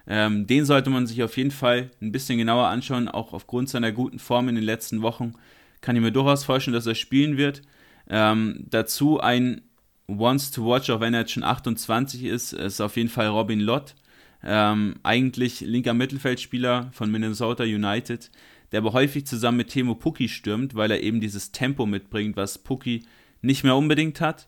Ähm, 0.07 0.47
den 0.47 0.65
sollte 0.65 0.89
man 0.89 1.05
sich 1.05 1.21
auf 1.23 1.35
jeden 1.37 1.51
Fall 1.51 1.91
ein 2.01 2.11
bisschen 2.11 2.37
genauer 2.37 2.67
anschauen, 2.67 3.07
auch 3.07 3.33
aufgrund 3.33 3.69
seiner 3.69 3.91
guten 3.91 4.19
Form 4.19 4.49
in 4.49 4.55
den 4.55 4.63
letzten 4.63 5.01
Wochen. 5.01 5.33
Kann 5.81 5.95
ich 5.95 6.01
mir 6.01 6.11
durchaus 6.11 6.45
vorstellen, 6.45 6.75
dass 6.75 6.87
er 6.87 6.95
spielen 6.95 7.37
wird. 7.37 7.61
Ähm, 8.09 8.65
dazu 8.69 9.19
ein 9.19 9.61
Wants 10.07 10.51
to 10.51 10.65
Watch, 10.65 10.89
auch 10.89 11.01
wenn 11.01 11.13
er 11.13 11.21
jetzt 11.21 11.33
schon 11.33 11.43
28 11.43 12.23
ist, 12.23 12.53
ist 12.53 12.79
auf 12.79 12.95
jeden 12.95 13.09
Fall 13.09 13.27
Robin 13.27 13.59
Lott 13.59 13.95
ähm, 14.43 14.95
eigentlich 15.03 15.61
linker 15.61 15.93
Mittelfeldspieler 15.93 16.89
von 16.91 17.11
Minnesota 17.11 17.63
United, 17.63 18.31
der 18.71 18.79
aber 18.79 18.93
häufig 18.93 19.25
zusammen 19.25 19.57
mit 19.57 19.69
Temo 19.69 19.95
Pucki 19.95 20.29
stürmt, 20.29 20.75
weil 20.75 20.91
er 20.91 21.01
eben 21.01 21.21
dieses 21.21 21.51
Tempo 21.51 21.85
mitbringt, 21.85 22.35
was 22.37 22.57
Pucki 22.57 23.03
nicht 23.41 23.63
mehr 23.63 23.75
unbedingt 23.75 24.21
hat. 24.21 24.45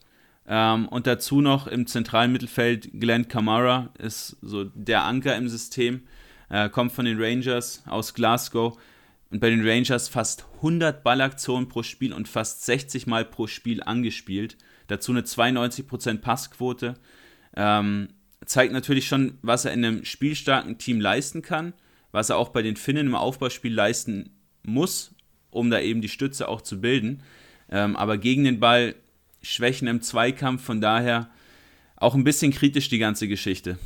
Ähm, 0.52 0.88
und 0.88 1.06
dazu 1.06 1.42
noch 1.42 1.68
im 1.68 1.86
zentralen 1.86 2.32
Mittelfeld 2.32 2.90
Glenn 3.00 3.28
Kamara 3.28 3.94
ist 4.00 4.36
so 4.42 4.64
der 4.64 5.06
Anker 5.06 5.38
im 5.38 5.48
System, 5.48 6.02
äh, 6.50 6.70
kommt 6.70 6.92
von 6.92 7.06
den 7.06 7.22
Rangers 7.22 7.84
aus 7.86 8.16
Glasgow 8.16 8.76
und 9.30 9.40
bei 9.40 9.52
den 9.52 9.66
Rangers 9.66 10.10
fast 10.10 10.46
100 10.58 11.04
Ballaktionen 11.04 11.70
pro 11.70 11.84
Spiel 11.84 12.14
und 12.14 12.28
fast 12.28 12.66
60 12.66 13.06
Mal 13.06 13.26
pro 13.26 13.46
Spiel 13.46 13.84
angespielt. 13.84 14.58
Dazu 14.88 15.12
eine 15.12 15.22
92% 15.22 16.18
Passquote. 16.18 16.96
Ähm, 17.56 18.10
zeigt 18.44 18.74
natürlich 18.74 19.08
schon, 19.08 19.38
was 19.44 19.66
er 19.66 19.74
in 19.74 19.86
einem 19.86 20.04
spielstarken 20.04 20.80
Team 20.80 21.00
leisten 21.00 21.44
kann, 21.44 21.74
was 22.12 22.32
er 22.32 22.38
auch 22.38 22.50
bei 22.50 22.64
den 22.64 22.76
Finnen 22.76 23.06
im 23.06 23.16
Aufbauspiel 23.16 23.74
leisten 23.74 24.32
muss, 24.64 25.14
um 25.52 25.70
da 25.70 25.80
eben 25.80 26.02
die 26.02 26.10
Stütze 26.10 26.48
auch 26.48 26.62
zu 26.62 26.82
bilden. 26.82 27.22
Ähm, 27.70 27.96
aber 27.96 28.18
gegen 28.18 28.46
den 28.46 28.60
Ball 28.60 28.96
Schwächen 29.42 29.88
im 29.88 30.02
Zweikampf, 30.02 30.64
von 30.64 30.82
daher 30.82 31.30
auch 31.96 32.16
ein 32.16 32.24
bisschen 32.24 32.52
kritisch 32.52 32.90
die 32.90 33.00
ganze 33.00 33.28
Geschichte. 33.28 33.78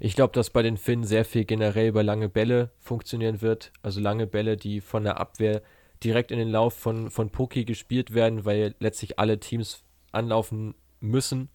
Ich 0.00 0.14
glaube, 0.14 0.32
dass 0.32 0.50
bei 0.50 0.62
den 0.62 0.76
Finnen 0.76 1.04
sehr 1.04 1.24
viel 1.24 1.44
generell 1.44 1.88
über 1.88 2.02
lange 2.02 2.28
Bälle 2.28 2.70
funktionieren 2.78 3.42
wird. 3.42 3.72
Also 3.82 4.00
lange 4.00 4.26
Bälle, 4.26 4.56
die 4.56 4.80
von 4.80 5.04
der 5.04 5.18
Abwehr 5.18 5.62
direkt 6.02 6.30
in 6.30 6.38
den 6.38 6.48
Lauf 6.48 6.74
von, 6.74 7.10
von 7.10 7.30
Poki 7.30 7.64
gespielt 7.64 8.14
werden, 8.14 8.44
weil 8.44 8.74
letztlich 8.78 9.18
alle 9.18 9.40
Teams 9.40 9.82
anlaufen 10.12 10.74
müssen 11.00 11.48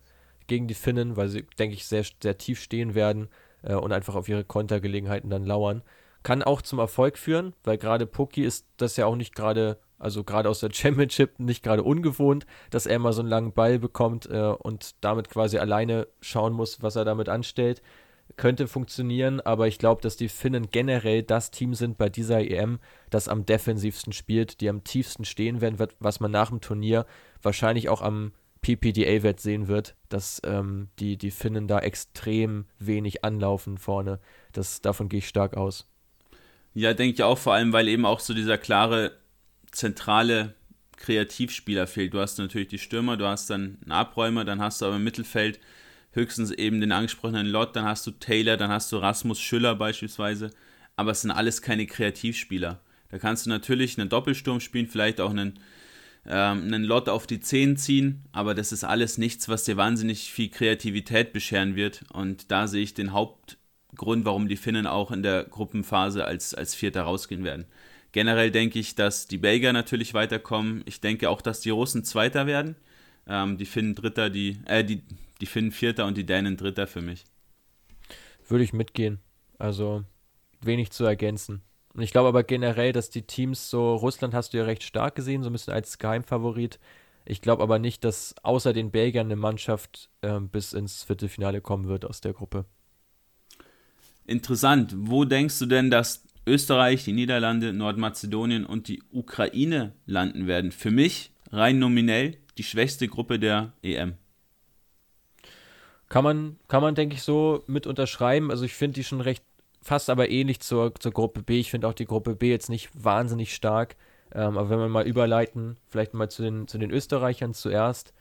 gegen 0.48 0.68
die 0.68 0.74
Finnen, 0.74 1.16
weil 1.16 1.30
sie, 1.30 1.44
denke 1.58 1.76
ich, 1.76 1.86
sehr, 1.86 2.06
sehr 2.22 2.38
tief 2.38 2.62
stehen 2.62 2.96
werden 2.96 3.30
äh, 3.62 3.76
und 3.76 3.92
einfach 3.92 4.16
auf 4.16 4.28
ihre 4.30 4.44
Kontergelegenheiten 4.44 5.30
dann 5.30 5.46
lauern. 5.46 5.84
Kann 6.24 6.44
auch 6.44 6.62
zum 6.62 6.80
Erfolg 6.80 7.18
führen, 7.18 7.56
weil 7.64 7.78
gerade 7.78 8.06
Puki 8.06 8.44
ist 8.44 8.68
das 8.78 8.98
ja 8.98 9.06
auch 9.06 9.16
nicht 9.16 9.36
gerade, 9.36 9.80
also 10.00 10.24
gerade 10.24 10.50
aus 10.50 10.60
der 10.60 10.70
Championship 10.74 11.40
nicht 11.40 11.64
gerade 11.64 11.84
ungewohnt, 11.84 12.46
dass 12.72 12.86
er 12.86 13.00
mal 13.00 13.14
so 13.14 13.22
einen 13.22 13.30
langen 13.30 13.54
Ball 13.54 13.80
bekommt 13.80 14.28
äh, 14.30 14.54
und 14.58 14.96
damit 15.02 15.30
quasi 15.30 15.58
alleine 15.58 16.08
schauen 16.22 16.54
muss, 16.54 16.82
was 16.82 16.96
er 16.96 17.06
damit 17.06 17.30
anstellt. 17.30 17.82
Könnte 18.38 18.68
funktionieren, 18.68 19.42
aber 19.42 19.68
ich 19.68 19.80
glaube, 19.80 20.02
dass 20.02 20.16
die 20.16 20.30
Finnen 20.30 20.70
generell 20.72 21.24
das 21.24 21.52
Team 21.52 21.74
sind 21.74 21.98
bei 21.98 22.10
dieser 22.10 22.40
EM, 22.40 22.80
das 23.10 23.28
am 23.28 23.46
defensivsten 23.46 24.14
spielt, 24.14 24.62
die 24.62 24.70
am 24.70 24.84
tiefsten 24.84 25.26
stehen 25.26 25.62
werden, 25.62 25.78
was 26.00 26.20
man 26.20 26.32
nach 26.32 26.50
dem 26.50 26.62
Turnier 26.62 27.06
wahrscheinlich 27.42 27.90
auch 27.90 28.02
am 28.02 28.32
PPDA-Wert 28.62 29.40
sehen 29.40 29.68
wird, 29.68 29.96
dass 30.10 30.42
ähm, 30.46 30.90
die, 31.00 31.18
die 31.18 31.32
Finnen 31.32 31.68
da 31.68 31.80
extrem 31.80 32.66
wenig 32.78 33.24
anlaufen 33.24 33.78
vorne. 33.78 34.20
Das, 34.52 34.82
davon 34.82 35.10
gehe 35.10 35.20
ich 35.20 35.28
stark 35.28 35.56
aus. 35.56 35.88
Ja, 36.74 36.94
denke 36.94 37.14
ich 37.16 37.24
auch, 37.24 37.38
vor 37.38 37.54
allem, 37.54 37.74
weil 37.74 37.88
eben 37.88 38.06
auch 38.06 38.20
so 38.20 38.34
dieser 38.34 38.58
klare, 38.58 39.18
zentrale 39.72 40.56
Kreativspieler 40.98 41.88
fehlt. 41.88 42.14
Du 42.14 42.20
hast 42.20 42.38
natürlich 42.38 42.68
die 42.68 42.80
Stürmer, 42.80 43.18
du 43.18 43.26
hast 43.26 43.50
dann 43.50 43.78
einen 43.82 43.92
Abräumer, 43.92 44.46
dann 44.46 44.62
hast 44.62 44.82
du 44.82 44.86
aber 44.86 44.98
im 44.98 45.04
Mittelfeld 45.04 45.60
höchstens 46.12 46.52
eben 46.52 46.82
den 46.82 46.92
angesprochenen 46.92 47.48
Lott, 47.48 47.76
dann 47.76 47.86
hast 47.86 48.06
du 48.08 48.12
Taylor, 48.12 48.58
dann 48.58 48.72
hast 48.72 48.92
du 48.92 48.98
Rasmus 48.98 49.40
Schüller 49.40 49.76
beispielsweise, 49.76 50.50
aber 50.96 51.12
es 51.12 51.22
sind 51.22 51.32
alles 51.32 51.62
keine 51.62 51.86
Kreativspieler. 51.86 52.80
Da 53.10 53.18
kannst 53.18 53.46
du 53.46 53.50
natürlich 53.50 53.98
einen 54.00 54.10
Doppelsturm 54.10 54.60
spielen, 54.60 54.88
vielleicht 54.88 55.22
auch 55.22 55.32
einen 55.32 55.60
ähm, 56.26 56.64
einen 56.64 56.84
Lot 56.84 57.10
auf 57.10 57.28
die 57.28 57.40
10 57.40 57.78
ziehen, 57.78 58.24
aber 58.32 58.54
das 58.54 58.72
ist 58.72 58.84
alles 58.84 59.18
nichts, 59.18 59.50
was 59.50 59.64
dir 59.64 59.78
wahnsinnig 59.78 60.32
viel 60.32 60.50
Kreativität 60.50 61.34
bescheren 61.34 61.76
wird. 61.76 62.04
Und 62.12 62.52
da 62.52 62.68
sehe 62.68 62.84
ich 62.84 62.94
den 62.94 63.14
Hauptgrund, 63.14 64.26
warum 64.26 64.48
die 64.48 64.58
Finnen 64.58 64.86
auch 64.86 65.12
in 65.12 65.24
der 65.24 65.46
Gruppenphase 65.46 66.26
als, 66.26 66.54
als 66.54 66.76
Vierter 66.76 67.04
rausgehen 67.04 67.44
werden. 67.44 67.66
Generell 68.12 68.52
denke 68.52 68.80
ich, 68.80 68.96
dass 68.96 69.28
die 69.28 69.38
Belgier 69.38 69.74
natürlich 69.74 70.14
weiterkommen. 70.14 70.82
Ich 70.86 71.00
denke 71.00 71.30
auch, 71.30 71.42
dass 71.42 71.62
die 71.62 71.70
Russen 71.70 72.04
Zweiter 72.04 72.48
werden. 72.48 72.76
Ähm, 73.28 73.58
die 73.58 73.66
Finnen 73.66 73.96
Dritter, 73.96 74.30
die, 74.30 74.60
äh, 74.66 74.84
die, 74.84 75.04
die 75.42 75.46
Finnen 75.46 75.72
Vierter 75.72 76.06
und 76.06 76.18
die 76.18 76.26
Dänen 76.26 76.58
Dritter 76.58 76.88
für 76.88 77.02
mich. 77.02 77.26
Würde 78.48 78.64
ich 78.64 78.74
mitgehen. 78.74 79.20
Also 79.60 80.04
wenig 80.62 80.92
zu 80.92 81.06
ergänzen. 81.06 81.62
Und 81.94 82.02
ich 82.02 82.12
glaube 82.12 82.30
aber 82.30 82.44
generell, 82.44 82.94
dass 82.94 83.10
die 83.10 83.24
Teams 83.24 83.70
so, 83.70 83.96
Russland 83.96 84.34
hast 84.34 84.54
du 84.54 84.58
ja 84.58 84.64
recht 84.64 84.84
stark 84.84 85.16
gesehen, 85.16 85.44
so 85.44 85.50
ein 85.50 85.54
bisschen 85.54 85.74
als 85.74 85.98
Geheimfavorit. 85.98 86.80
Ich 87.26 87.42
glaube 87.42 87.62
aber 87.62 87.78
nicht, 87.78 88.04
dass 88.04 88.34
außer 88.42 88.74
den 88.74 88.90
Belgiern 88.90 89.28
eine 89.28 89.36
Mannschaft 89.36 90.10
äh, 90.22 90.40
bis 90.40 90.74
ins 90.74 91.04
Viertelfinale 91.04 91.62
kommen 91.62 91.88
wird 91.88 92.06
aus 92.06 92.22
der 92.22 92.34
Gruppe. 92.34 92.66
Interessant. 94.26 94.96
Wo 94.96 95.26
denkst 95.26 95.60
du 95.60 95.66
denn, 95.66 95.92
dass 95.92 96.24
Österreich, 96.46 97.04
die 97.04 97.14
Niederlande, 97.14 97.74
Nordmazedonien 97.74 98.66
und 98.66 98.88
die 98.88 99.02
Ukraine 99.12 99.94
landen 100.06 100.48
werden? 100.48 100.72
Für 100.72 100.92
mich 100.92 101.32
rein 101.52 101.80
nominell 101.80 102.38
die 102.58 102.64
schwächste 102.64 103.08
Gruppe 103.08 103.40
der 103.40 103.74
EM. 103.82 104.16
Kann 106.08 106.24
man, 106.24 106.58
kann 106.68 106.82
man, 106.82 106.96
denke 106.96 107.16
ich, 107.16 107.22
so 107.22 107.64
mit 107.68 107.86
unterschreiben. 107.86 108.50
Also 108.50 108.66
ich 108.66 108.74
finde 108.74 108.96
die 108.96 109.04
schon 109.04 109.22
recht 109.22 109.44
fast 109.82 110.10
aber 110.10 110.30
ähnlich 110.30 110.60
zur, 110.60 110.94
zur 110.96 111.12
Gruppe 111.12 111.44
B. 111.44 111.60
Ich 111.60 111.72
finde 111.72 111.88
auch 111.88 111.94
die 111.94 112.06
Gruppe 112.06 112.36
B 112.36 112.50
jetzt 112.50 112.70
nicht 112.70 112.90
wahnsinnig 112.94 113.56
stark. 113.56 113.96
Ähm, 114.34 114.58
aber 114.58 114.70
wenn 114.70 114.80
wir 114.80 114.90
mal 114.90 115.08
überleiten, 115.08 115.78
vielleicht 115.88 116.14
mal 116.14 116.30
zu 116.30 116.44
den, 116.44 116.68
zu 116.68 116.78
den 116.78 116.92
Österreichern 116.92 117.54
zuerst, 117.54 118.14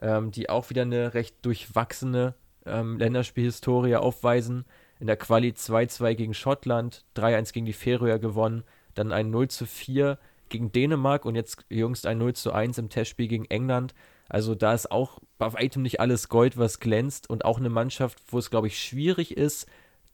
ähm, 0.00 0.30
die 0.30 0.48
auch 0.50 0.70
wieder 0.70 0.82
eine 0.82 1.14
recht 1.14 1.34
durchwachsene 1.42 2.34
ähm, 2.66 2.98
Länderspielhistorie 2.98 3.96
aufweisen. 3.96 4.64
In 4.98 5.06
der 5.06 5.16
Quali 5.16 5.50
2-2 5.50 6.14
gegen 6.14 6.34
Schottland, 6.34 7.04
3-1 7.16 7.52
gegen 7.52 7.66
die 7.66 7.72
Färöer 7.72 8.18
gewonnen, 8.18 8.64
dann 8.94 9.12
ein 9.12 9.32
0-4 9.32 10.18
gegen 10.48 10.72
Dänemark 10.72 11.24
und 11.24 11.34
jetzt 11.34 11.64
jüngst 11.68 12.06
ein 12.06 12.20
0-1 12.20 12.78
im 12.78 12.88
Testspiel 12.88 13.28
gegen 13.28 13.44
England. 13.46 13.94
Also 14.28 14.54
da 14.54 14.74
ist 14.74 14.90
auch 14.90 15.20
bei 15.38 15.52
weitem 15.52 15.82
nicht 15.82 16.00
alles 16.00 16.28
Gold, 16.28 16.56
was 16.56 16.80
glänzt 16.80 17.28
und 17.28 17.44
auch 17.44 17.58
eine 17.58 17.68
Mannschaft, 17.68 18.18
wo 18.28 18.38
es, 18.38 18.50
glaube 18.50 18.68
ich, 18.68 18.82
schwierig 18.82 19.36
ist, 19.36 19.66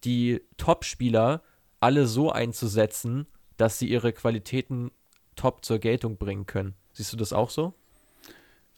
die 0.05 0.43
Top-Spieler 0.57 1.43
alle 1.81 2.07
so 2.07 2.31
einzusetzen, 2.31 3.27
dass 3.57 3.79
sie 3.79 3.89
ihre 3.89 4.13
Qualitäten 4.13 4.91
top 5.37 5.65
zur 5.65 5.79
Geltung 5.79 6.17
bringen 6.17 6.47
können. 6.47 6.75
Siehst 6.93 7.13
du 7.13 7.17
das 7.17 7.33
auch 7.33 7.51
so? 7.51 7.75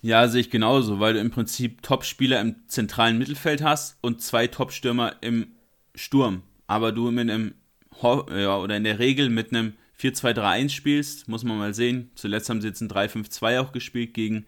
Ja, 0.01 0.29
sehe 0.29 0.43
ich 0.43 0.51
genauso, 0.51 1.01
weil 1.01 1.15
du 1.15 1.21
im 1.21 1.31
Prinzip 1.31 1.83
Top-Spieler 1.83 2.41
im 2.41 2.69
zentralen 2.69 3.17
Mittelfeld 3.17 3.63
hast 3.63 3.97
und 4.03 4.21
zwei 4.21 4.47
Top-Stürmer 4.47 5.17
im 5.23 5.54
Sturm. 5.95 6.43
Aber 6.67 6.93
du 6.93 7.11
mit 7.11 7.31
einem, 7.31 7.55
ja, 8.03 8.57
oder 8.57 8.77
in 8.77 8.85
der 8.85 8.99
Regel 8.99 9.31
mit 9.31 9.53
einem 9.53 9.75
4-2-3-1 10.01 10.71
spielst, 10.71 11.29
muss 11.29 11.45
man 11.45 11.59
mal 11.59 11.75
sehen. 11.75 12.11
Zuletzt 12.15 12.51
haben 12.51 12.61
sie 12.61 12.69
jetzt 12.69 12.81
ein 12.81 12.89
3-5-2 12.89 13.61
auch 13.61 13.73
gespielt 13.73 14.15
gegen 14.15 14.47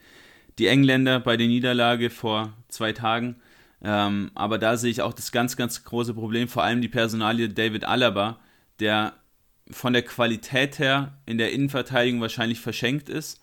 die 0.58 0.66
Engländer 0.66 1.20
bei 1.20 1.36
der 1.36 1.46
Niederlage 1.46 2.10
vor 2.10 2.52
zwei 2.68 2.92
Tagen. 2.92 3.36
Ähm, 3.82 4.30
aber 4.34 4.58
da 4.58 4.76
sehe 4.76 4.90
ich 4.90 5.02
auch 5.02 5.12
das 5.12 5.32
ganz, 5.32 5.56
ganz 5.56 5.84
große 5.84 6.14
Problem, 6.14 6.48
vor 6.48 6.64
allem 6.64 6.80
die 6.80 6.88
Personalie 6.88 7.48
David 7.48 7.84
Alaba, 7.84 8.38
der 8.80 9.14
von 9.70 9.92
der 9.92 10.02
Qualität 10.02 10.78
her 10.78 11.18
in 11.26 11.38
der 11.38 11.52
Innenverteidigung 11.52 12.20
wahrscheinlich 12.20 12.60
verschenkt 12.60 13.08
ist. 13.08 13.40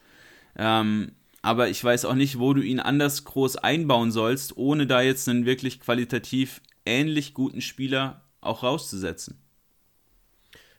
Ähm, 0.58 1.12
aber 1.41 1.70
ich 1.70 1.84
weiß 1.84 2.06
auch 2.06 2.16
nicht, 2.16 2.39
wo 2.39 2.54
du 2.54 2.62
ihn 2.62 2.80
anders 2.80 3.26
groß 3.26 3.58
einbauen 3.58 4.12
sollst, 4.12 4.56
ohne 4.58 4.88
da 4.88 5.01
jetzt 5.01 5.28
einen 5.28 5.45
wirklich 5.45 5.80
qualitativ 5.82 6.62
ähnlich 6.86 7.34
guten 7.34 7.61
Spieler 7.61 8.21
auch 8.41 8.63
rauszusetzen. 8.63 9.39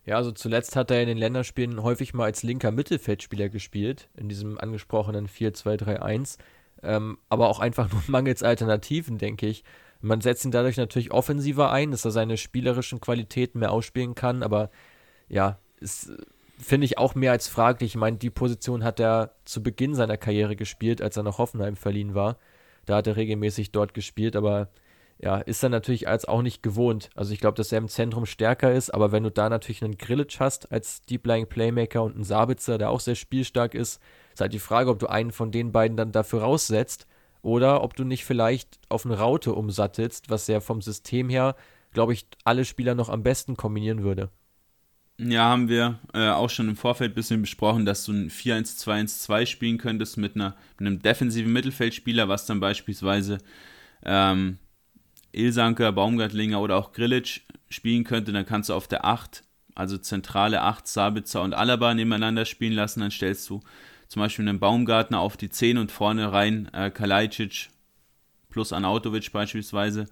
Ja, 0.06 0.16
also 0.16 0.32
zuletzt 0.32 0.76
hat 0.76 0.90
er 0.90 1.00
in 1.00 1.08
den 1.08 1.16
Länderspielen 1.16 1.82
häufig 1.82 2.12
mal 2.12 2.24
als 2.24 2.42
linker 2.42 2.70
Mittelfeldspieler 2.70 3.48
gespielt, 3.48 4.08
in 4.16 4.28
diesem 4.28 4.58
angesprochenen 4.58 5.28
4-2-3-1. 5.28 6.38
Ähm, 6.82 7.18
aber 7.30 7.48
auch 7.48 7.58
einfach 7.58 7.90
nur 7.90 8.02
mangels 8.08 8.42
Alternativen, 8.42 9.16
denke 9.16 9.46
ich. 9.46 9.64
Man 10.00 10.20
setzt 10.20 10.44
ihn 10.44 10.50
dadurch 10.50 10.76
natürlich 10.76 11.12
offensiver 11.12 11.70
ein, 11.72 11.90
dass 11.90 12.04
er 12.04 12.10
seine 12.10 12.36
spielerischen 12.36 13.00
Qualitäten 13.00 13.60
mehr 13.60 13.72
ausspielen 13.72 14.14
kann, 14.14 14.42
aber 14.42 14.70
ja, 15.28 15.58
ist, 15.80 16.12
finde 16.58 16.84
ich 16.84 16.98
auch 16.98 17.14
mehr 17.14 17.32
als 17.32 17.48
fraglich. 17.48 17.92
Ich 17.92 17.96
meine, 17.96 18.18
die 18.18 18.28
Position 18.28 18.84
hat 18.84 19.00
er 19.00 19.34
zu 19.46 19.62
Beginn 19.62 19.94
seiner 19.94 20.18
Karriere 20.18 20.56
gespielt, 20.56 21.00
als 21.00 21.16
er 21.16 21.22
nach 21.22 21.38
Hoffenheim 21.38 21.76
verliehen 21.76 22.14
war. 22.14 22.36
Da 22.84 22.96
hat 22.96 23.06
er 23.06 23.16
regelmäßig 23.16 23.72
dort 23.72 23.94
gespielt, 23.94 24.36
aber 24.36 24.68
ja, 25.24 25.38
ist 25.38 25.62
er 25.62 25.70
natürlich 25.70 26.06
als 26.06 26.26
auch 26.26 26.42
nicht 26.42 26.62
gewohnt. 26.62 27.08
Also 27.14 27.32
ich 27.32 27.40
glaube, 27.40 27.56
dass 27.56 27.72
er 27.72 27.78
im 27.78 27.88
Zentrum 27.88 28.26
stärker 28.26 28.74
ist, 28.74 28.92
aber 28.92 29.10
wenn 29.10 29.22
du 29.22 29.30
da 29.30 29.48
natürlich 29.48 29.82
einen 29.82 29.96
Grillitsch 29.96 30.38
hast 30.38 30.70
als 30.70 31.00
Deep 31.06 31.26
Lying 31.26 31.46
Playmaker 31.46 32.02
und 32.02 32.14
einen 32.14 32.24
Sabitzer, 32.24 32.76
der 32.76 32.90
auch 32.90 33.00
sehr 33.00 33.14
spielstark 33.14 33.74
ist, 33.74 34.02
ist 34.34 34.42
halt 34.42 34.52
die 34.52 34.58
Frage, 34.58 34.90
ob 34.90 34.98
du 34.98 35.06
einen 35.06 35.32
von 35.32 35.50
den 35.50 35.72
beiden 35.72 35.96
dann 35.96 36.12
dafür 36.12 36.42
raussetzt 36.42 37.06
oder 37.40 37.82
ob 37.82 37.96
du 37.96 38.04
nicht 38.04 38.26
vielleicht 38.26 38.78
auf 38.90 39.06
eine 39.06 39.16
Raute 39.16 39.54
umsattelst, 39.54 40.28
was 40.28 40.46
ja 40.46 40.60
vom 40.60 40.82
System 40.82 41.30
her, 41.30 41.56
glaube 41.94 42.12
ich, 42.12 42.26
alle 42.44 42.66
Spieler 42.66 42.94
noch 42.94 43.08
am 43.08 43.22
besten 43.22 43.56
kombinieren 43.56 44.02
würde. 44.02 44.28
Ja, 45.16 45.44
haben 45.44 45.70
wir 45.70 46.00
äh, 46.12 46.28
auch 46.28 46.50
schon 46.50 46.68
im 46.68 46.76
Vorfeld 46.76 47.12
ein 47.12 47.14
bisschen 47.14 47.40
besprochen, 47.40 47.86
dass 47.86 48.04
du 48.04 48.12
ein 48.12 48.28
4-1-2-1-2 48.28 49.46
spielen 49.46 49.78
könntest 49.78 50.18
mit, 50.18 50.34
einer, 50.34 50.54
mit 50.78 50.86
einem 50.86 51.00
defensiven 51.00 51.52
Mittelfeldspieler, 51.52 52.28
was 52.28 52.44
dann 52.44 52.60
beispielsweise 52.60 53.38
ähm, 54.04 54.58
Ilsanker, 55.36 55.92
Baumgartlinger 55.92 56.60
oder 56.60 56.76
auch 56.76 56.92
Grillitsch 56.92 57.40
spielen 57.68 58.04
könnte. 58.04 58.32
Dann 58.32 58.46
kannst 58.46 58.68
du 58.68 58.74
auf 58.74 58.88
der 58.88 59.04
8, 59.04 59.42
also 59.74 59.98
zentrale 59.98 60.62
8, 60.62 60.86
Sabitzer 60.86 61.42
und 61.42 61.54
Alaba 61.54 61.94
nebeneinander 61.94 62.44
spielen 62.44 62.72
lassen. 62.72 63.00
Dann 63.00 63.10
stellst 63.10 63.48
du 63.50 63.60
zum 64.08 64.20
Beispiel 64.20 64.48
einen 64.48 64.60
Baumgartner 64.60 65.20
auf 65.20 65.36
die 65.36 65.50
10 65.50 65.78
und 65.78 65.92
vorne 65.92 66.32
rein 66.32 66.68
äh, 66.72 66.90
Kalajdzic 66.90 67.70
plus 68.50 68.72
Anautovic 68.72 69.32
beispielsweise. 69.32 70.06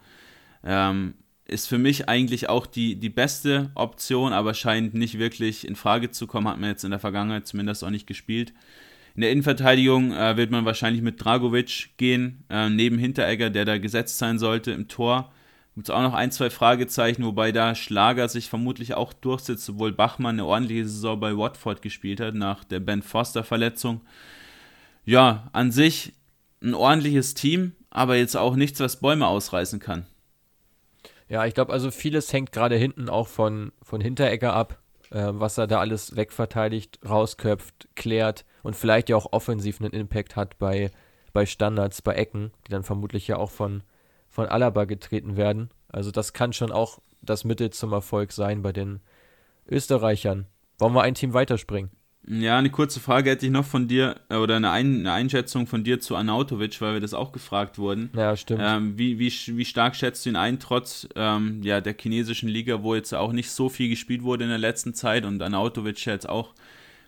Ähm, 0.64 1.14
ist 1.46 1.68
für 1.68 1.78
mich 1.78 2.08
eigentlich 2.08 2.48
auch 2.48 2.66
die, 2.66 2.96
die 2.96 3.10
beste 3.10 3.70
Option, 3.74 4.32
aber 4.32 4.54
scheint 4.54 4.94
nicht 4.94 5.18
wirklich 5.18 5.66
in 5.66 5.76
Frage 5.76 6.10
zu 6.10 6.26
kommen. 6.26 6.48
Hat 6.48 6.58
man 6.58 6.70
jetzt 6.70 6.84
in 6.84 6.90
der 6.90 7.00
Vergangenheit 7.00 7.46
zumindest 7.46 7.84
auch 7.84 7.90
nicht 7.90 8.06
gespielt. 8.06 8.52
In 9.14 9.20
der 9.20 9.30
Innenverteidigung 9.30 10.12
äh, 10.12 10.36
wird 10.36 10.50
man 10.50 10.64
wahrscheinlich 10.64 11.02
mit 11.02 11.22
Dragovic 11.22 11.96
gehen, 11.98 12.44
äh, 12.48 12.70
neben 12.70 12.98
Hinteregger, 12.98 13.50
der 13.50 13.64
da 13.64 13.78
gesetzt 13.78 14.18
sein 14.18 14.38
sollte. 14.38 14.72
Im 14.72 14.88
Tor 14.88 15.32
gibt 15.74 15.88
es 15.88 15.94
auch 15.94 16.02
noch 16.02 16.14
ein, 16.14 16.30
zwei 16.30 16.50
Fragezeichen, 16.50 17.24
wobei 17.24 17.52
da 17.52 17.74
Schlager 17.74 18.28
sich 18.28 18.48
vermutlich 18.48 18.94
auch 18.94 19.12
durchsetzt, 19.12 19.68
obwohl 19.68 19.92
Bachmann 19.92 20.36
eine 20.36 20.46
ordentliche 20.46 20.86
Saison 20.86 21.20
bei 21.20 21.36
Watford 21.36 21.82
gespielt 21.82 22.20
hat, 22.20 22.34
nach 22.34 22.64
der 22.64 22.80
Ben 22.80 23.02
Foster-Verletzung. 23.02 24.00
Ja, 25.04 25.48
an 25.52 25.72
sich 25.72 26.14
ein 26.62 26.74
ordentliches 26.74 27.34
Team, 27.34 27.72
aber 27.90 28.16
jetzt 28.16 28.36
auch 28.36 28.56
nichts, 28.56 28.80
was 28.80 29.00
Bäume 29.00 29.26
ausreißen 29.26 29.80
kann. 29.80 30.06
Ja, 31.28 31.46
ich 31.46 31.54
glaube, 31.54 31.72
also 31.72 31.90
vieles 31.90 32.32
hängt 32.32 32.52
gerade 32.52 32.76
hinten 32.76 33.08
auch 33.08 33.28
von, 33.28 33.72
von 33.82 34.00
Hinteregger 34.00 34.52
ab, 34.52 34.81
äh, 35.12 35.30
was 35.32 35.58
er 35.58 35.66
da 35.66 35.78
alles 35.78 36.16
wegverteidigt, 36.16 36.98
rausköpft, 37.08 37.88
klärt 37.94 38.44
und 38.62 38.76
vielleicht 38.76 39.08
ja 39.08 39.16
auch 39.16 39.32
offensiv 39.32 39.80
einen 39.80 39.92
Impact 39.92 40.36
hat 40.36 40.58
bei, 40.58 40.90
bei 41.32 41.46
Standards, 41.46 42.02
bei 42.02 42.14
Ecken, 42.14 42.52
die 42.66 42.70
dann 42.70 42.82
vermutlich 42.82 43.28
ja 43.28 43.36
auch 43.36 43.50
von, 43.50 43.82
von 44.28 44.46
Alaba 44.46 44.84
getreten 44.84 45.36
werden. 45.36 45.70
Also 45.88 46.10
das 46.10 46.32
kann 46.32 46.52
schon 46.52 46.72
auch 46.72 47.00
das 47.20 47.44
Mittel 47.44 47.70
zum 47.70 47.92
Erfolg 47.92 48.32
sein 48.32 48.62
bei 48.62 48.72
den 48.72 49.00
Österreichern. 49.68 50.46
Wollen 50.78 50.94
wir 50.94 51.02
ein 51.02 51.14
Team 51.14 51.34
weiterspringen? 51.34 51.90
Ja, 52.26 52.56
eine 52.56 52.70
kurze 52.70 53.00
Frage 53.00 53.30
hätte 53.30 53.46
ich 53.46 53.52
noch 53.52 53.64
von 53.64 53.88
dir 53.88 54.16
äh, 54.28 54.36
oder 54.36 54.56
eine, 54.56 54.70
Ein 54.70 55.00
eine 55.00 55.12
Einschätzung 55.12 55.66
von 55.66 55.82
dir 55.82 56.00
zu 56.00 56.14
Anautovic, 56.14 56.80
weil 56.80 56.94
wir 56.94 57.00
das 57.00 57.14
auch 57.14 57.32
gefragt 57.32 57.78
wurden. 57.78 58.10
Ja, 58.14 58.36
stimmt. 58.36 58.60
Ähm, 58.64 58.96
wie, 58.96 59.18
wie, 59.18 59.32
wie 59.56 59.64
stark 59.64 59.96
schätzt 59.96 60.24
du 60.24 60.30
ihn 60.30 60.36
ein, 60.36 60.60
trotz 60.60 61.08
ähm, 61.16 61.62
ja, 61.62 61.80
der 61.80 61.96
chinesischen 61.98 62.48
Liga, 62.48 62.82
wo 62.82 62.94
jetzt 62.94 63.12
auch 63.12 63.32
nicht 63.32 63.50
so 63.50 63.68
viel 63.68 63.88
gespielt 63.88 64.22
wurde 64.22 64.44
in 64.44 64.50
der 64.50 64.58
letzten 64.58 64.94
Zeit 64.94 65.24
und 65.24 65.42
Anautovic 65.42 66.04
jetzt 66.06 66.28
auch 66.28 66.54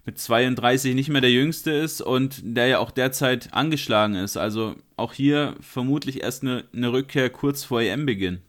mit 0.05 0.19
32 0.19 0.95
nicht 0.95 1.09
mehr 1.09 1.21
der 1.21 1.31
Jüngste 1.31 1.71
ist 1.71 2.03
und 2.03 2.41
der 2.43 2.67
ja 2.67 2.79
auch 2.79 2.91
derzeit 2.91 3.55
angeschlagen 3.55 4.17
ist. 4.17 4.37
Also 4.37 4.75
auch 4.97 5.13
hier 5.13 5.55
vermutlich 5.61 6.23
erst 6.23 6.43
eine, 6.43 6.65
eine 6.75 6.93
Rückkehr 6.93 7.31
kurz 7.31 7.65
vor 7.65 7.81
EM-Beginn. 7.81 8.41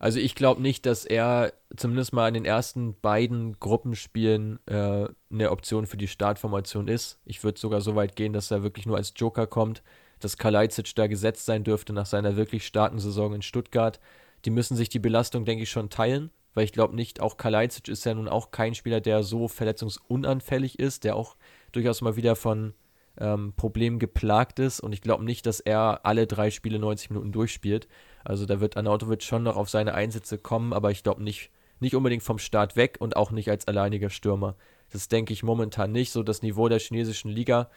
Also 0.00 0.18
ich 0.18 0.34
glaube 0.34 0.62
nicht, 0.62 0.86
dass 0.86 1.04
er 1.04 1.52
zumindest 1.76 2.14
mal 2.14 2.26
in 2.26 2.32
den 2.32 2.46
ersten 2.46 2.98
beiden 2.98 3.60
Gruppenspielen 3.60 4.58
äh, 4.66 5.06
eine 5.30 5.50
Option 5.50 5.86
für 5.86 5.98
die 5.98 6.08
Startformation 6.08 6.88
ist. 6.88 7.20
Ich 7.26 7.44
würde 7.44 7.60
sogar 7.60 7.82
so 7.82 7.96
weit 7.96 8.16
gehen, 8.16 8.32
dass 8.32 8.50
er 8.50 8.62
wirklich 8.62 8.86
nur 8.86 8.96
als 8.96 9.12
Joker 9.14 9.46
kommt, 9.46 9.82
dass 10.18 10.38
Kalajdzic 10.38 10.94
da 10.94 11.06
gesetzt 11.06 11.44
sein 11.44 11.64
dürfte 11.64 11.92
nach 11.92 12.06
seiner 12.06 12.36
wirklich 12.36 12.66
starken 12.66 12.98
Saison 12.98 13.34
in 13.34 13.42
Stuttgart. 13.42 14.00
Die 14.46 14.50
müssen 14.50 14.74
sich 14.74 14.88
die 14.88 14.98
Belastung, 14.98 15.44
denke 15.44 15.64
ich, 15.64 15.70
schon 15.70 15.90
teilen, 15.90 16.30
weil 16.54 16.64
ich 16.64 16.72
glaube 16.72 16.96
nicht, 16.96 17.20
auch 17.20 17.36
Kalajdzic 17.36 17.88
ist 17.88 18.06
ja 18.06 18.14
nun 18.14 18.26
auch 18.26 18.52
kein 18.52 18.74
Spieler, 18.74 19.02
der 19.02 19.22
so 19.22 19.48
verletzungsunanfällig 19.48 20.78
ist, 20.78 21.04
der 21.04 21.14
auch 21.14 21.36
durchaus 21.72 22.00
mal 22.00 22.16
wieder 22.16 22.36
von 22.36 22.72
ähm, 23.20 23.52
Problemen 23.56 23.98
geplagt 23.98 24.58
ist 24.58 24.80
und 24.80 24.92
ich 24.92 25.02
glaube 25.02 25.24
nicht, 25.24 25.46
dass 25.46 25.60
er 25.60 26.00
alle 26.04 26.26
drei 26.26 26.50
Spiele 26.50 26.78
90 26.78 27.10
Minuten 27.10 27.32
durchspielt. 27.32 27.88
Also 28.24 28.46
da 28.46 28.60
wird 28.60 28.76
Anautovic 28.76 29.22
schon 29.22 29.42
noch 29.42 29.56
auf 29.56 29.70
seine 29.70 29.94
Einsätze 29.94 30.38
kommen, 30.38 30.72
aber 30.72 30.90
ich 30.90 31.02
glaube 31.02 31.22
nicht, 31.22 31.50
nicht 31.80 31.94
unbedingt 31.94 32.22
vom 32.22 32.38
Start 32.38 32.76
weg 32.76 32.96
und 33.00 33.16
auch 33.16 33.30
nicht 33.30 33.50
als 33.50 33.68
alleiniger 33.68 34.10
Stürmer. 34.10 34.56
Das 34.92 35.08
denke 35.08 35.32
ich 35.32 35.42
momentan 35.42 35.92
nicht. 35.92 36.12
So 36.12 36.22
das 36.22 36.42
Niveau 36.42 36.68
der 36.68 36.78
chinesischen 36.78 37.30
Liga 37.30 37.70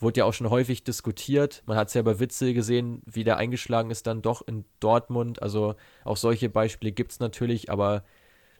wurde 0.00 0.20
ja 0.20 0.24
auch 0.24 0.34
schon 0.34 0.50
häufig 0.50 0.84
diskutiert. 0.84 1.62
Man 1.66 1.76
hat 1.76 1.88
es 1.88 1.94
ja 1.94 2.02
bei 2.02 2.20
Witzel 2.20 2.54
gesehen, 2.54 3.02
wie 3.06 3.24
der 3.24 3.36
eingeschlagen 3.36 3.90
ist 3.90 4.06
dann 4.06 4.22
doch 4.22 4.46
in 4.46 4.64
Dortmund. 4.80 5.42
Also 5.42 5.74
auch 6.04 6.16
solche 6.16 6.48
Beispiele 6.48 6.92
gibt 6.92 7.12
es 7.12 7.20
natürlich, 7.20 7.70
aber 7.70 8.04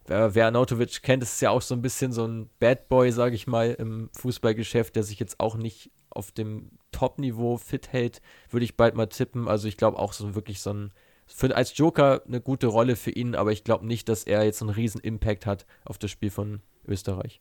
wer, 0.06 0.34
wer 0.34 0.46
Anautovic 0.48 1.02
kennt, 1.02 1.22
ist 1.22 1.40
ja 1.40 1.50
auch 1.50 1.62
so 1.62 1.74
ein 1.74 1.82
bisschen 1.82 2.12
so 2.12 2.26
ein 2.26 2.50
Bad 2.58 2.88
Boy, 2.88 3.12
sage 3.12 3.34
ich 3.34 3.46
mal, 3.46 3.72
im 3.78 4.10
Fußballgeschäft, 4.14 4.96
der 4.96 5.04
sich 5.04 5.20
jetzt 5.20 5.38
auch 5.38 5.56
nicht 5.56 5.90
auf 6.10 6.32
dem 6.32 6.70
Top-Niveau 6.92 7.56
fit 7.56 7.92
hält, 7.92 8.20
würde 8.50 8.64
ich 8.64 8.76
bald 8.76 8.94
mal 8.94 9.06
tippen. 9.06 9.48
Also 9.48 9.68
ich 9.68 9.76
glaube 9.76 9.98
auch 9.98 10.12
so 10.12 10.34
wirklich 10.34 10.60
so 10.60 10.72
ein 10.72 10.92
für, 11.26 11.54
als 11.54 11.76
Joker 11.76 12.22
eine 12.26 12.40
gute 12.40 12.66
Rolle 12.66 12.96
für 12.96 13.10
ihn, 13.10 13.34
aber 13.34 13.52
ich 13.52 13.62
glaube 13.62 13.86
nicht, 13.86 14.08
dass 14.08 14.24
er 14.24 14.44
jetzt 14.44 14.62
einen 14.62 14.70
riesen 14.70 15.00
Impact 15.00 15.46
hat 15.46 15.66
auf 15.84 15.98
das 15.98 16.10
Spiel 16.10 16.30
von 16.30 16.62
Österreich. 16.86 17.40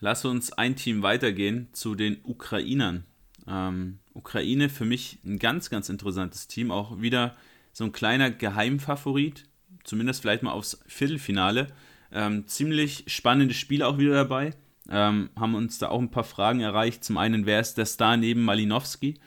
Lass 0.00 0.24
uns 0.24 0.52
ein 0.52 0.76
Team 0.76 1.02
weitergehen 1.02 1.68
zu 1.72 1.94
den 1.94 2.18
Ukrainern. 2.24 3.04
Ähm, 3.48 4.00
Ukraine 4.12 4.68
für 4.68 4.84
mich 4.84 5.20
ein 5.24 5.38
ganz, 5.38 5.70
ganz 5.70 5.88
interessantes 5.88 6.48
Team. 6.48 6.70
Auch 6.70 7.00
wieder 7.00 7.36
so 7.72 7.84
ein 7.84 7.92
kleiner 7.92 8.30
Geheimfavorit, 8.30 9.44
zumindest 9.84 10.20
vielleicht 10.20 10.42
mal 10.42 10.52
aufs 10.52 10.80
Viertelfinale. 10.86 11.68
Ähm, 12.12 12.46
ziemlich 12.46 13.04
spannendes 13.06 13.56
Spiel 13.56 13.82
auch 13.82 13.98
wieder 13.98 14.14
dabei. 14.14 14.52
Ähm, 14.90 15.30
haben 15.36 15.54
uns 15.54 15.78
da 15.78 15.88
auch 15.88 16.00
ein 16.00 16.10
paar 16.10 16.24
Fragen 16.24 16.60
erreicht. 16.60 17.04
Zum 17.04 17.18
einen, 17.18 17.46
wer 17.46 17.60
ist 17.60 17.74
der 17.74 17.86
Star 17.86 18.16
neben 18.16 18.42
Malinowski? 18.42 19.18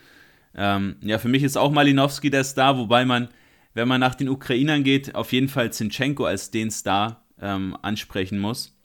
Ähm, 0.55 0.95
ja, 1.01 1.17
für 1.19 1.27
mich 1.27 1.43
ist 1.43 1.57
auch 1.57 1.71
Malinowski 1.71 2.29
der 2.29 2.43
Star, 2.43 2.77
wobei 2.77 3.05
man, 3.05 3.29
wenn 3.73 3.87
man 3.87 3.99
nach 3.99 4.15
den 4.15 4.29
Ukrainern 4.29 4.83
geht, 4.83 5.15
auf 5.15 5.31
jeden 5.31 5.49
Fall 5.49 5.71
Zinchenko 5.71 6.25
als 6.25 6.51
den 6.51 6.71
Star 6.71 7.25
ähm, 7.39 7.77
ansprechen 7.81 8.39
muss. 8.39 8.77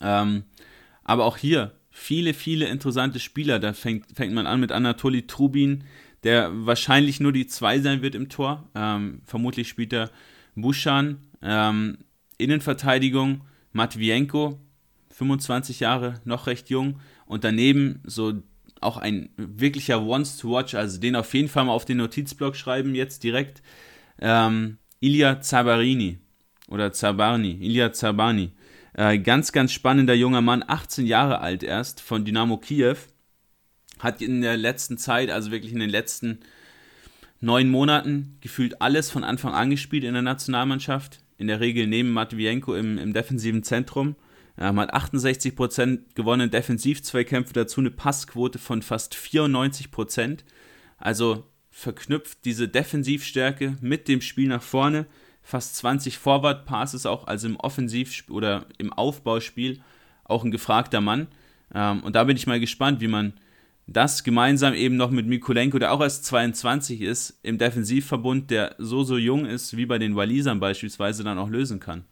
Ähm, 0.00 0.44
aber 1.04 1.24
auch 1.24 1.36
hier 1.36 1.72
viele, 1.90 2.34
viele 2.34 2.66
interessante 2.66 3.20
Spieler. 3.20 3.58
Da 3.58 3.72
fängt, 3.72 4.06
fängt 4.14 4.32
man 4.32 4.46
an 4.46 4.60
mit 4.60 4.72
Anatoly 4.72 5.26
Trubin, 5.26 5.84
der 6.24 6.50
wahrscheinlich 6.66 7.20
nur 7.20 7.32
die 7.32 7.46
zwei 7.46 7.80
sein 7.80 8.02
wird 8.02 8.14
im 8.14 8.28
Tor. 8.28 8.68
Ähm, 8.74 9.22
vermutlich 9.24 9.68
spielt 9.68 9.92
er 9.92 10.10
Buschan. 10.54 11.18
Ähm, 11.42 11.98
Innenverteidigung 12.38 13.42
Matvienko, 13.72 14.58
25 15.20 15.80
Jahre, 15.80 16.14
noch 16.24 16.46
recht 16.46 16.70
jung. 16.70 16.98
Und 17.26 17.44
daneben 17.44 18.00
so 18.04 18.42
auch 18.80 18.96
ein 18.96 19.28
wirklicher 19.36 20.06
Wants 20.06 20.38
to 20.38 20.50
Watch, 20.50 20.74
also 20.74 20.98
den 20.98 21.14
auf 21.14 21.32
jeden 21.34 21.48
Fall 21.48 21.66
mal 21.66 21.72
auf 21.72 21.84
den 21.84 21.98
Notizblock 21.98 22.56
schreiben, 22.56 22.94
jetzt 22.94 23.22
direkt. 23.22 23.62
Ähm, 24.18 24.78
Ilya 25.00 25.42
Zabarini 25.42 26.18
oder 26.68 26.92
Zabarni, 26.92 27.58
Ilya 27.60 27.92
Zabani. 27.92 28.52
Äh, 28.94 29.18
ganz, 29.18 29.52
ganz 29.52 29.72
spannender 29.72 30.14
junger 30.14 30.40
Mann, 30.40 30.64
18 30.66 31.06
Jahre 31.06 31.40
alt 31.40 31.62
erst, 31.62 32.00
von 32.00 32.24
Dynamo 32.24 32.56
Kiew. 32.56 32.96
Hat 33.98 34.22
in 34.22 34.40
der 34.40 34.56
letzten 34.56 34.96
Zeit, 34.96 35.30
also 35.30 35.50
wirklich 35.50 35.74
in 35.74 35.80
den 35.80 35.90
letzten 35.90 36.40
neun 37.40 37.70
Monaten, 37.70 38.38
gefühlt 38.40 38.80
alles 38.80 39.10
von 39.10 39.24
Anfang 39.24 39.52
an 39.52 39.68
gespielt 39.68 40.04
in 40.04 40.14
der 40.14 40.22
Nationalmannschaft. 40.22 41.20
In 41.36 41.46
der 41.46 41.60
Regel 41.60 41.86
neben 41.86 42.10
Matvienko 42.10 42.74
im, 42.74 42.96
im 42.96 43.12
defensiven 43.12 43.62
Zentrum. 43.62 44.16
Ähm, 44.60 44.78
hat 44.78 44.94
68% 44.94 46.14
gewonnen 46.14 46.50
Defensivzweikämpfe, 46.50 47.54
dazu 47.54 47.80
eine 47.80 47.90
Passquote 47.90 48.58
von 48.58 48.82
fast 48.82 49.14
94%. 49.14 50.40
Also 50.98 51.46
verknüpft 51.70 52.44
diese 52.44 52.68
Defensivstärke 52.68 53.78
mit 53.80 54.06
dem 54.06 54.20
Spiel 54.20 54.48
nach 54.48 54.62
vorne. 54.62 55.06
Fast 55.42 55.76
20 55.76 56.18
Forward 56.18 56.66
Passes 56.66 57.06
auch, 57.06 57.26
also 57.26 57.48
im 57.48 57.56
Offensiv- 57.56 58.28
oder 58.28 58.66
im 58.76 58.92
Aufbauspiel 58.92 59.80
auch 60.24 60.44
ein 60.44 60.50
gefragter 60.50 61.00
Mann. 61.00 61.28
Ähm, 61.74 62.02
und 62.02 62.14
da 62.14 62.24
bin 62.24 62.36
ich 62.36 62.46
mal 62.46 62.60
gespannt, 62.60 63.00
wie 63.00 63.08
man 63.08 63.32
das 63.86 64.22
gemeinsam 64.22 64.74
eben 64.74 64.96
noch 64.96 65.10
mit 65.10 65.26
Mikulenko, 65.26 65.78
der 65.78 65.92
auch 65.92 66.00
erst 66.00 66.26
22 66.26 67.00
ist, 67.00 67.40
im 67.42 67.58
Defensivverbund, 67.58 68.50
der 68.50 68.76
so, 68.78 69.02
so 69.02 69.16
jung 69.16 69.46
ist, 69.46 69.76
wie 69.76 69.86
bei 69.86 69.98
den 69.98 70.14
Walisern 70.14 70.60
beispielsweise, 70.60 71.24
dann 71.24 71.38
auch 71.38 71.48
lösen 71.48 71.80
kann. 71.80 72.04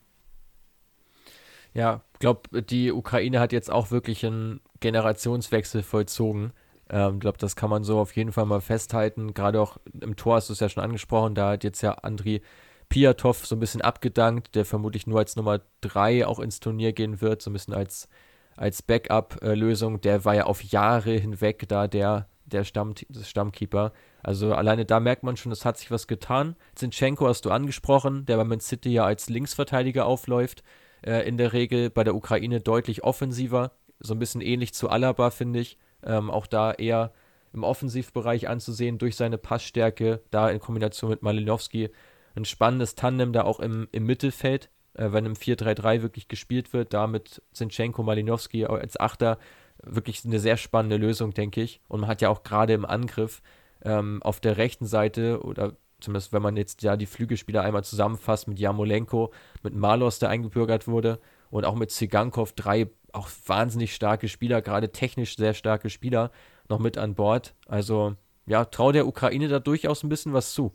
Ja, 1.79 2.01
ich 2.14 2.18
glaube, 2.18 2.62
die 2.64 2.91
Ukraine 2.91 3.39
hat 3.39 3.53
jetzt 3.53 3.70
auch 3.70 3.93
wirklich 3.93 4.26
einen 4.26 4.61
Generationswechsel 4.81 5.85
vollzogen. 5.85 6.53
Ich 6.89 6.97
ähm, 6.97 7.20
glaube, 7.20 7.39
das 7.39 7.55
kann 7.55 7.70
man 7.70 7.85
so 7.85 8.01
auf 8.01 8.16
jeden 8.16 8.33
Fall 8.33 8.47
mal 8.47 8.61
festhalten. 8.61 9.33
Gerade 9.33 9.61
auch 9.61 9.76
im 10.01 10.16
Tor 10.16 10.35
hast 10.35 10.49
du 10.49 10.55
es 10.55 10.59
ja 10.59 10.68
schon 10.68 10.83
angesprochen, 10.83 11.37
da 11.37 11.51
hat 11.51 11.62
jetzt 11.62 11.81
ja 11.83 11.93
Andri 11.93 12.43
Piatov 12.89 13.47
so 13.47 13.55
ein 13.55 13.61
bisschen 13.61 13.81
abgedankt, 13.81 14.57
der 14.57 14.64
vermutlich 14.64 15.07
nur 15.07 15.20
als 15.20 15.37
Nummer 15.37 15.61
3 15.83 16.26
auch 16.26 16.41
ins 16.41 16.59
Turnier 16.59 16.93
gehen 16.93 17.20
wird, 17.20 17.43
so 17.43 17.51
ein 17.51 17.53
bisschen 17.53 17.74
als, 17.74 18.09
als 18.57 18.83
Backup-Lösung. 18.83 20.01
Der 20.01 20.24
war 20.24 20.35
ja 20.35 20.47
auf 20.47 20.64
Jahre 20.64 21.12
hinweg 21.12 21.68
da 21.68 21.87
der, 21.87 22.26
der 22.45 22.64
Stamm, 22.64 22.95
Stammkeeper. 23.22 23.93
Also 24.24 24.53
alleine 24.53 24.85
da 24.85 24.99
merkt 24.99 25.22
man 25.22 25.37
schon, 25.37 25.53
es 25.53 25.64
hat 25.64 25.79
sich 25.79 25.93
was 25.93 26.09
getan. 26.09 26.57
Zinchenko 26.74 27.29
hast 27.29 27.45
du 27.45 27.53
angesprochen, 27.53 28.26
der 28.26 28.37
bei 28.37 28.43
Man 28.43 28.59
City 28.59 28.89
ja 28.89 29.05
als 29.05 29.29
Linksverteidiger 29.29 30.07
aufläuft. 30.07 30.64
Äh, 31.03 31.29
in 31.29 31.37
der 31.37 31.53
Regel 31.53 31.91
bei 31.91 32.05
der 32.05 32.15
Ukraine 32.15 32.61
deutlich 32.61 33.05
offensiver. 33.05 33.73
So 34.01 34.15
ein 34.15 34.19
bisschen 34.19 34.41
ähnlich 34.41 34.75
zu 34.75 34.89
Alaba, 34.89 35.31
finde 35.31 35.61
ich. 35.61 35.79
Ähm, 36.05 36.31
auch 36.31 36.47
da 36.47 36.73
eher 36.73 37.13
im 37.53 37.65
Offensivbereich 37.65 38.49
anzusehen 38.49 38.99
durch 38.99 39.17
seine 39.17 39.39
Passstärke, 39.39 40.21
da 40.31 40.51
in 40.51 40.61
Kombination 40.61 41.11
mit 41.11 41.23
Malinowski. 41.23 41.91
Ein 42.35 42.45
spannendes 42.45 42.95
Tandem 42.95 43.33
da 43.33 43.43
auch 43.43 43.59
im, 43.59 43.89
im 43.91 44.05
Mittelfeld, 44.05 44.71
äh, 44.95 45.13
wenn 45.13 45.27
im 45.27 45.35
4-3-3 45.35 46.03
wirklich 46.03 46.29
gespielt 46.29 46.73
wird, 46.73 46.93
da 46.93 47.07
mit 47.07 47.43
Zinchenko, 47.53 48.03
Malinowski 48.03 48.65
als 48.67 48.99
Achter. 48.99 49.39
Wirklich 49.83 50.25
eine 50.25 50.41
sehr 50.41 50.57
spannende 50.57 50.97
Lösung, 50.97 51.33
denke 51.33 51.63
ich. 51.63 51.81
Und 51.89 52.01
man 52.01 52.11
hat 52.11 52.21
ja 52.21 52.29
auch 52.29 52.43
gerade 52.43 52.73
im 52.73 52.85
Angriff 52.85 53.43
ähm, 53.85 54.23
auf 54.23 54.41
der 54.41 54.57
rechten 54.57 54.87
Seite 54.87 55.43
oder 55.43 55.77
zumindest 56.01 56.33
wenn 56.33 56.43
man 56.43 56.57
jetzt 56.57 56.83
ja 56.83 56.97
die 56.97 57.07
Flügelspieler 57.07 57.63
einmal 57.63 57.85
zusammenfasst 57.85 58.49
mit 58.49 58.59
Jamolenko, 58.59 59.33
mit 59.63 59.75
Malos, 59.75 60.19
der 60.19 60.31
eingebürgert 60.31 60.87
wurde 60.87 61.21
und 61.51 61.65
auch 61.65 61.75
mit 61.75 61.91
Zigankov, 61.91 62.53
drei 62.53 62.89
auch 63.13 63.29
wahnsinnig 63.47 63.95
starke 63.95 64.29
Spieler, 64.29 64.63
gerade 64.63 64.93
technisch 64.93 65.37
sehr 65.37 65.55
starke 65.55 65.91
Spieler 65.91 66.31
noch 66.69 66.79
mit 66.79 66.99
an 66.99 67.15
Bord. 67.15 67.55
Also 67.67 68.17
ja, 68.47 68.65
trau 68.65 68.93
der 68.93 69.07
Ukraine 69.07 69.49
da 69.49 69.61
durchaus 69.61 70.03
ein 70.03 70.09
bisschen 70.09 70.33
was 70.33 70.53
zu. 70.53 70.73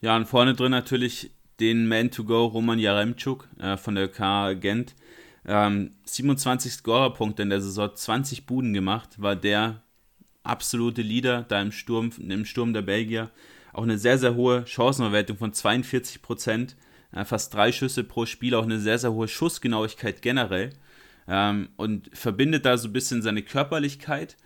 Ja, 0.00 0.16
und 0.16 0.26
vorne 0.26 0.54
drin 0.54 0.70
natürlich 0.70 1.30
den 1.60 1.88
Man 1.88 2.10
to 2.10 2.24
Go 2.24 2.46
Roman 2.46 2.78
Jaremczuk 2.78 3.48
äh, 3.58 3.76
von 3.76 3.94
der 3.94 4.08
K 4.08 4.54
Gent. 4.54 4.94
Ähm, 5.44 5.92
27 6.04 6.72
Scorerpunkte 6.72 7.42
in 7.42 7.50
der 7.50 7.60
Saison, 7.60 7.94
20 7.94 8.46
Buden 8.46 8.74
gemacht, 8.74 9.20
war 9.20 9.34
der 9.34 9.82
absolute 10.42 11.02
Leader 11.02 11.42
da 11.42 11.60
im 11.60 11.72
Sturm, 11.72 12.10
im 12.18 12.44
Sturm 12.44 12.72
der 12.72 12.82
Belgier. 12.82 13.30
Auch 13.78 13.84
eine 13.84 13.96
sehr, 13.96 14.18
sehr 14.18 14.34
hohe 14.34 14.66
Chancenverwertung 14.66 15.36
von 15.36 15.52
42 15.52 16.20
Prozent. 16.20 16.74
Äh, 17.12 17.24
fast 17.24 17.54
drei 17.54 17.70
Schüsse 17.70 18.02
pro 18.02 18.26
Spiel, 18.26 18.56
auch 18.56 18.64
eine 18.64 18.80
sehr, 18.80 18.98
sehr 18.98 19.12
hohe 19.12 19.28
Schussgenauigkeit 19.28 20.20
generell. 20.20 20.70
Ähm, 21.28 21.68
und 21.76 22.10
verbindet 22.12 22.66
da 22.66 22.76
so 22.76 22.88
ein 22.88 22.92
bisschen 22.92 23.22
seine 23.22 23.42
Körperlichkeit, 23.42 24.36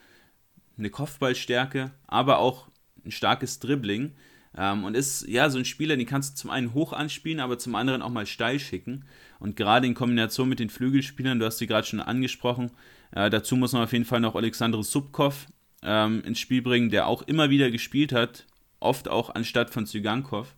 eine 0.76 0.91
Kopfballstärke, 0.91 1.93
aber 2.07 2.41
auch 2.41 2.68
ein 3.07 3.11
starkes 3.11 3.59
Dribbling. 3.59 4.12
Ähm, 4.55 4.85
und 4.85 4.95
ist 4.95 5.26
ja 5.26 5.49
so 5.49 5.57
ein 5.57 5.64
Spieler, 5.64 5.97
den 5.97 6.05
kannst 6.05 6.35
du 6.35 6.43
zum 6.43 6.51
einen 6.51 6.74
hoch 6.74 6.93
anspielen, 6.93 7.41
aber 7.41 7.59
zum 7.59 7.74
anderen 7.74 8.03
auch 8.03 8.11
mal 8.11 8.26
steil 8.26 8.59
schicken. 8.59 9.07
Und 9.39 9.57
gerade 9.57 9.87
in 9.87 9.95
Kombination 9.95 10.51
mit 10.51 10.59
den 10.59 10.68
Flügelspielern, 10.68 11.39
du 11.39 11.47
hast 11.47 11.57
sie 11.57 11.66
gerade 11.66 11.87
schon 11.87 12.01
angesprochen, 12.01 12.70
äh, 13.12 13.30
dazu 13.30 13.57
muss 13.57 13.72
man 13.72 13.85
auf 13.85 13.95
jeden 13.95 14.05
Fall 14.05 14.20
noch 14.20 14.35
Alexander 14.35 14.83
Subkov 14.83 15.47
ähm, 15.83 16.22
ins 16.22 16.39
Spiel 16.39 16.61
bringen, 16.61 16.91
der 16.91 17.07
auch 17.07 17.22
immer 17.22 17.49
wieder 17.49 17.70
gespielt 17.70 18.12
hat, 18.12 18.45
oft 18.83 19.09
auch 19.09 19.35
anstatt 19.35 19.70
von 19.70 19.87
Zygankov. 19.87 20.55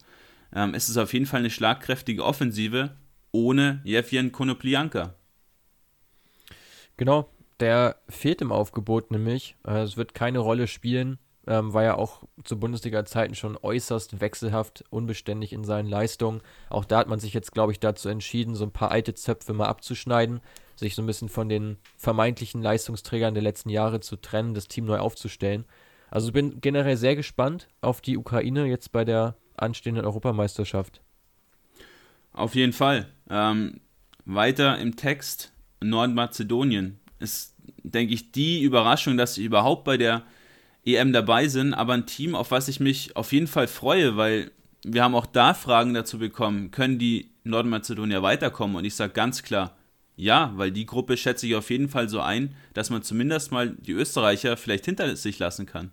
Ähm, 0.54 0.74
es 0.74 0.88
ist 0.88 0.96
auf 0.96 1.12
jeden 1.12 1.26
Fall 1.26 1.40
eine 1.40 1.50
schlagkräftige 1.50 2.24
Offensive 2.24 2.96
ohne 3.32 3.80
Jevgen 3.84 4.32
Konoplianka. 4.32 5.14
Genau, 6.96 7.28
der 7.60 7.96
fehlt 8.08 8.40
im 8.40 8.52
Aufgebot 8.52 9.10
nämlich. 9.10 9.56
Äh, 9.66 9.82
es 9.82 9.96
wird 9.96 10.14
keine 10.14 10.38
Rolle 10.38 10.66
spielen. 10.66 11.18
Ähm, 11.46 11.74
war 11.74 11.82
ja 11.82 11.96
auch 11.96 12.22
zu 12.42 12.58
Bundesliga-Zeiten 12.58 13.34
schon 13.34 13.58
äußerst 13.60 14.20
wechselhaft, 14.20 14.84
unbeständig 14.88 15.52
in 15.52 15.64
seinen 15.64 15.88
Leistungen. 15.88 16.40
Auch 16.70 16.86
da 16.86 16.98
hat 16.98 17.08
man 17.08 17.20
sich 17.20 17.34
jetzt, 17.34 17.52
glaube 17.52 17.72
ich, 17.72 17.80
dazu 17.80 18.08
entschieden, 18.08 18.54
so 18.54 18.64
ein 18.64 18.70
paar 18.70 18.90
alte 18.90 19.14
Zöpfe 19.14 19.52
mal 19.52 19.66
abzuschneiden, 19.66 20.40
sich 20.76 20.94
so 20.94 21.02
ein 21.02 21.06
bisschen 21.06 21.28
von 21.28 21.50
den 21.50 21.76
vermeintlichen 21.98 22.62
Leistungsträgern 22.62 23.34
der 23.34 23.42
letzten 23.42 23.68
Jahre 23.68 24.00
zu 24.00 24.16
trennen, 24.16 24.54
das 24.54 24.68
Team 24.68 24.86
neu 24.86 24.98
aufzustellen. 24.98 25.66
Also 26.14 26.30
bin 26.30 26.60
generell 26.60 26.96
sehr 26.96 27.16
gespannt 27.16 27.66
auf 27.80 28.00
die 28.00 28.16
Ukraine 28.16 28.66
jetzt 28.66 28.92
bei 28.92 29.04
der 29.04 29.34
anstehenden 29.56 30.04
Europameisterschaft. 30.04 31.00
Auf 32.32 32.54
jeden 32.54 32.72
Fall. 32.72 33.08
Ähm, 33.28 33.80
weiter 34.24 34.78
im 34.78 34.94
Text 34.94 35.52
Nordmazedonien 35.82 37.00
ist, 37.18 37.56
denke 37.82 38.14
ich, 38.14 38.30
die 38.30 38.62
Überraschung, 38.62 39.16
dass 39.16 39.34
sie 39.34 39.44
überhaupt 39.44 39.82
bei 39.82 39.96
der 39.96 40.22
EM 40.86 41.12
dabei 41.12 41.48
sind, 41.48 41.74
aber 41.74 41.94
ein 41.94 42.06
Team, 42.06 42.36
auf 42.36 42.52
was 42.52 42.68
ich 42.68 42.78
mich 42.78 43.16
auf 43.16 43.32
jeden 43.32 43.48
Fall 43.48 43.66
freue, 43.66 44.16
weil 44.16 44.52
wir 44.84 45.02
haben 45.02 45.16
auch 45.16 45.26
da 45.26 45.52
Fragen 45.52 45.94
dazu 45.94 46.20
bekommen, 46.20 46.70
können 46.70 47.00
die 47.00 47.32
Nordmazedonier 47.42 48.22
weiterkommen? 48.22 48.76
Und 48.76 48.84
ich 48.84 48.94
sage 48.94 49.14
ganz 49.14 49.42
klar, 49.42 49.76
ja, 50.14 50.52
weil 50.54 50.70
die 50.70 50.86
Gruppe 50.86 51.16
schätze 51.16 51.48
ich 51.48 51.56
auf 51.56 51.70
jeden 51.70 51.88
Fall 51.88 52.08
so 52.08 52.20
ein, 52.20 52.54
dass 52.72 52.90
man 52.90 53.02
zumindest 53.02 53.50
mal 53.50 53.70
die 53.70 53.94
Österreicher 53.94 54.56
vielleicht 54.56 54.84
hinter 54.84 55.16
sich 55.16 55.40
lassen 55.40 55.66
kann. 55.66 55.90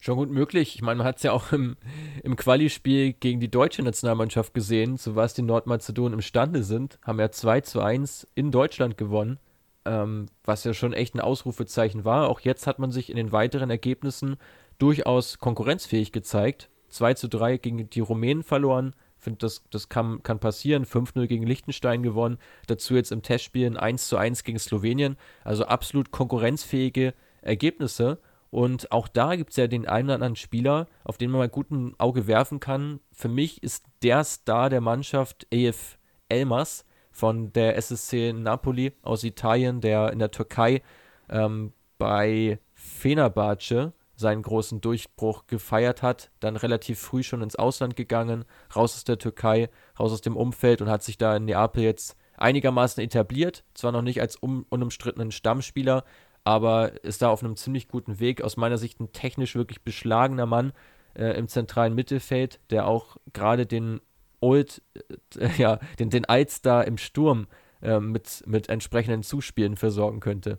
Schon 0.00 0.16
gut 0.16 0.30
möglich. 0.30 0.76
Ich 0.76 0.82
meine, 0.82 0.98
man 0.98 1.06
hat 1.06 1.16
es 1.16 1.24
ja 1.24 1.32
auch 1.32 1.52
im, 1.52 1.76
im 2.22 2.36
Quali-Spiel 2.36 3.14
gegen 3.14 3.40
die 3.40 3.50
deutsche 3.50 3.82
Nationalmannschaft 3.82 4.54
gesehen, 4.54 4.96
zu 4.96 5.16
was 5.16 5.34
die 5.34 5.42
Nordmazedonen 5.42 6.14
imstande 6.14 6.62
sind. 6.62 6.98
Haben 7.02 7.18
ja 7.18 7.30
2 7.30 7.62
zu 7.62 7.80
1 7.80 8.28
in 8.34 8.50
Deutschland 8.52 8.96
gewonnen, 8.96 9.38
ähm, 9.84 10.26
was 10.44 10.64
ja 10.64 10.72
schon 10.72 10.92
echt 10.92 11.14
ein 11.14 11.20
Ausrufezeichen 11.20 12.04
war. 12.04 12.28
Auch 12.28 12.40
jetzt 12.40 12.66
hat 12.66 12.78
man 12.78 12.92
sich 12.92 13.10
in 13.10 13.16
den 13.16 13.32
weiteren 13.32 13.70
Ergebnissen 13.70 14.36
durchaus 14.78 15.38
konkurrenzfähig 15.38 16.12
gezeigt. 16.12 16.70
2 16.90 17.14
zu 17.14 17.28
3 17.28 17.58
gegen 17.58 17.90
die 17.90 18.00
Rumänen 18.00 18.44
verloren, 18.44 18.94
finde, 19.18 19.38
das, 19.38 19.62
das 19.70 19.88
kann, 19.88 20.22
kann 20.22 20.38
passieren. 20.38 20.84
5-0 20.84 21.26
gegen 21.26 21.46
Liechtenstein 21.46 22.02
gewonnen. 22.02 22.38
Dazu 22.66 22.94
jetzt 22.94 23.12
im 23.12 23.22
Testspiel 23.22 23.66
ein 23.66 23.98
1-1 23.98 24.44
gegen 24.44 24.58
Slowenien. 24.58 25.16
Also 25.44 25.64
absolut 25.64 26.10
konkurrenzfähige 26.10 27.14
Ergebnisse. 27.42 28.18
Und 28.50 28.92
auch 28.92 29.08
da 29.08 29.36
gibt 29.36 29.50
es 29.50 29.56
ja 29.56 29.66
den 29.66 29.86
einen 29.86 30.08
oder 30.08 30.14
anderen 30.14 30.36
Spieler, 30.36 30.86
auf 31.04 31.18
den 31.18 31.30
man 31.30 31.38
mal 31.38 31.48
gut 31.48 31.70
ein 31.70 31.94
Auge 31.98 32.26
werfen 32.26 32.60
kann. 32.60 33.00
Für 33.12 33.28
mich 33.28 33.62
ist 33.62 33.84
der 34.02 34.24
Star 34.24 34.70
der 34.70 34.80
Mannschaft 34.80 35.46
EF 35.50 35.98
Elmas 36.28 36.84
von 37.10 37.52
der 37.52 37.76
SSC 37.76 38.32
Napoli 38.32 38.92
aus 39.02 39.24
Italien, 39.24 39.80
der 39.80 40.12
in 40.12 40.18
der 40.18 40.30
Türkei 40.30 40.82
ähm, 41.28 41.72
bei 41.98 42.58
Fenerbahce 42.74 43.92
seinen 44.14 44.42
großen 44.42 44.80
Durchbruch 44.80 45.46
gefeiert 45.46 46.02
hat, 46.02 46.30
dann 46.40 46.56
relativ 46.56 46.98
früh 46.98 47.22
schon 47.22 47.42
ins 47.42 47.56
Ausland 47.56 47.96
gegangen, 47.96 48.44
raus 48.74 48.96
aus 48.96 49.04
der 49.04 49.18
Türkei, 49.18 49.70
raus 49.98 50.12
aus 50.12 50.20
dem 50.20 50.36
Umfeld 50.36 50.82
und 50.82 50.88
hat 50.88 51.02
sich 51.02 51.18
da 51.18 51.36
in 51.36 51.44
Neapel 51.44 51.84
jetzt 51.84 52.16
einigermaßen 52.36 53.02
etabliert, 53.02 53.64
zwar 53.74 53.92
noch 53.92 54.02
nicht 54.02 54.20
als 54.20 54.40
un 54.42 54.64
unumstrittenen 54.68 55.30
Stammspieler, 55.30 56.04
aber 56.48 57.04
ist 57.04 57.20
da 57.20 57.28
auf 57.28 57.44
einem 57.44 57.56
ziemlich 57.56 57.88
guten 57.88 58.20
Weg. 58.20 58.40
Aus 58.40 58.56
meiner 58.56 58.78
Sicht 58.78 59.00
ein 59.00 59.12
technisch 59.12 59.54
wirklich 59.54 59.82
beschlagener 59.82 60.46
Mann 60.46 60.72
äh, 61.12 61.36
im 61.36 61.46
zentralen 61.46 61.94
Mittelfeld, 61.94 62.58
der 62.70 62.86
auch 62.86 63.18
gerade 63.34 63.66
den 63.66 64.00
Old, 64.40 64.80
äh, 65.38 65.50
ja, 65.58 65.78
den, 65.98 66.08
den 66.08 66.24
Altstar 66.24 66.86
im 66.86 66.96
Sturm 66.96 67.48
äh, 67.82 68.00
mit, 68.00 68.44
mit 68.46 68.70
entsprechenden 68.70 69.22
Zuspielen 69.22 69.76
versorgen 69.76 70.20
könnte. 70.20 70.58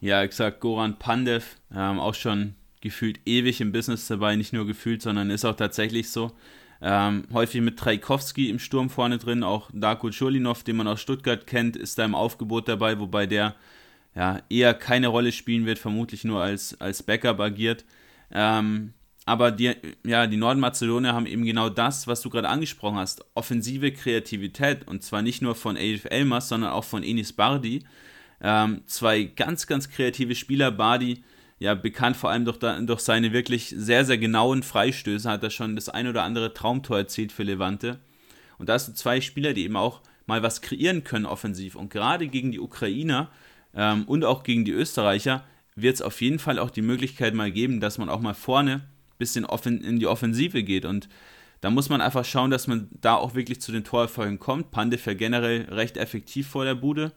Ja, 0.00 0.20
exakt. 0.20 0.58
Goran 0.58 0.98
Pandev, 0.98 1.58
ähm, 1.72 2.00
auch 2.00 2.14
schon 2.14 2.56
gefühlt 2.80 3.20
ewig 3.24 3.60
im 3.60 3.70
Business 3.70 4.08
dabei, 4.08 4.34
nicht 4.34 4.52
nur 4.52 4.66
gefühlt, 4.66 5.00
sondern 5.00 5.30
ist 5.30 5.44
auch 5.44 5.54
tatsächlich 5.54 6.10
so. 6.10 6.32
Ähm, 6.82 7.22
häufig 7.32 7.60
mit 7.60 7.78
Trajkowski 7.78 8.50
im 8.50 8.58
Sturm 8.58 8.90
vorne 8.90 9.18
drin, 9.18 9.44
auch 9.44 9.70
Darko 9.72 10.10
Chulinov, 10.10 10.64
den 10.64 10.74
man 10.74 10.88
aus 10.88 11.00
Stuttgart 11.00 11.46
kennt, 11.46 11.76
ist 11.76 12.00
da 12.00 12.04
im 12.04 12.16
Aufgebot 12.16 12.66
dabei, 12.66 12.98
wobei 12.98 13.26
der 13.26 13.54
ja, 14.14 14.40
eher 14.48 14.74
keine 14.74 15.08
Rolle 15.08 15.32
spielen 15.32 15.66
wird, 15.66 15.78
vermutlich 15.78 16.24
nur 16.24 16.42
als, 16.42 16.80
als 16.80 17.02
Backup 17.02 17.40
agiert. 17.40 17.84
Ähm, 18.30 18.94
aber 19.26 19.50
die, 19.50 19.72
ja, 20.04 20.26
die 20.26 20.36
Nordmazedonier 20.36 21.14
haben 21.14 21.26
eben 21.26 21.44
genau 21.44 21.70
das, 21.70 22.06
was 22.06 22.20
du 22.20 22.30
gerade 22.30 22.48
angesprochen 22.48 22.98
hast, 22.98 23.24
offensive 23.34 23.92
Kreativität 23.92 24.86
und 24.86 25.02
zwar 25.02 25.22
nicht 25.22 25.40
nur 25.40 25.54
von 25.54 25.76
Elif 25.76 26.04
Elmas, 26.04 26.48
sondern 26.48 26.70
auch 26.70 26.84
von 26.84 27.02
Enis 27.02 27.32
Bardi. 27.32 27.84
Ähm, 28.42 28.82
zwei 28.86 29.24
ganz, 29.24 29.66
ganz 29.66 29.88
kreative 29.88 30.34
Spieler. 30.34 30.70
Bardi 30.70 31.24
ja 31.58 31.74
bekannt 31.74 32.16
vor 32.16 32.30
allem 32.30 32.44
durch, 32.44 32.58
durch 32.58 33.00
seine 33.00 33.32
wirklich 33.32 33.74
sehr, 33.74 34.04
sehr 34.04 34.18
genauen 34.18 34.62
Freistöße, 34.62 35.30
hat 35.30 35.42
er 35.42 35.50
schon 35.50 35.74
das 35.74 35.88
ein 35.88 36.06
oder 36.06 36.22
andere 36.22 36.52
Traumtor 36.52 36.98
erzielt 36.98 37.32
für 37.32 37.44
Levante. 37.44 38.00
Und 38.58 38.68
da 38.68 38.74
hast 38.74 38.88
du 38.88 38.92
zwei 38.92 39.20
Spieler, 39.20 39.54
die 39.54 39.64
eben 39.64 39.76
auch 39.76 40.02
mal 40.26 40.42
was 40.42 40.60
kreieren 40.60 41.04
können 41.04 41.26
offensiv. 41.26 41.76
Und 41.76 41.90
gerade 41.90 42.28
gegen 42.28 42.52
die 42.52 42.60
Ukrainer 42.60 43.30
ähm, 43.76 44.04
und 44.04 44.24
auch 44.24 44.42
gegen 44.42 44.64
die 44.64 44.72
Österreicher 44.72 45.44
wird 45.76 45.96
es 45.96 46.02
auf 46.02 46.20
jeden 46.20 46.38
Fall 46.38 46.58
auch 46.58 46.70
die 46.70 46.82
Möglichkeit 46.82 47.34
mal 47.34 47.50
geben, 47.50 47.80
dass 47.80 47.98
man 47.98 48.08
auch 48.08 48.20
mal 48.20 48.34
vorne 48.34 48.74
ein 48.74 49.18
bisschen 49.18 49.44
in 49.44 49.98
die 49.98 50.06
Offensive 50.06 50.62
geht. 50.62 50.84
Und 50.84 51.08
da 51.60 51.70
muss 51.70 51.88
man 51.88 52.00
einfach 52.00 52.24
schauen, 52.24 52.50
dass 52.50 52.66
man 52.66 52.88
da 53.00 53.16
auch 53.16 53.34
wirklich 53.34 53.60
zu 53.60 53.72
den 53.72 53.84
Torerfolgen 53.84 54.38
kommt. 54.38 54.70
Pandev 54.70 55.06
ja 55.06 55.14
generell 55.14 55.62
recht 55.70 55.96
effektiv 55.96 56.46
vor 56.48 56.64
der 56.64 56.74
Bude. 56.74 57.12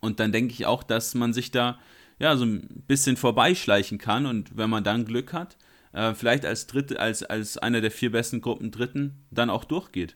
Und 0.00 0.20
dann 0.20 0.30
denke 0.30 0.52
ich 0.52 0.66
auch, 0.66 0.82
dass 0.82 1.14
man 1.14 1.32
sich 1.32 1.50
da 1.50 1.78
ja, 2.18 2.36
so 2.36 2.44
ein 2.44 2.84
bisschen 2.86 3.16
vorbeischleichen 3.16 3.98
kann 3.98 4.26
und 4.26 4.56
wenn 4.56 4.70
man 4.70 4.84
dann 4.84 5.04
Glück 5.04 5.32
hat, 5.32 5.56
äh, 5.92 6.14
vielleicht 6.14 6.44
als 6.44 6.66
Dritte, 6.66 6.98
als, 6.98 7.22
als 7.22 7.58
einer 7.58 7.80
der 7.80 7.90
vier 7.90 8.10
besten 8.10 8.40
Gruppen 8.40 8.70
Dritten 8.70 9.24
dann 9.30 9.50
auch 9.50 9.64
durchgeht. 9.64 10.14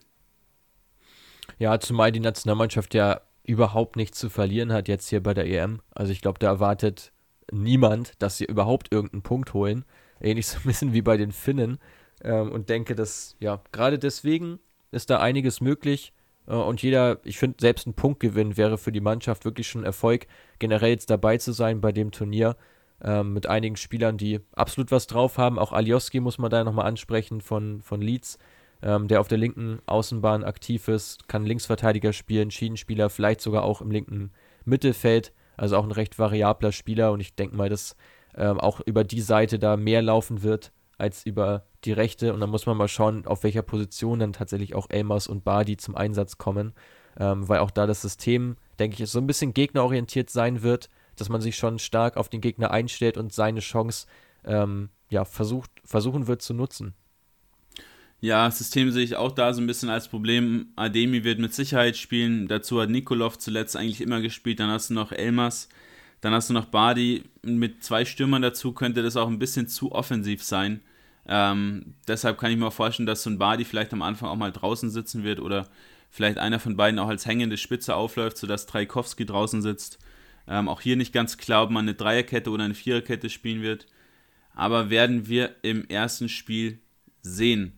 Ja, 1.59 1.79
zumal 1.79 2.11
die 2.11 2.19
Nationalmannschaft 2.19 2.93
ja 2.93 3.21
überhaupt 3.43 3.95
nichts 3.95 4.19
zu 4.19 4.29
verlieren 4.29 4.71
hat 4.71 4.87
jetzt 4.87 5.09
hier 5.09 5.21
bei 5.21 5.33
der 5.33 5.45
EM. 5.45 5.81
Also 5.93 6.11
ich 6.11 6.21
glaube, 6.21 6.39
da 6.39 6.47
erwartet 6.47 7.11
niemand, 7.51 8.13
dass 8.19 8.37
sie 8.37 8.45
überhaupt 8.45 8.91
irgendeinen 8.91 9.23
Punkt 9.23 9.53
holen. 9.53 9.85
Ähnlich 10.19 10.47
so 10.47 10.57
ein 10.57 10.65
bisschen 10.65 10.93
wie 10.93 11.01
bei 11.01 11.17
den 11.17 11.31
Finnen. 11.31 11.79
Ähm, 12.23 12.51
und 12.51 12.69
denke, 12.69 12.95
dass, 12.95 13.35
ja, 13.39 13.61
gerade 13.71 13.99
deswegen 13.99 14.59
ist 14.91 15.09
da 15.09 15.19
einiges 15.19 15.61
möglich. 15.61 16.13
Äh, 16.47 16.53
und 16.53 16.81
jeder, 16.81 17.19
ich 17.23 17.37
finde, 17.37 17.57
selbst 17.59 17.87
ein 17.87 17.93
Punktgewinn 17.93 18.57
wäre 18.57 18.77
für 18.77 18.91
die 18.91 19.01
Mannschaft 19.01 19.45
wirklich 19.45 19.67
schon 19.67 19.83
Erfolg, 19.83 20.27
generell 20.59 20.91
jetzt 20.91 21.09
dabei 21.09 21.37
zu 21.37 21.51
sein 21.51 21.81
bei 21.81 21.91
dem 21.91 22.11
Turnier. 22.11 22.55
Ähm, 23.03 23.33
mit 23.33 23.47
einigen 23.47 23.77
Spielern, 23.77 24.17
die 24.17 24.41
absolut 24.53 24.91
was 24.91 25.07
drauf 25.07 25.39
haben. 25.39 25.57
Auch 25.57 25.71
Alioski 25.71 26.19
muss 26.19 26.37
man 26.37 26.51
da 26.51 26.63
nochmal 26.63 26.85
ansprechen 26.85 27.41
von, 27.41 27.81
von 27.81 27.99
Leeds, 27.99 28.37
ähm, 28.83 29.07
der 29.07 29.21
auf 29.21 29.27
der 29.27 29.37
linken 29.37 29.79
Außenbahn 29.85 30.43
aktiv 30.43 30.87
ist, 30.87 31.27
kann 31.27 31.45
Linksverteidiger 31.45 32.13
spielen, 32.13 32.51
Schiedenspieler, 32.51 33.09
vielleicht 33.09 33.41
sogar 33.41 33.63
auch 33.63 33.81
im 33.81 33.91
linken 33.91 34.31
Mittelfeld. 34.65 35.33
Also 35.57 35.77
auch 35.77 35.83
ein 35.83 35.91
recht 35.91 36.17
variabler 36.17 36.71
Spieler 36.71 37.11
und 37.11 37.19
ich 37.19 37.35
denke 37.35 37.55
mal, 37.55 37.69
dass 37.69 37.95
ähm, 38.35 38.59
auch 38.59 38.79
über 38.79 39.03
die 39.03 39.21
Seite 39.21 39.59
da 39.59 39.77
mehr 39.77 40.01
laufen 40.01 40.41
wird 40.43 40.71
als 40.97 41.25
über 41.25 41.65
die 41.83 41.91
rechte. 41.91 42.33
Und 42.33 42.39
dann 42.39 42.49
muss 42.49 42.65
man 42.65 42.77
mal 42.77 42.87
schauen, 42.87 43.25
auf 43.25 43.43
welcher 43.43 43.63
Position 43.63 44.19
dann 44.19 44.33
tatsächlich 44.33 44.75
auch 44.75 44.89
Elmas 44.89 45.27
und 45.27 45.43
Badi 45.43 45.77
zum 45.77 45.95
Einsatz 45.95 46.37
kommen. 46.37 46.73
Ähm, 47.19 47.49
weil 47.49 47.59
auch 47.59 47.71
da 47.71 47.87
das 47.87 48.01
System, 48.01 48.55
denke 48.79 49.03
ich, 49.03 49.09
so 49.09 49.19
ein 49.19 49.27
bisschen 49.27 49.53
gegnerorientiert 49.53 50.29
sein 50.29 50.61
wird, 50.61 50.89
dass 51.17 51.27
man 51.27 51.41
sich 51.41 51.57
schon 51.57 51.77
stark 51.77 52.15
auf 52.17 52.29
den 52.29 52.39
Gegner 52.39 52.71
einstellt 52.71 53.17
und 53.17 53.33
seine 53.33 53.59
Chance 53.59 54.07
ähm, 54.45 54.89
ja, 55.09 55.25
versucht, 55.25 55.69
versuchen 55.83 56.27
wird 56.27 56.41
zu 56.41 56.53
nutzen. 56.53 56.93
Ja, 58.21 58.45
das 58.45 58.59
System 58.59 58.91
sehe 58.91 59.03
ich 59.03 59.15
auch 59.15 59.31
da 59.31 59.51
so 59.51 59.61
ein 59.61 59.67
bisschen 59.67 59.89
als 59.89 60.07
Problem. 60.07 60.67
Ademi 60.75 61.23
wird 61.23 61.39
mit 61.39 61.55
Sicherheit 61.55 61.97
spielen. 61.97 62.47
Dazu 62.47 62.79
hat 62.79 62.89
Nikolov 62.91 63.39
zuletzt 63.39 63.75
eigentlich 63.75 63.99
immer 63.99 64.21
gespielt. 64.21 64.59
Dann 64.59 64.69
hast 64.69 64.91
du 64.91 64.93
noch 64.93 65.11
Elmas. 65.11 65.69
Dann 66.21 66.31
hast 66.33 66.49
du 66.49 66.53
noch 66.53 66.65
Badi. 66.65 67.23
Mit 67.41 67.83
zwei 67.83 68.05
Stürmern 68.05 68.43
dazu 68.43 68.73
könnte 68.73 69.01
das 69.01 69.17
auch 69.17 69.27
ein 69.27 69.39
bisschen 69.39 69.67
zu 69.67 69.91
offensiv 69.91 70.43
sein. 70.43 70.81
Ähm, 71.27 71.95
deshalb 72.07 72.37
kann 72.37 72.51
ich 72.51 72.57
mir 72.57 72.67
auch 72.67 72.73
vorstellen, 72.73 73.07
dass 73.07 73.23
so 73.23 73.29
ein 73.31 73.39
Badi 73.39 73.65
vielleicht 73.65 73.91
am 73.91 74.03
Anfang 74.03 74.29
auch 74.29 74.35
mal 74.35 74.51
draußen 74.51 74.91
sitzen 74.91 75.23
wird 75.23 75.39
oder 75.39 75.67
vielleicht 76.11 76.37
einer 76.37 76.59
von 76.59 76.77
beiden 76.77 76.99
auch 76.99 77.07
als 77.09 77.25
hängende 77.25 77.57
Spitze 77.57 77.95
aufläuft, 77.95 78.37
sodass 78.37 78.67
Trajkowski 78.67 79.25
draußen 79.25 79.63
sitzt. 79.63 79.97
Ähm, 80.47 80.69
auch 80.69 80.81
hier 80.81 80.95
nicht 80.95 81.13
ganz 81.13 81.37
klar, 81.37 81.63
ob 81.63 81.71
man 81.71 81.85
eine 81.85 81.95
Dreierkette 81.95 82.51
oder 82.51 82.65
eine 82.65 82.75
Viererkette 82.75 83.31
spielen 83.31 83.63
wird. 83.63 83.87
Aber 84.53 84.91
werden 84.91 85.27
wir 85.27 85.55
im 85.63 85.87
ersten 85.87 86.29
Spiel 86.29 86.79
sehen. 87.23 87.73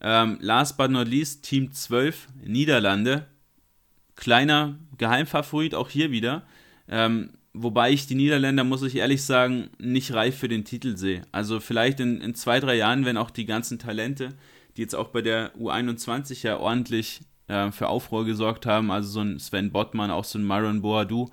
Ähm, 0.00 0.38
last 0.40 0.76
but 0.76 0.90
not 0.90 1.08
least, 1.08 1.44
Team 1.44 1.72
12, 1.72 2.28
Niederlande. 2.44 3.26
Kleiner 4.16 4.78
Geheimfavorit, 4.98 5.74
auch 5.74 5.88
hier 5.88 6.10
wieder. 6.10 6.42
Ähm, 6.88 7.30
Wobei 7.52 7.90
ich 7.90 8.06
die 8.06 8.14
Niederländer, 8.14 8.62
muss 8.62 8.82
ich 8.82 8.96
ehrlich 8.96 9.24
sagen, 9.24 9.70
nicht 9.78 10.12
reif 10.14 10.38
für 10.38 10.48
den 10.48 10.64
Titel 10.64 10.96
sehe. 10.96 11.22
Also 11.32 11.58
vielleicht 11.58 11.98
in, 11.98 12.20
in 12.20 12.34
zwei, 12.36 12.60
drei 12.60 12.76
Jahren, 12.76 13.04
wenn 13.04 13.16
auch 13.16 13.30
die 13.30 13.44
ganzen 13.44 13.80
Talente, 13.80 14.28
die 14.76 14.82
jetzt 14.82 14.94
auch 14.94 15.08
bei 15.08 15.20
der 15.20 15.52
U21 15.56 16.44
ja 16.44 16.58
ordentlich 16.58 17.22
äh, 17.48 17.72
für 17.72 17.88
Aufruhr 17.88 18.24
gesorgt 18.24 18.66
haben, 18.66 18.92
also 18.92 19.10
so 19.10 19.20
ein 19.20 19.40
Sven 19.40 19.72
Bottmann, 19.72 20.12
auch 20.12 20.24
so 20.24 20.38
ein 20.38 20.46
Myron 20.46 20.80
Boadu, 20.80 21.28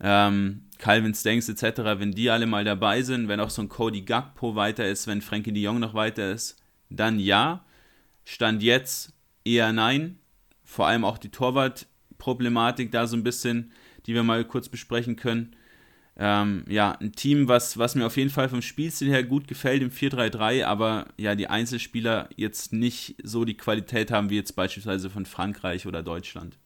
ähm, 0.00 0.62
Calvin 0.78 1.12
Stanks 1.12 1.48
etc., 1.48 1.80
wenn 1.98 2.12
die 2.12 2.30
alle 2.30 2.46
mal 2.46 2.62
dabei 2.62 3.02
sind, 3.02 3.26
wenn 3.26 3.40
auch 3.40 3.50
so 3.50 3.62
ein 3.62 3.68
Cody 3.68 4.02
Gakpo 4.02 4.54
weiter 4.54 4.86
ist, 4.86 5.08
wenn 5.08 5.20
Frankie 5.20 5.50
de 5.50 5.64
Jong 5.64 5.80
noch 5.80 5.94
weiter 5.94 6.30
ist, 6.30 6.56
dann 6.88 7.18
ja. 7.18 7.64
Stand 8.28 8.62
jetzt 8.62 9.12
eher 9.44 9.72
nein. 9.72 10.18
Vor 10.64 10.86
allem 10.86 11.04
auch 11.04 11.18
die 11.18 11.30
Torwart-Problematik 11.30 12.92
da 12.92 13.06
so 13.06 13.16
ein 13.16 13.24
bisschen 13.24 13.72
die 14.08 14.14
wir 14.14 14.22
mal 14.22 14.44
kurz 14.44 14.68
besprechen 14.68 15.16
können. 15.16 15.54
Ähm, 16.16 16.64
ja, 16.66 16.92
ein 16.92 17.12
Team, 17.12 17.46
was, 17.46 17.78
was 17.78 17.94
mir 17.94 18.06
auf 18.06 18.16
jeden 18.16 18.30
Fall 18.30 18.48
vom 18.48 18.62
Spielstil 18.62 19.10
her 19.10 19.22
gut 19.22 19.46
gefällt 19.46 19.82
im 19.82 19.90
4-3-3, 19.90 20.64
aber 20.64 21.06
ja, 21.16 21.36
die 21.36 21.46
Einzelspieler 21.46 22.28
jetzt 22.34 22.72
nicht 22.72 23.16
so 23.22 23.44
die 23.44 23.56
Qualität 23.56 24.10
haben 24.10 24.30
wie 24.30 24.36
jetzt 24.36 24.56
beispielsweise 24.56 25.10
von 25.10 25.26
Frankreich 25.26 25.86
oder 25.86 26.02
Deutschland. 26.02 26.58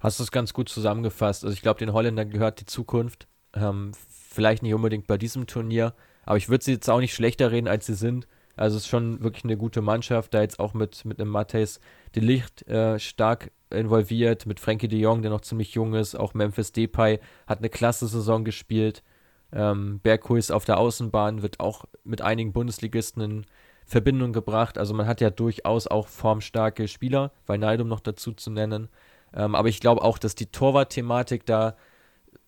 Hast 0.00 0.18
du 0.18 0.24
es 0.24 0.32
ganz 0.32 0.54
gut 0.54 0.68
zusammengefasst. 0.70 1.44
Also 1.44 1.54
ich 1.54 1.62
glaube, 1.62 1.78
den 1.78 1.92
Holländern 1.92 2.30
gehört 2.30 2.60
die 2.60 2.66
Zukunft. 2.66 3.28
Ähm, 3.52 3.92
vielleicht 4.08 4.62
nicht 4.62 4.74
unbedingt 4.74 5.06
bei 5.06 5.18
diesem 5.18 5.46
Turnier, 5.46 5.94
aber 6.24 6.38
ich 6.38 6.48
würde 6.48 6.64
sie 6.64 6.72
jetzt 6.72 6.88
auch 6.88 7.00
nicht 7.00 7.14
schlechter 7.14 7.52
reden, 7.52 7.68
als 7.68 7.86
sie 7.86 7.94
sind. 7.94 8.26
Also 8.56 8.76
es 8.76 8.84
ist 8.84 8.88
schon 8.88 9.22
wirklich 9.22 9.44
eine 9.44 9.56
gute 9.56 9.82
Mannschaft, 9.82 10.34
da 10.34 10.42
jetzt 10.42 10.60
auch 10.60 10.74
mit, 10.74 11.04
mit 11.04 11.20
einem 11.20 11.30
Matthäus 11.30 11.80
de 12.14 12.22
Licht 12.22 12.66
äh, 12.68 12.98
stark 12.98 13.50
involviert, 13.70 14.46
mit 14.46 14.60
Frankie 14.60 14.88
de 14.88 14.98
Jong, 14.98 15.22
der 15.22 15.30
noch 15.30 15.40
ziemlich 15.40 15.74
jung 15.74 15.94
ist, 15.94 16.14
auch 16.14 16.34
Memphis 16.34 16.72
Depay 16.72 17.18
hat 17.46 17.58
eine 17.58 17.68
klasse 17.68 18.06
Saison 18.06 18.44
gespielt. 18.44 19.02
Ähm, 19.52 20.00
Berghuis 20.00 20.50
auf 20.50 20.64
der 20.64 20.78
Außenbahn 20.78 21.42
wird 21.42 21.60
auch 21.60 21.84
mit 22.04 22.22
einigen 22.22 22.52
Bundesligisten 22.52 23.22
in 23.22 23.46
Verbindung 23.84 24.32
gebracht. 24.32 24.78
Also 24.78 24.94
man 24.94 25.06
hat 25.06 25.20
ja 25.20 25.30
durchaus 25.30 25.86
auch 25.86 26.08
formstarke 26.08 26.88
Spieler, 26.88 27.32
Weinaldum 27.46 27.88
noch 27.88 28.00
dazu 28.00 28.32
zu 28.32 28.50
nennen. 28.50 28.88
Ähm, 29.34 29.54
aber 29.54 29.68
ich 29.68 29.80
glaube 29.80 30.02
auch, 30.02 30.18
dass 30.18 30.34
die 30.34 30.46
Torwart-Thematik 30.46 31.44
da 31.46 31.76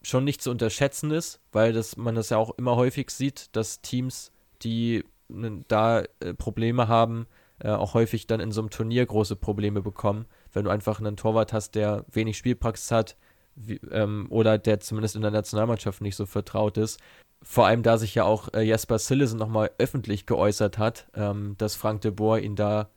schon 0.02 0.24
nicht 0.24 0.40
zu 0.40 0.50
unterschätzen 0.50 1.10
ist, 1.10 1.40
weil 1.52 1.72
das, 1.72 1.96
man 1.96 2.14
das 2.14 2.30
ja 2.30 2.38
auch 2.38 2.56
immer 2.58 2.76
häufig 2.76 3.10
sieht, 3.10 3.54
dass 3.56 3.80
Teams, 3.82 4.32
die 4.62 5.04
da 5.28 6.02
äh, 6.20 6.34
Probleme 6.34 6.88
haben, 6.88 7.26
äh, 7.58 7.70
auch 7.70 7.94
häufig 7.94 8.26
dann 8.26 8.40
in 8.40 8.52
so 8.52 8.60
einem 8.60 8.70
Turnier 8.70 9.06
große 9.06 9.36
Probleme 9.36 9.82
bekommen, 9.82 10.26
wenn 10.52 10.64
du 10.64 10.70
einfach 10.70 11.00
einen 11.00 11.16
Torwart 11.16 11.52
hast, 11.52 11.74
der 11.74 12.04
wenig 12.10 12.36
Spielpraxis 12.36 12.90
hat 12.90 13.16
wie, 13.54 13.80
ähm, 13.90 14.26
oder 14.30 14.58
der 14.58 14.80
zumindest 14.80 15.16
in 15.16 15.22
der 15.22 15.30
Nationalmannschaft 15.30 16.00
nicht 16.02 16.16
so 16.16 16.26
vertraut 16.26 16.76
ist. 16.76 17.00
Vor 17.42 17.66
allem, 17.66 17.82
da 17.82 17.98
sich 17.98 18.14
ja 18.14 18.24
auch 18.24 18.52
äh, 18.54 18.62
Jesper 18.62 18.98
Sillesen 18.98 19.38
nochmal 19.38 19.70
öffentlich 19.78 20.26
geäußert 20.26 20.78
hat, 20.78 21.06
ähm, 21.14 21.54
dass 21.58 21.74
Frank 21.74 22.02
de 22.02 22.10
Boer 22.10 22.38
ihn 22.38 22.56
da 22.56 22.88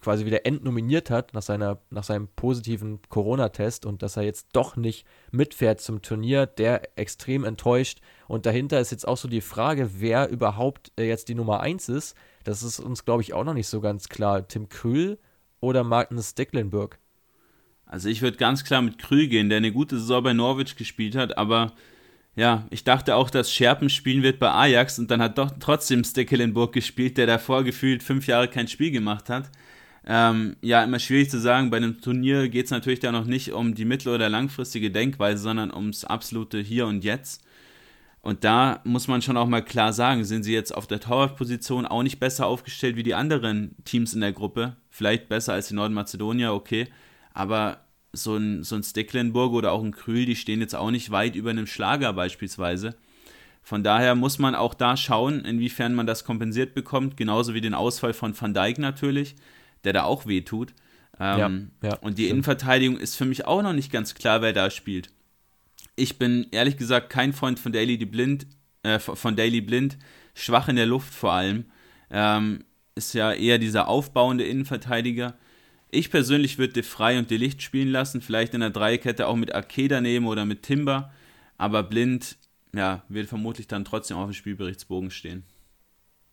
quasi 0.00 0.24
wieder 0.24 0.46
entnominiert 0.46 1.10
hat 1.10 1.34
nach, 1.34 1.42
seiner, 1.42 1.78
nach 1.90 2.04
seinem 2.04 2.28
positiven 2.28 3.00
Corona-Test 3.08 3.86
und 3.86 4.02
dass 4.02 4.16
er 4.16 4.22
jetzt 4.22 4.48
doch 4.52 4.76
nicht 4.76 5.06
mitfährt 5.30 5.80
zum 5.80 6.02
Turnier, 6.02 6.46
der 6.46 6.98
extrem 6.98 7.44
enttäuscht. 7.44 8.00
Und 8.26 8.46
dahinter 8.46 8.80
ist 8.80 8.90
jetzt 8.90 9.06
auch 9.06 9.16
so 9.16 9.28
die 9.28 9.40
Frage, 9.40 9.90
wer 10.00 10.28
überhaupt 10.28 10.92
äh, 10.98 11.06
jetzt 11.08 11.28
die 11.28 11.34
Nummer 11.34 11.60
1 11.60 11.88
ist. 11.88 12.16
Das 12.44 12.62
ist 12.62 12.80
uns, 12.80 13.04
glaube 13.04 13.22
ich, 13.22 13.34
auch 13.34 13.44
noch 13.44 13.54
nicht 13.54 13.68
so 13.68 13.80
ganz 13.80 14.08
klar. 14.08 14.46
Tim 14.46 14.68
Krühl 14.68 15.18
oder 15.60 15.84
Magnus 15.84 16.30
Stecklenburg? 16.30 16.98
Also 17.86 18.08
ich 18.08 18.22
würde 18.22 18.36
ganz 18.36 18.64
klar 18.64 18.82
mit 18.82 18.98
Krühl 18.98 19.28
gehen, 19.28 19.48
der 19.48 19.58
eine 19.58 19.72
gute 19.72 19.98
Saison 19.98 20.22
bei 20.22 20.32
Norwich 20.34 20.76
gespielt 20.76 21.16
hat, 21.16 21.38
aber 21.38 21.72
ja, 22.36 22.66
ich 22.70 22.84
dachte 22.84 23.16
auch, 23.16 23.30
dass 23.30 23.52
Scherpen 23.52 23.90
spielen 23.90 24.22
wird 24.22 24.38
bei 24.38 24.52
Ajax 24.52 24.98
und 25.00 25.10
dann 25.10 25.20
hat 25.20 25.38
doch 25.38 25.50
trotzdem 25.58 26.04
Stecklenburg 26.04 26.72
gespielt, 26.72 27.18
der 27.18 27.26
davor 27.26 27.64
gefühlt 27.64 28.02
fünf 28.02 28.28
Jahre 28.28 28.46
kein 28.46 28.68
Spiel 28.68 28.92
gemacht 28.92 29.28
hat. 29.28 29.50
Ähm, 30.10 30.56
ja, 30.62 30.82
immer 30.82 30.98
schwierig 30.98 31.30
zu 31.30 31.38
sagen. 31.38 31.68
Bei 31.68 31.76
einem 31.76 32.00
Turnier 32.00 32.48
geht 32.48 32.64
es 32.64 32.70
natürlich 32.70 33.00
da 33.00 33.12
noch 33.12 33.26
nicht 33.26 33.52
um 33.52 33.74
die 33.74 33.84
mittel- 33.84 34.14
oder 34.14 34.30
langfristige 34.30 34.90
Denkweise, 34.90 35.42
sondern 35.42 35.72
ums 35.72 36.04
absolute 36.04 36.60
Hier 36.60 36.86
und 36.86 37.04
Jetzt. 37.04 37.44
Und 38.22 38.42
da 38.42 38.80
muss 38.84 39.06
man 39.06 39.20
schon 39.20 39.36
auch 39.36 39.46
mal 39.46 39.62
klar 39.62 39.92
sagen, 39.92 40.24
sind 40.24 40.44
sie 40.44 40.54
jetzt 40.54 40.74
auf 40.74 40.86
der 40.86 41.00
Torwartposition 41.00 41.86
auch 41.86 42.02
nicht 42.02 42.18
besser 42.18 42.46
aufgestellt 42.46 42.96
wie 42.96 43.02
die 43.02 43.14
anderen 43.14 43.76
Teams 43.84 44.14
in 44.14 44.22
der 44.22 44.32
Gruppe. 44.32 44.76
Vielleicht 44.88 45.28
besser 45.28 45.52
als 45.52 45.68
die 45.68 45.74
Nordmazedonier, 45.74 46.54
okay. 46.54 46.88
Aber 47.34 47.84
so 48.14 48.36
ein, 48.36 48.64
so 48.64 48.76
ein 48.76 48.82
Stecklenburg 48.82 49.52
oder 49.52 49.72
auch 49.72 49.84
ein 49.84 49.92
Krühl, 49.92 50.24
die 50.24 50.36
stehen 50.36 50.60
jetzt 50.60 50.74
auch 50.74 50.90
nicht 50.90 51.10
weit 51.10 51.36
über 51.36 51.50
einem 51.50 51.66
Schlager 51.66 52.14
beispielsweise. 52.14 52.96
Von 53.62 53.84
daher 53.84 54.14
muss 54.14 54.38
man 54.38 54.54
auch 54.54 54.72
da 54.72 54.96
schauen, 54.96 55.44
inwiefern 55.44 55.94
man 55.94 56.06
das 56.06 56.24
kompensiert 56.24 56.74
bekommt, 56.74 57.18
genauso 57.18 57.52
wie 57.52 57.60
den 57.60 57.74
Ausfall 57.74 58.14
von 58.14 58.38
Van 58.38 58.54
Dijk 58.54 58.78
natürlich, 58.78 59.36
der 59.84 59.92
da 59.92 60.04
auch 60.04 60.26
wehtut. 60.26 60.74
Ähm, 61.20 61.70
ja, 61.82 61.90
ja, 61.90 61.96
und 61.96 62.18
die 62.18 62.22
stimmt. 62.24 62.30
Innenverteidigung 62.32 62.98
ist 62.98 63.16
für 63.16 63.24
mich 63.24 63.46
auch 63.46 63.62
noch 63.62 63.72
nicht 63.72 63.90
ganz 63.90 64.14
klar, 64.14 64.42
wer 64.42 64.52
da 64.52 64.70
spielt. 64.70 65.10
Ich 65.96 66.18
bin 66.18 66.46
ehrlich 66.52 66.76
gesagt 66.76 67.10
kein 67.10 67.32
Freund 67.32 67.58
von 67.58 67.72
Daily 67.72 67.96
Blind, 68.04 68.46
äh, 68.82 68.98
von 68.98 69.34
Daily 69.34 69.60
Blind, 69.60 69.98
schwach 70.34 70.68
in 70.68 70.76
der 70.76 70.86
Luft 70.86 71.12
vor 71.12 71.32
allem. 71.32 71.64
Ähm, 72.10 72.64
ist 72.94 73.14
ja 73.14 73.32
eher 73.32 73.58
dieser 73.58 73.88
aufbauende 73.88 74.44
Innenverteidiger. 74.44 75.36
Ich 75.90 76.10
persönlich 76.10 76.58
würde 76.58 76.74
De 76.74 76.82
Frey 76.82 77.18
und 77.18 77.30
De 77.30 77.38
Licht 77.38 77.62
spielen 77.62 77.88
lassen, 77.88 78.20
vielleicht 78.20 78.54
in 78.54 78.60
der 78.60 78.70
Dreikette 78.70 79.26
auch 79.26 79.36
mit 79.36 79.54
Akeda 79.54 80.00
nehmen 80.00 80.26
oder 80.26 80.44
mit 80.44 80.62
Timber, 80.62 81.12
aber 81.56 81.82
Blind 81.82 82.36
ja, 82.74 83.02
wird 83.08 83.28
vermutlich 83.28 83.66
dann 83.66 83.84
trotzdem 83.84 84.18
auf 84.18 84.26
dem 84.26 84.34
Spielberichtsbogen 84.34 85.10
stehen. 85.10 85.44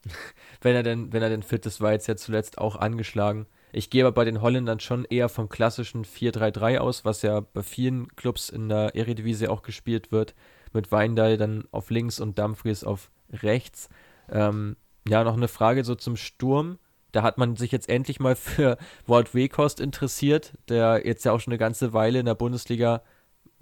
wenn 0.61 0.75
er 0.75 0.83
denn, 0.83 1.13
wenn 1.13 1.23
er 1.23 1.29
denn 1.29 1.43
fit 1.43 1.65
ist, 1.65 1.81
war 1.81 1.91
jetzt 1.91 2.07
ja 2.07 2.15
zuletzt 2.15 2.57
auch 2.57 2.75
angeschlagen. 2.75 3.47
Ich 3.71 3.89
gehe 3.89 4.05
aber 4.05 4.13
bei 4.13 4.25
den 4.25 4.41
Holländern 4.41 4.79
schon 4.79 5.05
eher 5.05 5.27
vom 5.27 5.49
klassischen 5.49 6.05
4-3-3 6.05 6.77
aus, 6.77 7.03
was 7.03 7.21
ja 7.23 7.41
bei 7.41 7.61
vielen 7.61 8.07
Clubs 8.15 8.49
in 8.49 8.69
der 8.69 8.95
Eredivisie 8.95 9.49
auch 9.49 9.63
gespielt 9.63 10.11
wird, 10.11 10.33
mit 10.71 10.91
Weindal 10.91 11.37
dann 11.37 11.65
auf 11.71 11.89
links 11.89 12.19
und 12.19 12.39
Dumfries 12.39 12.83
auf 12.83 13.11
rechts. 13.31 13.89
Ähm, 14.29 14.77
ja, 15.07 15.23
noch 15.23 15.35
eine 15.35 15.47
Frage 15.47 15.83
so 15.83 15.95
zum 15.95 16.15
Sturm. 16.15 16.79
Da 17.11 17.21
hat 17.21 17.37
man 17.37 17.55
sich 17.55 17.71
jetzt 17.71 17.89
endlich 17.89 18.19
mal 18.19 18.35
für 18.35 18.77
Walt 19.07 19.35
Wekost 19.35 19.79
interessiert, 19.79 20.53
der 20.69 21.05
jetzt 21.05 21.25
ja 21.25 21.31
auch 21.31 21.39
schon 21.39 21.51
eine 21.51 21.59
ganze 21.59 21.93
Weile 21.93 22.19
in 22.19 22.25
der 22.25 22.35
Bundesliga 22.35 23.01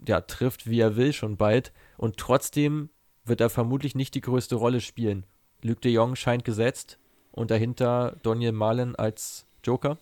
ja, 0.08 0.22
trifft, 0.22 0.70
wie 0.70 0.80
er 0.80 0.96
will, 0.96 1.14
schon 1.14 1.38
bald. 1.38 1.72
Und 1.98 2.18
trotzdem 2.18 2.90
wird 3.26 3.42
er 3.42 3.50
vermutlich 3.50 3.96
nicht 3.96 4.16
die 4.16 4.22
größte 4.22 4.56
Rolle 4.56 4.82
spielen. 4.82 5.26
Luc 5.64 5.82
de 5.82 5.92
Jong 5.92 6.16
scheint 6.16 6.46
gesetzt 6.46 6.98
und 7.32 7.52
dahinter 7.52 8.18
Daniel 8.22 8.52
Malen 8.52 8.96
als 8.96 9.46
Joker. 9.64 9.98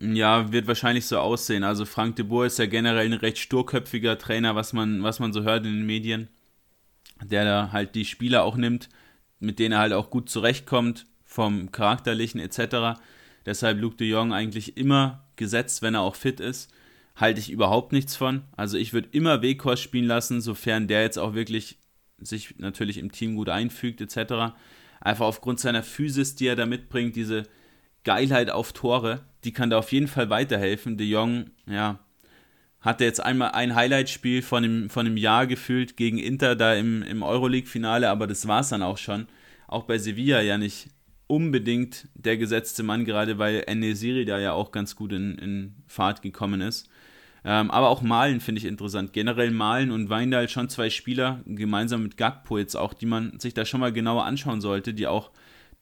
Ja, 0.00 0.52
wird 0.52 0.66
wahrscheinlich 0.66 1.06
so 1.06 1.18
aussehen. 1.18 1.62
Also 1.62 1.84
Frank 1.84 2.16
de 2.16 2.24
Boer 2.24 2.46
ist 2.46 2.58
ja 2.58 2.66
generell 2.66 3.06
ein 3.06 3.12
recht 3.12 3.38
sturköpfiger 3.38 4.18
Trainer, 4.18 4.56
was 4.56 4.72
man, 4.72 5.02
was 5.02 5.20
man 5.20 5.32
so 5.32 5.42
hört 5.42 5.64
in 5.64 5.72
den 5.72 5.86
Medien, 5.86 6.28
der 7.22 7.44
da 7.44 7.72
halt 7.72 7.94
die 7.94 8.04
Spieler 8.04 8.42
auch 8.42 8.56
nimmt, 8.56 8.88
mit 9.38 9.58
denen 9.58 9.72
er 9.72 9.78
halt 9.78 9.92
auch 9.92 10.10
gut 10.10 10.28
zurechtkommt, 10.28 11.06
vom 11.24 11.70
Charakterlichen 11.70 12.40
etc. 12.40 13.00
Deshalb 13.46 13.80
Luc 13.80 13.96
de 13.96 14.08
Jong 14.08 14.32
eigentlich 14.32 14.76
immer 14.76 15.24
gesetzt, 15.36 15.82
wenn 15.82 15.94
er 15.94 16.00
auch 16.00 16.16
fit 16.16 16.40
ist. 16.40 16.72
Halte 17.16 17.38
ich 17.38 17.50
überhaupt 17.50 17.92
nichts 17.92 18.16
von. 18.16 18.42
Also 18.56 18.76
ich 18.76 18.92
würde 18.92 19.08
immer 19.12 19.40
Wekos 19.40 19.80
spielen 19.80 20.06
lassen, 20.06 20.40
sofern 20.40 20.88
der 20.88 21.02
jetzt 21.02 21.18
auch 21.18 21.34
wirklich 21.34 21.78
sich 22.24 22.58
natürlich 22.58 22.98
im 22.98 23.12
Team 23.12 23.36
gut 23.36 23.48
einfügt 23.48 24.00
etc. 24.00 24.54
Einfach 25.00 25.26
aufgrund 25.26 25.60
seiner 25.60 25.82
Physis, 25.82 26.34
die 26.34 26.46
er 26.46 26.56
da 26.56 26.66
mitbringt, 26.66 27.16
diese 27.16 27.44
Geilheit 28.04 28.50
auf 28.50 28.72
Tore, 28.72 29.22
die 29.44 29.52
kann 29.52 29.70
da 29.70 29.78
auf 29.78 29.92
jeden 29.92 30.08
Fall 30.08 30.30
weiterhelfen. 30.30 30.96
De 30.96 31.06
Jong, 31.06 31.50
ja, 31.66 31.98
hatte 32.80 33.04
jetzt 33.04 33.20
einmal 33.20 33.52
ein 33.52 33.74
Highlight-Spiel 33.74 34.42
von 34.42 34.62
einem, 34.62 34.90
von 34.90 35.06
einem 35.06 35.16
Jahr 35.16 35.46
gefühlt 35.46 35.96
gegen 35.96 36.18
Inter 36.18 36.54
da 36.54 36.74
im, 36.74 37.02
im 37.02 37.22
Euroleague-Finale, 37.22 38.10
aber 38.10 38.26
das 38.26 38.46
war 38.46 38.60
es 38.60 38.68
dann 38.68 38.82
auch 38.82 38.98
schon. 38.98 39.26
Auch 39.66 39.84
bei 39.84 39.96
Sevilla 39.96 40.42
ja 40.42 40.58
nicht 40.58 40.90
unbedingt 41.26 42.08
der 42.14 42.36
gesetzte 42.36 42.82
Mann, 42.82 43.06
gerade 43.06 43.38
weil 43.38 43.64
Enesiri 43.66 44.26
da 44.26 44.38
ja 44.38 44.52
auch 44.52 44.70
ganz 44.70 44.96
gut 44.96 45.12
in, 45.12 45.38
in 45.38 45.74
Fahrt 45.86 46.20
gekommen 46.20 46.60
ist. 46.60 46.90
Ähm, 47.44 47.70
aber 47.70 47.90
auch 47.90 48.00
Malen 48.00 48.40
finde 48.40 48.60
ich 48.60 48.64
interessant. 48.64 49.12
Generell 49.12 49.50
Malen 49.50 49.90
und 49.90 50.08
Weindal 50.08 50.48
schon 50.48 50.70
zwei 50.70 50.88
Spieler, 50.88 51.40
gemeinsam 51.44 52.02
mit 52.02 52.16
Gagpo 52.16 52.56
jetzt 52.56 52.74
auch, 52.74 52.94
die 52.94 53.06
man 53.06 53.38
sich 53.38 53.52
da 53.52 53.66
schon 53.66 53.80
mal 53.80 53.92
genauer 53.92 54.24
anschauen 54.24 54.62
sollte, 54.62 54.94
die 54.94 55.06
auch 55.06 55.30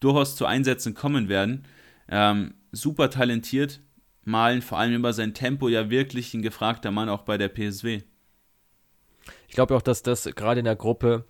durchaus 0.01 0.35
zu 0.35 0.45
Einsätzen 0.45 0.95
kommen 0.95 1.29
werden. 1.29 1.65
Ähm, 2.09 2.55
super 2.73 3.11
talentiert, 3.11 3.81
Malen 4.25 4.63
vor 4.63 4.79
allem 4.79 4.95
über 4.95 5.13
sein 5.13 5.35
Tempo 5.35 5.69
ja 5.69 5.89
wirklich 5.89 6.35
ein 6.35 6.43
gefragter 6.43 6.91
Mann 6.91 7.09
auch 7.09 7.23
bei 7.23 7.39
der 7.39 7.49
PSW. 7.49 8.03
Ich 9.47 9.55
glaube 9.55 9.77
auch, 9.77 9.83
dass 9.83 10.03
das 10.03 10.25
gerade 10.25 10.61
in 10.61 10.65
der 10.65 10.77
Gruppe 10.77 11.27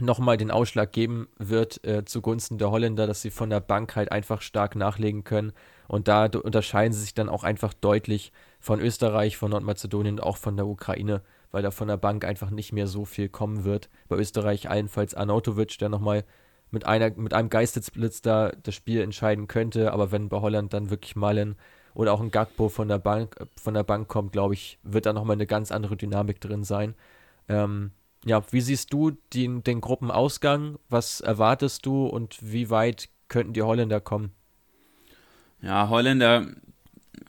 nochmal 0.00 0.36
den 0.36 0.50
Ausschlag 0.50 0.92
geben 0.92 1.28
wird 1.38 1.84
äh, 1.84 2.04
zugunsten 2.04 2.58
der 2.58 2.70
Holländer, 2.70 3.06
dass 3.06 3.22
sie 3.22 3.30
von 3.30 3.50
der 3.50 3.60
Bank 3.60 3.94
halt 3.94 4.10
einfach 4.10 4.42
stark 4.42 4.74
nachlegen 4.74 5.22
können. 5.22 5.52
Und 5.88 6.08
da 6.08 6.26
unterscheiden 6.26 6.92
sie 6.92 7.00
sich 7.00 7.14
dann 7.14 7.28
auch 7.28 7.44
einfach 7.44 7.74
deutlich 7.74 8.32
von 8.60 8.80
Österreich, 8.80 9.36
von 9.36 9.50
Nordmazedonien 9.50 10.14
und 10.14 10.22
auch 10.22 10.36
von 10.36 10.56
der 10.56 10.66
Ukraine, 10.66 11.22
weil 11.50 11.62
da 11.62 11.70
von 11.70 11.88
der 11.88 11.96
Bank 11.96 12.24
einfach 12.24 12.50
nicht 12.50 12.72
mehr 12.72 12.86
so 12.86 13.04
viel 13.04 13.28
kommen 13.28 13.64
wird. 13.64 13.90
Bei 14.08 14.16
Österreich 14.16 14.70
allenfalls 14.70 15.14
Arnautovic, 15.14 15.78
der 15.78 15.88
nochmal 15.88 16.24
mit, 16.70 16.86
einer, 16.86 17.10
mit 17.16 17.34
einem 17.34 17.48
Geistesblitz 17.48 18.22
da 18.22 18.52
das 18.62 18.74
Spiel 18.74 19.00
entscheiden 19.00 19.46
könnte. 19.46 19.92
Aber 19.92 20.12
wenn 20.12 20.28
bei 20.28 20.40
Holland 20.40 20.72
dann 20.72 20.90
wirklich 20.90 21.16
Malen 21.16 21.56
oder 21.94 22.12
auch 22.12 22.20
ein 22.20 22.30
Gagbo 22.30 22.68
von 22.68 22.88
der 22.88 22.98
Bank, 22.98 23.36
von 23.60 23.74
der 23.74 23.84
Bank 23.84 24.08
kommt, 24.08 24.32
glaube 24.32 24.54
ich, 24.54 24.78
wird 24.82 25.06
da 25.06 25.12
nochmal 25.12 25.36
eine 25.36 25.46
ganz 25.46 25.70
andere 25.70 25.96
Dynamik 25.96 26.40
drin 26.40 26.64
sein. 26.64 26.94
Ähm, 27.48 27.92
ja, 28.24 28.42
wie 28.50 28.60
siehst 28.60 28.92
du 28.92 29.12
den, 29.32 29.62
den 29.62 29.80
Gruppenausgang? 29.80 30.78
Was 30.88 31.20
erwartest 31.20 31.86
du 31.86 32.06
und 32.06 32.38
wie 32.40 32.70
weit 32.70 33.08
könnten 33.28 33.52
die 33.52 33.62
Holländer 33.62 34.00
kommen? 34.00 34.32
Ja, 35.64 35.88
Holländer, 35.88 36.46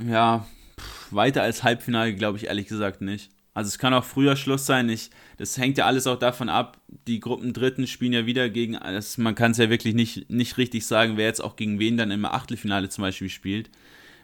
ja, 0.05 0.45
pff, 0.77 1.13
weiter 1.13 1.41
als 1.41 1.63
Halbfinale 1.63 2.13
glaube 2.15 2.37
ich 2.37 2.47
ehrlich 2.47 2.67
gesagt 2.67 2.99
nicht. 2.99 3.31
Also 3.53 3.69
es 3.69 3.79
kann 3.79 3.93
auch 3.93 4.03
früher 4.03 4.35
Schluss 4.35 4.65
sein. 4.65 4.89
Ich, 4.89 5.09
das 5.37 5.57
hängt 5.57 5.77
ja 5.77 5.85
alles 5.85 6.05
auch 6.05 6.19
davon 6.19 6.49
ab. 6.49 6.81
Die 7.07 7.21
Gruppendritten 7.21 7.87
spielen 7.87 8.11
ja 8.11 8.25
wieder 8.25 8.49
gegen, 8.49 8.75
also 8.75 9.21
man 9.21 9.35
kann 9.35 9.51
es 9.51 9.57
ja 9.57 9.69
wirklich 9.69 9.93
nicht, 9.93 10.29
nicht 10.29 10.57
richtig 10.57 10.85
sagen, 10.85 11.15
wer 11.15 11.27
jetzt 11.27 11.41
auch 11.41 11.55
gegen 11.55 11.79
wen 11.79 11.95
dann 11.95 12.11
im 12.11 12.25
Achtelfinale 12.25 12.89
zum 12.89 13.03
Beispiel 13.03 13.29
spielt. 13.29 13.69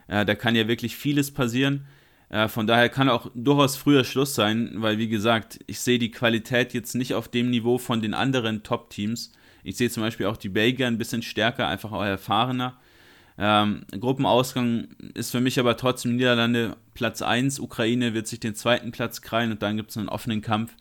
Äh, 0.09 0.25
da 0.25 0.35
kann 0.35 0.55
ja 0.55 0.67
wirklich 0.67 0.97
vieles 0.97 1.31
passieren. 1.31 1.85
Äh, 2.27 2.49
von 2.49 2.67
daher 2.67 2.89
kann 2.89 3.07
auch 3.07 3.31
durchaus 3.33 3.77
früher 3.77 4.03
Schluss 4.03 4.35
sein, 4.35 4.73
weil 4.75 4.97
wie 4.97 5.07
gesagt, 5.07 5.59
ich 5.67 5.79
sehe 5.79 5.99
die 5.99 6.11
Qualität 6.11 6.73
jetzt 6.73 6.95
nicht 6.95 7.13
auf 7.13 7.29
dem 7.29 7.49
Niveau 7.49 7.77
von 7.77 8.01
den 8.01 8.13
anderen 8.13 8.63
Top-Teams. 8.63 9.31
Ich 9.63 9.77
sehe 9.77 9.89
zum 9.89 10.03
Beispiel 10.03 10.25
auch 10.25 10.35
die 10.35 10.49
Belgier 10.49 10.87
ein 10.87 10.97
bisschen 10.97 11.21
stärker, 11.21 11.69
einfach 11.69 11.93
auch 11.93 12.03
erfahrener. 12.03 12.77
Ähm, 13.37 13.83
Gruppenausgang 13.91 14.89
ist 15.13 15.31
für 15.31 15.41
mich 15.41 15.59
aber 15.59 15.77
trotzdem 15.77 16.15
Niederlande 16.15 16.75
Platz 16.93 17.21
1. 17.21 17.59
Ukraine 17.59 18.13
wird 18.13 18.27
sich 18.27 18.39
den 18.39 18.55
zweiten 18.55 18.91
Platz 18.91 19.21
krallen 19.21 19.51
und 19.51 19.61
dann 19.61 19.77
gibt 19.77 19.91
es 19.91 19.97
einen 19.97 20.09
offenen 20.09 20.41
Kampf 20.41 20.75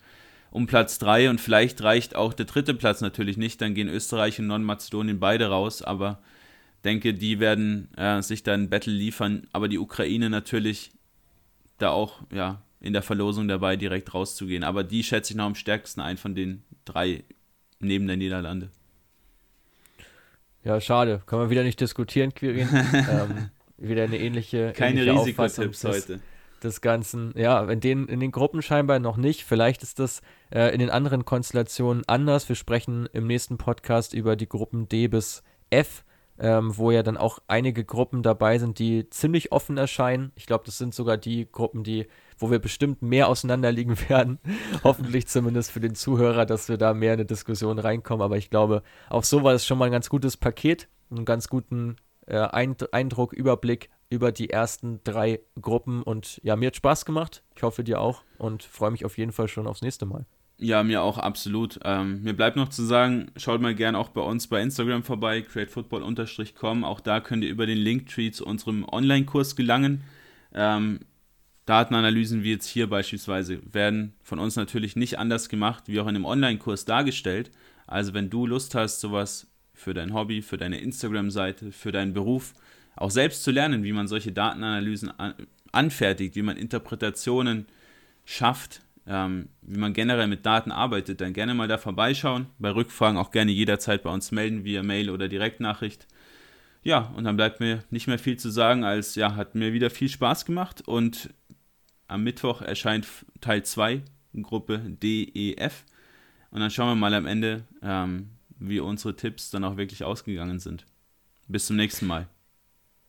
um 0.51 0.66
Platz 0.66 0.98
3 0.98 1.30
und 1.30 1.40
vielleicht 1.40 1.82
reicht 1.82 2.16
auch 2.16 2.34
der 2.34 2.46
dritte 2.46 2.74
Platz 2.74 3.01
natürlich 3.01 3.36
nicht. 3.36 3.61
Dann 3.61 3.74
gehen 3.74 3.88
Österreich 3.88 4.38
und 4.40 4.48
Nordmazedonien 4.48 5.20
beide 5.20 5.46
raus, 5.46 5.82
aber 5.82 6.20
denke, 6.84 7.14
die 7.14 7.40
werden 7.40 7.88
äh, 7.96 8.20
sich 8.22 8.42
dann 8.42 8.62
ein 8.62 8.70
Battle 8.70 8.92
liefern. 8.92 9.46
Aber 9.53 9.68
die 9.68 9.78
Ukraine 9.78 10.30
natürlich 10.30 10.92
da 11.78 11.90
auch 11.90 12.22
ja, 12.32 12.62
in 12.80 12.92
der 12.92 13.03
Verlosung 13.03 13.48
dabei, 13.48 13.76
direkt 13.76 14.12
rauszugehen. 14.12 14.64
Aber 14.64 14.84
die 14.84 15.03
schätze 15.03 15.32
ich 15.32 15.36
noch 15.36 15.46
am 15.46 15.55
stärksten 15.55 16.01
ein 16.01 16.16
von 16.16 16.34
den 16.34 16.62
drei 16.84 17.24
neben 17.78 18.07
der 18.07 18.16
Niederlande. 18.16 18.70
Ja, 20.64 20.80
schade. 20.80 21.22
Können 21.26 21.42
wir 21.42 21.50
wieder 21.50 21.62
nicht 21.62 21.80
diskutieren, 21.80 22.34
Quirin. 22.34 22.68
ähm, 22.94 23.50
wieder 23.78 24.04
eine 24.04 24.18
ähnliche. 24.18 24.72
Keine 24.72 25.02
ähnliche 25.02 25.20
Risikotipps 25.20 25.84
heute. 25.84 26.20
Des 26.62 26.82
Ganzen. 26.82 27.32
Ja, 27.36 27.64
in 27.70 27.80
den, 27.80 28.06
in 28.06 28.20
den 28.20 28.32
Gruppen 28.32 28.61
scheinbar 28.61 28.98
noch 28.98 29.16
nicht. 29.16 29.44
Vielleicht 29.44 29.82
ist 29.82 29.98
das 29.98 30.20
äh, 30.50 30.72
in 30.74 30.78
den 30.78 30.90
anderen 30.90 31.24
Konstellationen 31.24 32.04
anders. 32.06 32.48
Wir 32.48 32.56
sprechen 32.56 33.08
im 33.14 33.26
nächsten 33.26 33.56
Podcast 33.56 34.12
über 34.12 34.36
die 34.36 34.48
Gruppen 34.48 34.86
D 34.88 35.08
bis 35.08 35.42
F 35.70 36.04
ähm, 36.40 36.76
wo 36.76 36.90
ja 36.90 37.02
dann 37.02 37.18
auch 37.18 37.38
einige 37.48 37.84
Gruppen 37.84 38.22
dabei 38.22 38.58
sind, 38.58 38.78
die 38.78 39.08
ziemlich 39.11 39.52
offen 39.52 39.76
erscheinen. 39.76 40.32
Ich 40.36 40.46
glaube, 40.46 40.64
das 40.64 40.78
sind 40.78 40.94
sogar 40.94 41.18
die 41.18 41.46
Gruppen, 41.50 41.84
die, 41.84 42.06
wo 42.41 42.51
wir 42.51 42.59
bestimmt 42.59 43.03
mehr 43.03 43.28
auseinanderliegen 43.28 43.97
werden. 44.09 44.38
Hoffentlich 44.82 45.28
zumindest 45.28 45.70
für 45.70 45.80
den 45.80 45.95
Zuhörer, 45.95 46.47
dass 46.47 46.68
wir 46.68 46.76
da 46.76 46.95
mehr 46.95 47.14
in 47.14 47.20
eine 47.20 47.26
Diskussion 47.26 47.78
reinkommen. 47.78 48.22
Aber 48.24 48.36
ich 48.36 48.51
glaube, 48.51 48.82
auch 49.09 49.24
so 49.24 49.43
war 49.43 49.55
es 49.55 49.66
schon 49.66 49.78
mal 49.78 49.86
ein 49.86 49.93
ganz 49.93 50.09
gutes 50.09 50.36
Paket, 50.36 50.88
einen 51.11 51.24
ganz 51.24 51.49
guten 51.49 51.97
äh, 52.26 52.38
Eindruck, 52.38 53.32
Überblick 53.32 53.91
über 54.09 54.32
die 54.32 54.51
ersten 54.51 55.01
drei 55.05 55.41
Gruppen. 55.61 56.03
Und 56.03 56.41
ja, 56.43 56.57
mir 56.57 56.68
hat 56.68 56.76
Spaß 56.76 57.05
gemacht. 57.05 57.43
Ich 57.55 57.62
hoffe 57.62 57.84
dir 57.84 58.01
auch 58.01 58.22
und 58.38 58.64
freue 58.64 58.91
mich 58.91 59.05
auf 59.05 59.18
jeden 59.18 59.32
Fall 59.32 59.49
schon 59.49 59.66
aufs 59.66 59.82
nächste 59.82 60.07
Mal. 60.07 60.26
Ja, 60.62 60.82
mir 60.82 61.03
auch 61.03 61.16
absolut. 61.16 61.80
Ähm, 61.84 62.22
mir 62.22 62.34
bleibt 62.34 62.57
noch 62.57 62.68
zu 62.68 62.84
sagen, 62.84 63.30
schaut 63.36 63.62
mal 63.62 63.74
gern 63.74 63.97
auch 63.97 64.11
bei 64.11 64.20
uns 64.20 64.47
bei 64.47 64.61
Instagram 64.61 65.03
vorbei, 65.03 65.41
createfootball-com. 65.41 66.84
Auch 66.84 67.01
da 67.01 67.20
könnt 67.20 67.45
ihr 67.45 67.51
über 67.51 67.64
den 67.64 67.78
Linktree 67.78 68.30
zu 68.30 68.45
unserem 68.45 68.84
Online-Kurs 68.84 69.57
gelangen. 69.57 70.03
Ähm, 70.53 71.01
Datenanalysen 71.66 72.42
wie 72.42 72.50
jetzt 72.50 72.66
hier 72.66 72.88
beispielsweise 72.88 73.61
werden 73.72 74.14
von 74.22 74.38
uns 74.38 74.56
natürlich 74.56 74.96
nicht 74.96 75.18
anders 75.18 75.48
gemacht, 75.48 75.84
wie 75.86 76.00
auch 76.00 76.06
in 76.06 76.16
einem 76.16 76.24
Online-Kurs 76.24 76.84
dargestellt. 76.84 77.50
Also 77.86 78.14
wenn 78.14 78.30
du 78.30 78.46
Lust 78.46 78.74
hast, 78.74 79.00
sowas 79.00 79.46
für 79.74 79.94
dein 79.94 80.12
Hobby, 80.12 80.42
für 80.42 80.58
deine 80.58 80.80
Instagram-Seite, 80.80 81.72
für 81.72 81.92
deinen 81.92 82.12
Beruf 82.12 82.54
auch 82.96 83.11
selbst 83.11 83.44
zu 83.44 83.50
lernen, 83.50 83.82
wie 83.82 83.92
man 83.92 84.08
solche 84.08 84.32
Datenanalysen 84.32 85.12
anfertigt, 85.72 86.36
wie 86.36 86.42
man 86.42 86.56
Interpretationen 86.56 87.66
schafft, 88.24 88.82
ähm, 89.06 89.48
wie 89.62 89.78
man 89.78 89.92
generell 89.92 90.26
mit 90.26 90.44
Daten 90.44 90.70
arbeitet, 90.70 91.20
dann 91.20 91.32
gerne 91.32 91.54
mal 91.54 91.68
da 91.68 91.78
vorbeischauen. 91.78 92.46
Bei 92.58 92.70
Rückfragen 92.70 93.18
auch 93.18 93.30
gerne 93.30 93.52
jederzeit 93.52 94.02
bei 94.02 94.11
uns 94.11 94.30
melden, 94.32 94.64
via 94.64 94.82
Mail 94.82 95.11
oder 95.11 95.28
Direktnachricht. 95.28 96.06
Ja, 96.82 97.12
und 97.16 97.24
dann 97.24 97.36
bleibt 97.36 97.61
mir 97.61 97.84
nicht 97.90 98.06
mehr 98.06 98.18
viel 98.18 98.38
zu 98.38 98.50
sagen, 98.50 98.84
als 98.84 99.14
ja, 99.14 99.34
hat 99.34 99.54
mir 99.54 99.72
wieder 99.72 99.90
viel 99.90 100.08
Spaß 100.08 100.44
gemacht 100.44 100.86
und 100.86 101.30
am 102.11 102.24
Mittwoch 102.24 102.61
erscheint 102.61 103.06
Teil 103.40 103.64
2, 103.64 104.02
Gruppe 104.42 104.78
DEF. 104.78 105.84
Und 106.50 106.61
dann 106.61 106.70
schauen 106.70 106.88
wir 106.88 106.94
mal 106.96 107.14
am 107.14 107.26
Ende, 107.26 107.64
ähm, 107.82 108.30
wie 108.58 108.80
unsere 108.80 109.14
Tipps 109.14 109.50
dann 109.50 109.64
auch 109.64 109.76
wirklich 109.76 110.04
ausgegangen 110.04 110.58
sind. 110.58 110.84
Bis 111.48 111.66
zum 111.66 111.76
nächsten 111.76 112.06
Mal. 112.06 112.28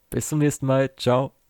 Bis 0.09 0.29
zum 0.29 0.39
nächsten 0.39 0.65
Mal. 0.65 0.95
Ciao. 0.95 1.40